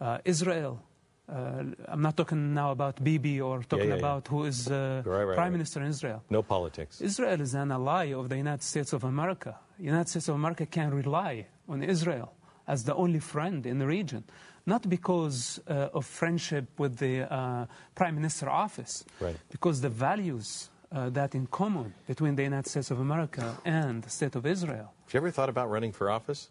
[0.01, 0.81] Uh, Israel,
[1.28, 3.98] uh, I'm not talking now about Bibi or talking yeah, yeah.
[3.98, 5.52] about who is uh, Right, right, Prime right.
[5.52, 6.23] Minister in Israel.
[6.28, 7.01] No politics.
[7.01, 9.59] Israel is an ally of the United States of America.
[9.78, 12.35] The United States of America can rely on Israel
[12.66, 14.24] as the only friend in the region,
[14.66, 19.36] not because uh, of friendship with the uh, Prime Minister office, Right.
[19.51, 24.10] because the values uh, that in common between the United States of America and the
[24.10, 24.92] State of Israel.
[25.04, 26.50] Have you ever thought about running for office?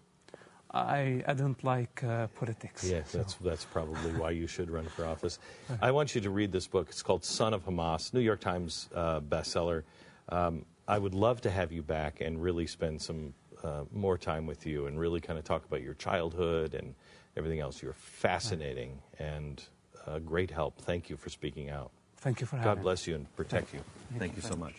[0.71, 2.83] I, I don't like uh, politics.
[2.83, 5.37] Yes, that's, that's probably why you should run for office.
[5.81, 6.87] I want you to read this book.
[6.89, 9.83] It's called Son of Hamas, New York Times uh, bestseller.
[10.29, 13.33] Um, I would love to have you back and really spend some
[13.63, 16.95] uh, more time with you and really kind of talk about your childhood and
[17.37, 17.81] everything else.
[17.81, 19.63] You're fascinating and
[20.07, 20.81] a great help.
[20.81, 21.91] Thank you for speaking out.
[22.23, 22.75] Thank you for having me.
[22.75, 23.81] God bless you and protect you.
[24.11, 24.75] Thank Thank you you so much.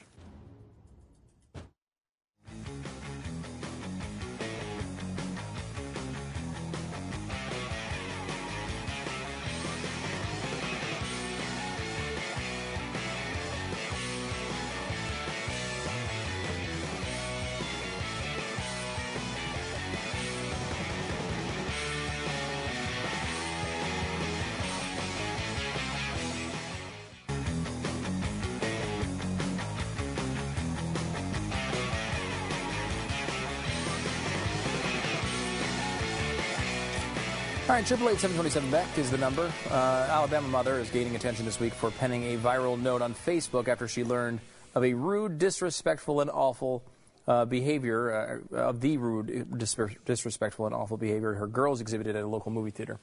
[37.85, 39.53] All right, triple eight seven twenty seven Beck is the number.
[39.71, 43.69] Uh, Alabama mother is gaining attention this week for penning a viral note on Facebook
[43.69, 44.41] after she learned
[44.75, 46.83] of a rude, disrespectful, and awful
[47.29, 52.23] uh, behavior uh, of the rude, dis- disrespectful, and awful behavior her girls exhibited at
[52.23, 52.99] a local movie theater.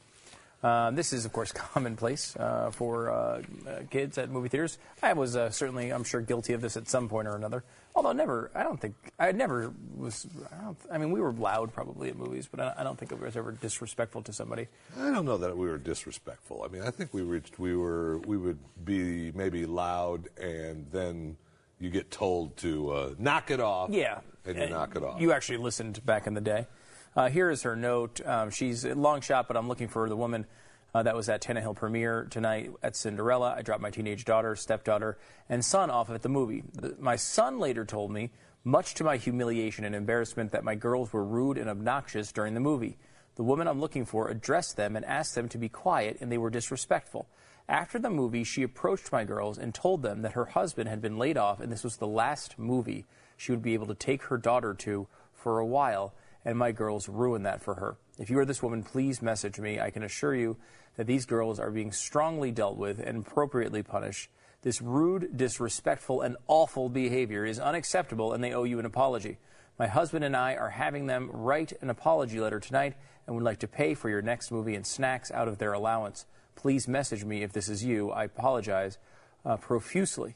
[0.64, 3.44] Uh, this is, of course, commonplace uh, for uh,
[3.92, 4.80] kids at movie theaters.
[5.04, 7.64] I was certainly, I'm sure, guilty of this at some point or another.
[7.94, 10.26] Although never, I don't think, I never was.
[10.52, 13.12] I, don't, I mean, we were loud probably at movies, but I, I don't think
[13.12, 14.68] I was ever disrespectful to somebody.
[14.98, 16.64] I don't know that we were disrespectful.
[16.64, 21.36] I mean, I think we reached, we were, we would be maybe loud, and then
[21.80, 23.90] you get told to uh, knock it off.
[23.90, 25.20] Yeah, and you knock it off.
[25.20, 26.68] You actually listened back in the day.
[27.14, 28.26] Uh, here is her note.
[28.26, 30.46] Um, she's a long shot, but I'm looking for the woman
[30.94, 33.56] uh, that was at Tannehill premiere tonight at Cinderella.
[33.58, 35.18] I dropped my teenage daughter, stepdaughter,
[35.50, 36.64] and son off at the movie.
[37.00, 38.32] My son later told me,
[38.64, 42.60] much to my humiliation and embarrassment, that my girls were rude and obnoxious during the
[42.60, 42.98] movie.
[43.36, 46.38] The woman I'm looking for addressed them and asked them to be quiet, and they
[46.38, 47.28] were disrespectful.
[47.70, 51.18] After the movie, she approached my girls and told them that her husband had been
[51.18, 53.06] laid off, and this was the last movie
[53.38, 56.14] she would be able to take her daughter to for a while,
[56.46, 57.98] and my girls ruined that for her.
[58.18, 59.80] If you are this woman, please message me.
[59.80, 60.58] I can assure you
[60.98, 64.30] that these girls are being strongly dealt with and appropriately punished.
[64.62, 69.38] This rude, disrespectful, and awful behavior is unacceptable, and they owe you an apology.
[69.80, 72.96] My husband and I are having them write an apology letter tonight
[73.26, 76.26] and would like to pay for your next movie and snacks out of their allowance.
[76.56, 78.12] Please message me if this is you.
[78.12, 79.00] I apologize
[79.46, 80.36] uh, profusely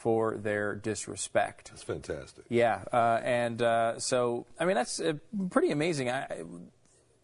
[0.00, 1.68] for their disrespect.
[1.68, 2.46] That's fantastic.
[2.48, 5.12] Yeah, uh, and uh, so I mean that's uh,
[5.50, 6.08] pretty amazing.
[6.08, 6.42] I,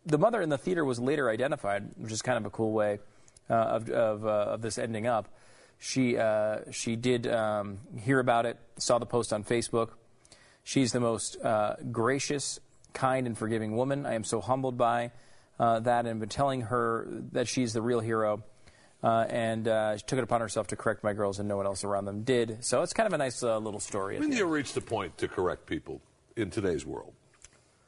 [0.04, 2.98] the mother in the theater was later identified, which is kind of a cool way
[3.48, 5.34] uh, of of, uh, of this ending up.
[5.78, 9.92] She uh, she did um, hear about it, saw the post on Facebook.
[10.62, 11.38] She's the most
[11.90, 12.60] gracious,
[12.92, 14.04] kind, and forgiving woman.
[14.04, 15.12] I am so humbled by
[15.58, 18.42] that, and been telling her that she's the real hero.
[19.06, 21.64] Uh, and uh, she took it upon herself to correct my girls, and no one
[21.64, 22.64] else around them did.
[22.64, 24.18] So it's kind of a nice uh, little story.
[24.18, 26.00] When do you reach the point to correct people
[26.34, 27.12] in today's world?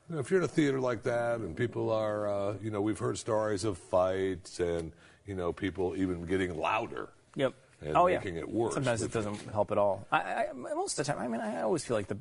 [0.08, 2.80] You know, if you're in a theater like that, and people are, uh, you know,
[2.80, 4.92] we've heard stories of fights, and
[5.26, 7.08] you know, people even getting louder.
[7.34, 7.52] Yep.
[7.80, 8.42] And oh making yeah.
[8.42, 8.74] it worse.
[8.74, 10.06] Sometimes it doesn't help at all.
[10.12, 12.18] I, I, most of the time, I mean, I always feel like the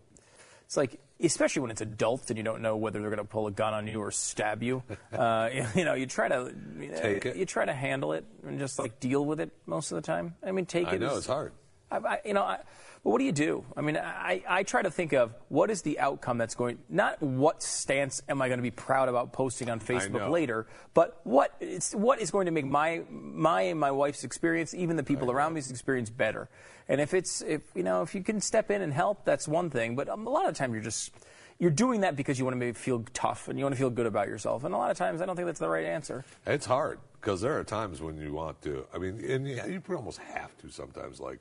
[0.67, 3.47] it's like, especially when it's adults and you don't know whether they're going to pull
[3.47, 4.83] a gun on you or stab you.
[5.13, 7.31] Uh, you know, you try to you know.
[7.33, 10.35] You try to handle it and just like deal with it most of the time.
[10.45, 10.99] I mean, take I it.
[10.99, 11.53] know as- it's hard.
[11.89, 12.57] I, I, you know, I,
[13.01, 13.63] but what do you do?
[13.77, 16.79] I mean, I, I try to think of what is the outcome that's going.
[16.89, 21.21] Not what stance am I going to be proud about posting on Facebook later, but
[21.23, 25.03] what it's what is going to make my my and my wife's experience, even the
[25.03, 26.49] people around me's experience, better.
[26.89, 29.69] And if it's if you know if you can step in and help, that's one
[29.69, 29.95] thing.
[29.95, 31.11] But um, a lot of the time you're just
[31.59, 33.89] you're doing that because you want to maybe feel tough and you want to feel
[33.89, 34.63] good about yourself.
[34.63, 36.23] And a lot of times I don't think that's the right answer.
[36.45, 38.85] It's hard because there are times when you want to.
[38.93, 41.19] I mean, and you, you almost have to sometimes.
[41.19, 41.39] Like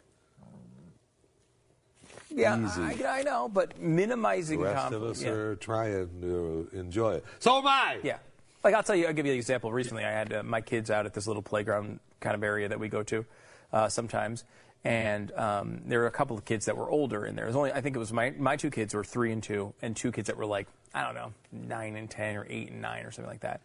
[2.31, 5.05] Yeah, I, I know, but minimizing the rest conflict.
[5.05, 5.31] of us yeah.
[5.31, 7.24] are trying to enjoy it.
[7.39, 7.98] So am I.
[8.02, 8.18] Yeah.
[8.64, 9.70] Like I'll tell you, I'll give you an example.
[9.73, 12.81] Recently, I had uh, my kids out at this little playground kind of area that
[12.81, 13.24] we go to
[13.73, 14.43] uh, sometimes,
[14.86, 17.44] and um, there were a couple of kids that were older in there.
[17.44, 19.74] It was only I think it was my my two kids were three and two,
[19.82, 22.80] and two kids that were like I don't know nine and ten or eight and
[22.80, 23.62] nine or something like that.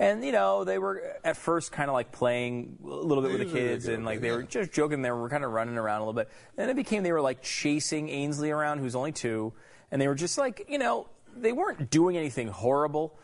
[0.00, 3.48] And you know they were at first kind of like playing a little bit with
[3.48, 5.00] the kids, and like they were just joking.
[5.02, 6.28] They were kind of running around a little bit.
[6.56, 9.52] Then it became they were like chasing Ainsley around, who's only two,
[9.92, 13.16] and they were just like you know they weren't doing anything horrible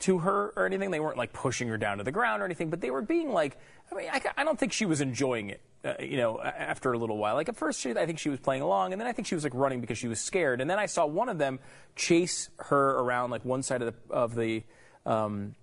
[0.00, 0.90] to her or anything.
[0.90, 3.32] They weren't like pushing her down to the ground or anything, but they were being
[3.32, 3.56] like,
[3.90, 6.98] I mean, I, I don't think she was enjoying it, uh, you know, after a
[6.98, 7.34] little while.
[7.34, 9.34] Like at first, she, I think she was playing along, and then I think she
[9.34, 10.60] was like running because she was scared.
[10.60, 11.58] And then I saw one of them
[11.96, 14.62] chase her around like one side of the, of the
[15.06, 15.54] um,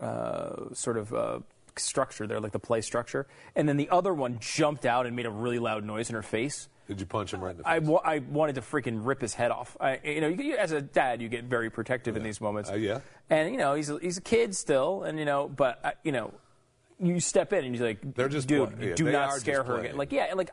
[0.00, 1.40] uh, sort of uh,
[1.76, 3.26] structure there, like the play structure.
[3.54, 6.22] And then the other one jumped out and made a really loud noise in her
[6.22, 6.68] face.
[6.88, 7.72] Did you punch him right in the face?
[7.72, 9.76] I, wa- I wanted to freaking rip his head off.
[9.80, 12.70] I, you know, you, you- as a dad, you get very protective in these moments.
[12.70, 13.00] Uh, yeah.
[13.28, 16.12] And you know, he's a, he's a kid still, and you know, but uh, you
[16.12, 16.32] know,
[17.00, 19.38] you step in and you're like, They're just dude, play- yeah, do they not are
[19.38, 19.86] scare just her playing.
[19.86, 19.96] again.
[19.98, 20.50] Like, yeah, like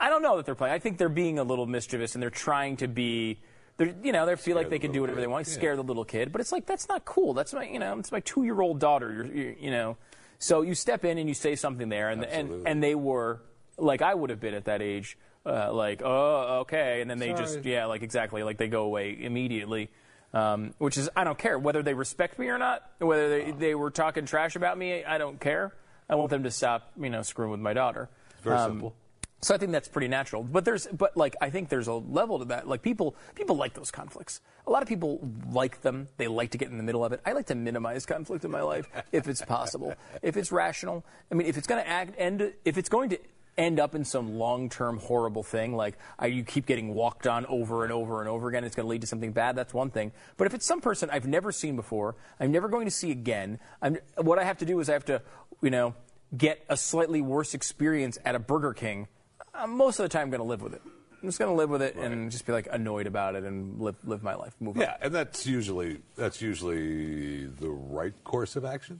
[0.00, 0.74] I don't know that they're playing.
[0.74, 3.38] I think they're being a little mischievous and they're trying to be.
[3.78, 5.30] They're, you know, they feel like Scare they the can do little whatever they kid.
[5.32, 5.54] want, Yeah.
[5.54, 6.30] scare the little kid.
[6.32, 7.32] But it's like that's not cool.
[7.34, 9.12] That's my, you know, it's my two-year-old daughter.
[9.12, 9.96] You're, you you know,
[10.38, 12.70] so you step in and you say something there, and and Absolutely.
[12.70, 13.40] and they were
[13.78, 15.16] like I would have been at that age,
[15.46, 17.72] uh, like oh okay, and then they just Sorry.
[17.72, 19.90] yeah, like exactly, like they go away immediately.
[20.34, 23.74] Um, which is I don't care whether they respect me or not, whether they, they
[23.74, 25.04] were talking trash about me.
[25.04, 25.74] I don't care.
[26.08, 28.08] I want them to stop, you know, screwing with my daughter.
[28.34, 28.94] It's very Um, simple.
[29.42, 30.44] So I think that's pretty natural.
[30.44, 32.68] But there's, but like, I think there's a level to that.
[32.68, 34.40] Like people, people like those conflicts.
[34.68, 35.18] A lot of people
[35.50, 36.06] like them.
[36.16, 37.20] They like to get in the middle of it.
[37.26, 41.04] I like to minimize conflict in my life if it's possible, if it's rational.
[41.30, 43.18] I mean, if it's going to act end, if it's going to
[43.58, 47.92] end up in some long-term horrible thing, like you keep getting walked on over and
[47.92, 49.56] over and over again, it's going to lead to something bad.
[49.56, 50.12] That's one thing.
[50.36, 53.58] But if it's some person I've never seen before, I'm never going to see again.
[53.80, 55.22] I'm, what I have to do is I have to,
[55.60, 55.94] you know,
[56.36, 59.08] get a slightly worse experience at a Burger King.
[59.54, 60.82] I'm most of the time I'm going to live with it.
[61.22, 63.80] I'm just going to live with it and just be like annoyed about it and
[63.80, 64.56] live live my life.
[64.58, 64.82] Move on.
[64.82, 68.98] Yeah, and that's usually that's usually the right course of action.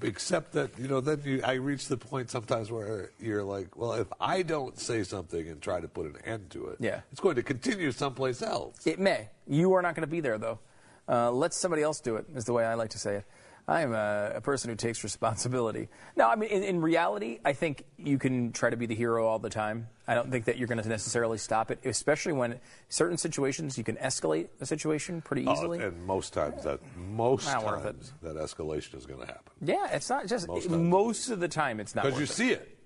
[0.00, 3.94] Except that you know, then you, I reach the point sometimes where you're like, well,
[3.94, 7.00] if I don't say something and try to put an end to it, Yeah.
[7.10, 8.86] it's going to continue someplace else.
[8.86, 9.28] It may.
[9.48, 10.60] You are not going to be there though.
[11.08, 13.24] Uh, let somebody else do it, is the way I like to say it.
[13.68, 15.88] I am a, a person who takes responsibility.
[16.16, 19.26] No, I mean, in, in reality, I think you can try to be the hero
[19.26, 19.88] all the time.
[20.06, 22.58] I don't think that you're going to necessarily stop it, especially when
[22.88, 25.80] certain situations you can escalate a situation pretty Oh, easily.
[25.80, 30.26] and most times that most times that escalation is going to happen yeah, it's not
[30.26, 32.30] just Most most, of the time it's not because you it.
[32.30, 32.78] see it.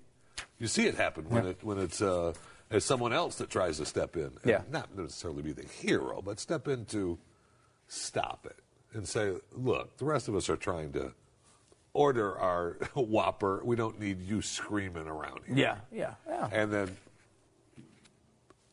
[0.59, 2.33] You see it happen when it when it's uh,
[2.69, 4.23] it's someone else that tries to step in.
[4.23, 4.61] and Yeah.
[4.69, 7.17] Not necessarily be the hero, but step in to
[7.87, 8.57] stop it
[8.93, 11.13] and say, look, the rest of us are trying to
[11.93, 13.61] order our Whopper.
[13.63, 15.55] We don't need you screaming around here.
[15.57, 16.49] Yeah, yeah, yeah.
[16.51, 16.97] And then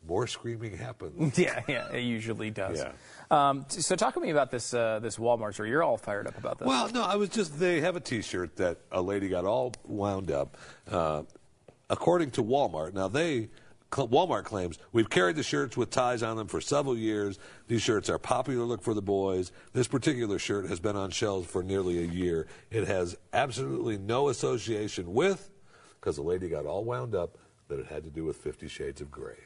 [0.07, 1.39] more screaming happens.
[1.39, 2.79] Yeah, yeah, it usually does.
[2.79, 2.93] Yeah.
[3.31, 5.67] Um, so talk to me about this uh, this Walmart store.
[5.67, 6.67] You're all fired up about this.
[6.67, 9.73] Well, no, I was just, they have a t shirt that a lady got all
[9.85, 10.57] wound up.
[10.91, 11.23] Uh,
[11.89, 13.51] according to Walmart, now they,
[13.91, 17.39] Walmart claims, we've carried the shirts with ties on them for several years.
[17.67, 19.51] These shirts are popular look for the boys.
[19.73, 22.47] This particular shirt has been on shelves for nearly a year.
[22.71, 25.51] It has absolutely no association with,
[26.01, 27.37] because the lady got all wound up,
[27.69, 29.37] that it had to do with Fifty Shades of Grey.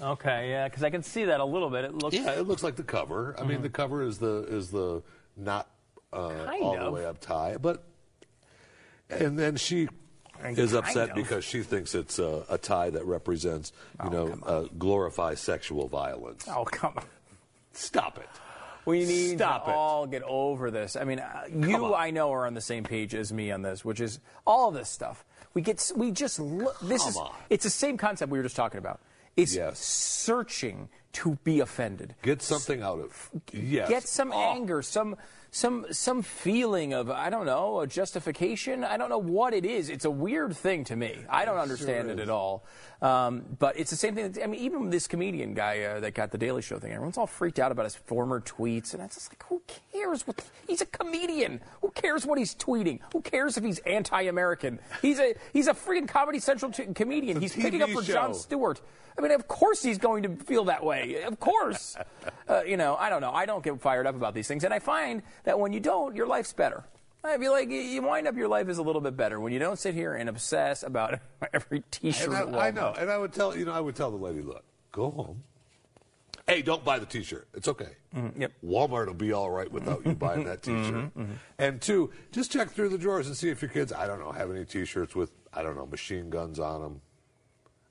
[0.00, 1.84] Okay, yeah, because I can see that a little bit.
[1.84, 2.16] It looks.
[2.16, 3.34] Yeah, it looks like the cover.
[3.38, 3.62] I mean, Mhm.
[3.62, 5.02] the cover is the is the
[5.36, 5.68] not
[6.12, 7.84] uh, all the way up tie, but
[9.10, 9.88] and then she
[10.42, 11.16] is upset of.
[11.16, 13.72] because she thinks it's a, a tie that represents,
[14.04, 16.46] you know, uh, glorify sexual violence.
[16.48, 17.04] Oh come on!
[17.72, 18.28] Stop it.
[18.86, 19.74] We need Stop to it.
[19.74, 20.94] all get over this.
[20.94, 23.82] I mean, uh, you, I know, are on the same page as me on this,
[23.84, 25.24] which is all this stuff.
[25.54, 26.78] We get, we just look.
[26.80, 27.32] This Come is, on.
[27.48, 29.00] it's the same concept we were just talking about.
[29.36, 29.78] It's Yes.
[29.78, 32.14] searching to be offended.
[32.22, 33.30] Get something out of.
[33.52, 33.88] Yes.
[33.88, 35.16] Get some anger, some
[35.54, 38.82] some some feeling of I don't know a justification.
[38.82, 39.88] I don't know what it is.
[39.88, 41.24] It's a weird thing to me.
[41.30, 42.64] I don't understand it at all.
[43.04, 44.32] Um, but it's the same thing.
[44.32, 47.18] that- I mean, even this comedian guy uh, that got the Daily Show thing, everyone's
[47.18, 49.60] all freaked out about his former tweets, and it's just like, who
[49.92, 50.26] cares?
[50.26, 51.60] What he's a comedian.
[51.82, 53.00] Who cares what he's tweeting?
[53.12, 54.78] Who cares if he's anti-American?
[55.02, 57.40] He's a he's a freaking Comedy Central t- comedian.
[57.40, 58.38] He's picking up for Jon show.
[58.38, 58.80] Stewart.
[59.18, 61.22] I mean, of course he's going to feel that way.
[61.24, 61.96] Of course.
[62.48, 63.32] uh, you know, I don't know.
[63.32, 64.64] I don't get fired up about these things.
[64.64, 66.84] And I find that when you don't, your life's better.
[67.24, 69.58] I feel like you- wind up your life is a little bit better when you
[69.58, 71.18] don't sit here and obsess about
[71.54, 72.46] every T-shirt.
[72.46, 74.42] And I, I know, and I would tell you know I would tell the lady,
[74.42, 75.42] look, go home.
[76.46, 77.48] Hey, don't buy the T-shirt.
[77.54, 77.88] It's okay.
[78.14, 78.52] Mm-hmm, yep.
[78.62, 81.10] Walmart will be all right without you buying that T-shirt.
[81.58, 84.30] And two, just check through the drawers and see if your kids, I don't know,
[84.30, 87.00] have any T-shirts with I don't know machine guns on them,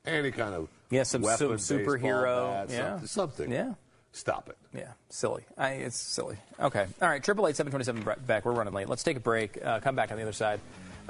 [0.05, 2.89] any kind of Yeah, some- some superhero, bat, yeah.
[2.99, 3.51] something, something.
[3.51, 3.73] Yeah.
[4.13, 4.57] Stop it.
[4.77, 5.43] Yeah, silly.
[5.57, 6.37] I, it's silly.
[6.59, 6.85] Okay.
[7.01, 7.21] All right.
[7.23, 8.45] Triple eight seven twenty seven Beck.
[8.45, 8.87] We're running late.
[8.87, 9.57] Let's take a break.
[9.63, 10.59] Uh, come back on the other side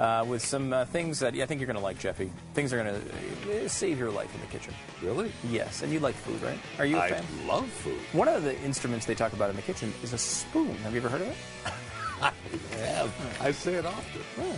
[0.00, 2.32] uh, with some uh, things that I think you're going to like, Jeffy.
[2.54, 4.72] Things are going to uh, save your life in the kitchen.
[5.02, 5.30] Really?
[5.50, 5.82] Yes.
[5.82, 6.58] And you like food, right?
[6.78, 7.24] Are you a I fan?
[7.46, 7.98] love food.
[8.12, 10.74] One of the instruments they talk about in the kitchen is a spoon.
[10.76, 11.36] Have you ever heard of it?
[12.22, 12.32] I
[12.78, 13.38] have.
[13.40, 14.22] I say it often.
[14.40, 14.56] All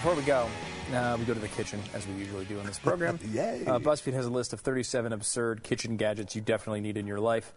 [0.00, 0.48] before we go,
[0.94, 3.18] uh, we go to the kitchen, as we usually do in this program.
[3.32, 3.64] Yay.
[3.66, 7.20] Uh, BuzzFeed has a list of 37 absurd kitchen gadgets you definitely need in your
[7.20, 7.52] life.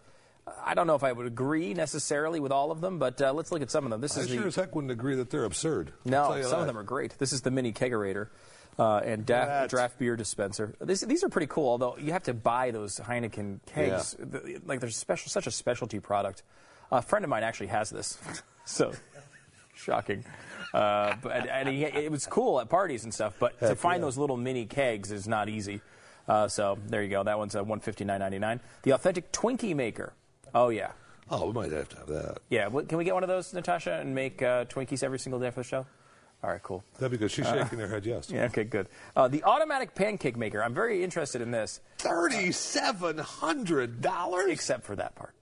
[0.62, 3.50] I don't know if I would agree necessarily with all of them, but uh, let's
[3.50, 4.02] look at some of them.
[4.02, 5.94] This I is sure the as heck wouldn't agree that they're absurd.
[6.04, 7.18] No, some of them are great.
[7.18, 8.28] This is the mini kegerator
[8.78, 10.74] uh, and da- draft beer dispenser.
[10.82, 14.16] This, these are pretty cool, although you have to buy those Heineken kegs.
[14.18, 14.26] Yeah.
[14.28, 16.42] The- like there's special, such a specialty product.
[16.92, 18.18] A friend of mine actually has this,
[18.66, 18.92] so
[19.74, 20.26] shocking.
[20.74, 24.06] Uh, but and he, it was cool at parties and stuff, but to find yeah.
[24.06, 25.80] those little mini kegs is not easy.
[26.26, 27.22] Uh, so there you go.
[27.22, 28.58] That one's uh, one fifty nine ninety nine.
[28.82, 30.14] The authentic Twinkie maker.
[30.54, 30.90] Oh yeah.
[31.30, 32.38] Oh, we might have to have that.
[32.50, 35.38] Yeah, wh- can we get one of those, Natasha, and make uh, Twinkies every single
[35.40, 35.86] day for the show?
[36.42, 36.84] All right, cool.
[36.98, 37.30] That'd be good.
[37.30, 38.28] She's Uh, shaking her head yes.
[38.32, 38.88] Yeah, okay, good.
[39.16, 40.62] Uh, the automatic pancake maker.
[40.62, 41.80] I'm very interested in this.
[41.98, 45.34] Thirty-seven hundred dollars, except for that part.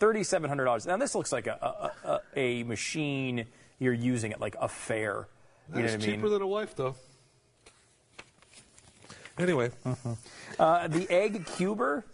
[0.00, 0.84] Thirty-seven hundred dollars.
[0.86, 3.46] Now this looks like a, a, a, a machine
[3.84, 5.28] you're using it like a fair.
[5.68, 6.16] You know That's what I mean?
[6.16, 6.96] cheaper than a wife, though.
[9.38, 9.70] Anyway,
[10.58, 12.04] Uh, the egg cuber.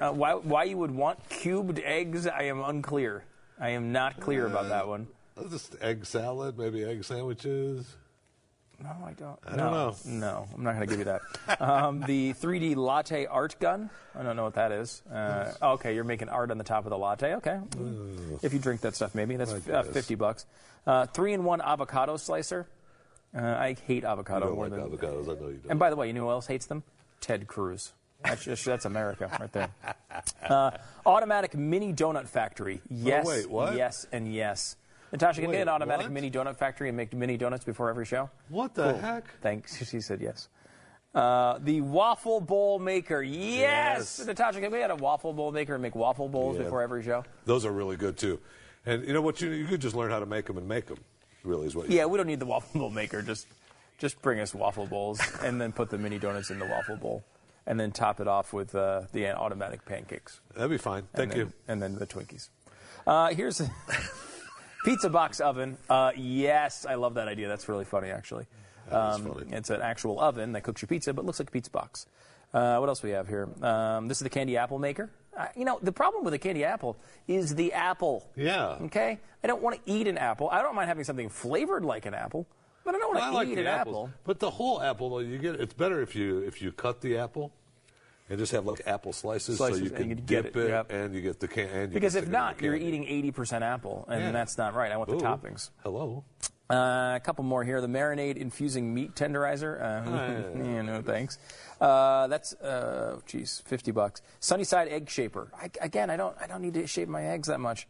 [0.00, 2.26] Uh, why, why you would want cubed eggs?
[2.26, 3.24] I am unclear.
[3.58, 5.06] I am not clear about that one.
[5.36, 7.96] Uh, just egg salad, maybe egg sandwiches.
[8.82, 9.38] No, I don't.
[9.46, 9.96] I no, don't know.
[10.06, 11.60] No, I'm not going to give you that.
[11.60, 13.90] um, the 3D latte art gun.
[14.18, 15.02] I don't know what that is.
[15.12, 17.34] Uh, okay, you're making art on the top of the latte.
[17.34, 17.58] Okay,
[18.42, 20.46] if you drink that stuff, maybe that's uh, 50 bucks.
[20.86, 22.66] Uh, three-in-one avocado slicer.
[23.36, 25.70] Uh, I hate You avocado don't more like than avocados, I know you don't.
[25.70, 26.82] And by the way, you know who else hates them?
[27.20, 27.92] Ted Cruz.
[28.24, 29.70] That's just that's America right there.
[30.42, 30.72] Uh,
[31.06, 32.80] automatic mini donut factory.
[32.90, 33.24] Yes.
[33.24, 33.76] Oh, wait, what?
[33.76, 34.74] Yes and yes.
[35.12, 36.12] Natasha, can Wait, get an automatic what?
[36.12, 38.30] mini donut factory and make mini donuts before every show?
[38.48, 39.24] What the heck?
[39.40, 39.76] Thanks.
[39.90, 40.48] She said yes.
[41.14, 43.20] Uh, the waffle bowl maker.
[43.20, 44.18] Yes.
[44.18, 44.26] Yes.
[44.26, 46.64] Natasha, can we get a waffle bowl maker and make waffle bowls Yeah.
[46.64, 47.24] before every show?
[47.44, 48.38] Those are really good too.
[48.86, 49.40] And you know what?
[49.40, 50.98] You you could just learn how to make them and make them.
[51.42, 51.90] Really is what.
[51.90, 53.22] You Yeah, we don't need the waffle bowl maker.
[53.22, 53.48] Just
[53.98, 57.24] just bring us waffle bowls and then put the mini donuts in the waffle bowl.
[57.66, 60.40] And then top it off with uh, the automatic pancakes.
[60.54, 61.08] That'd be fine.
[61.14, 61.52] Thank and you.
[61.68, 62.48] And then the Twinkies.
[63.06, 63.70] Uh, here's a
[64.84, 65.76] pizza box oven.
[65.88, 67.48] Uh, yes, I love that idea.
[67.48, 68.46] That's really funny, actually.
[68.90, 72.06] Um, It's an actual oven that cooks your pizza, but looks like a pizza box.
[72.52, 73.48] Uh, what else we have here?
[73.62, 75.10] Um, this is the candy apple maker.
[75.36, 76.96] Uh, you know, the problem with a candy apple
[77.28, 78.28] is the apple.
[78.34, 78.76] Yeah.
[78.82, 79.18] Okay?
[79.44, 80.50] I don't want to eat an apple.
[80.50, 82.46] I don't mind having something flavored like an apple,
[82.84, 83.94] but I don't want to like eat the an apples.
[84.08, 84.10] apple.
[84.24, 87.16] But the whole apple, though, you get it's better if you if you cut the
[87.16, 87.52] apple
[88.30, 90.66] and just have like apple slices, Slices, so you can you can get dip it,
[90.66, 90.90] it, yep.
[90.90, 91.68] and you get the can.
[91.68, 94.30] And Because if stick it in not, you're eating 80% apple, and Yeah.
[94.30, 94.90] that's not right.
[94.90, 95.18] I want Ooh.
[95.18, 95.70] the toppings.
[95.82, 96.24] Hello.
[96.70, 97.80] Uh, a couple more here.
[97.80, 99.80] The marinade infusing meat tenderizer.
[99.82, 101.36] Uh, yeah, no thanks.
[101.80, 104.22] Uh, that's uh, geez, fifty bucks.
[104.38, 105.50] Sunnyside egg shaper.
[105.60, 107.88] I, again, I don't, I don't need to shape my eggs that much.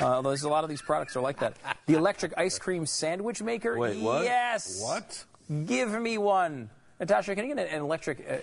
[0.00, 1.56] Uh, although there's a lot of these products are like that.
[1.86, 3.76] The electric ice cream sandwich maker.
[3.76, 4.22] Wait, what?
[4.22, 4.80] Yes.
[4.80, 5.24] What?
[5.66, 6.70] Give me one.
[7.00, 8.36] Natasha, can you get an electric uh,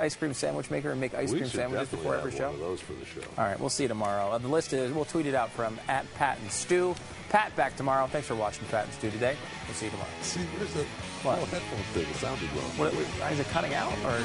[0.00, 2.52] ice cream sandwich maker and make ice we cream sandwiches before every show?
[2.56, 3.20] those for the show.
[3.38, 4.30] All right, we'll see you tomorrow.
[4.30, 6.94] Uh, the list is, we'll tweet it out from at Pat and Stu.
[7.28, 8.06] Pat back tomorrow.
[8.06, 9.36] Thanks for watching Pat and Stu today.
[9.66, 10.10] We'll see you tomorrow.
[10.22, 10.84] See, where's the
[11.22, 11.38] What?
[11.38, 12.10] oh, headphone thing?
[12.10, 12.90] It sounded wrong.
[12.92, 12.92] What,
[13.32, 13.92] is it cutting out?
[14.04, 14.18] Or?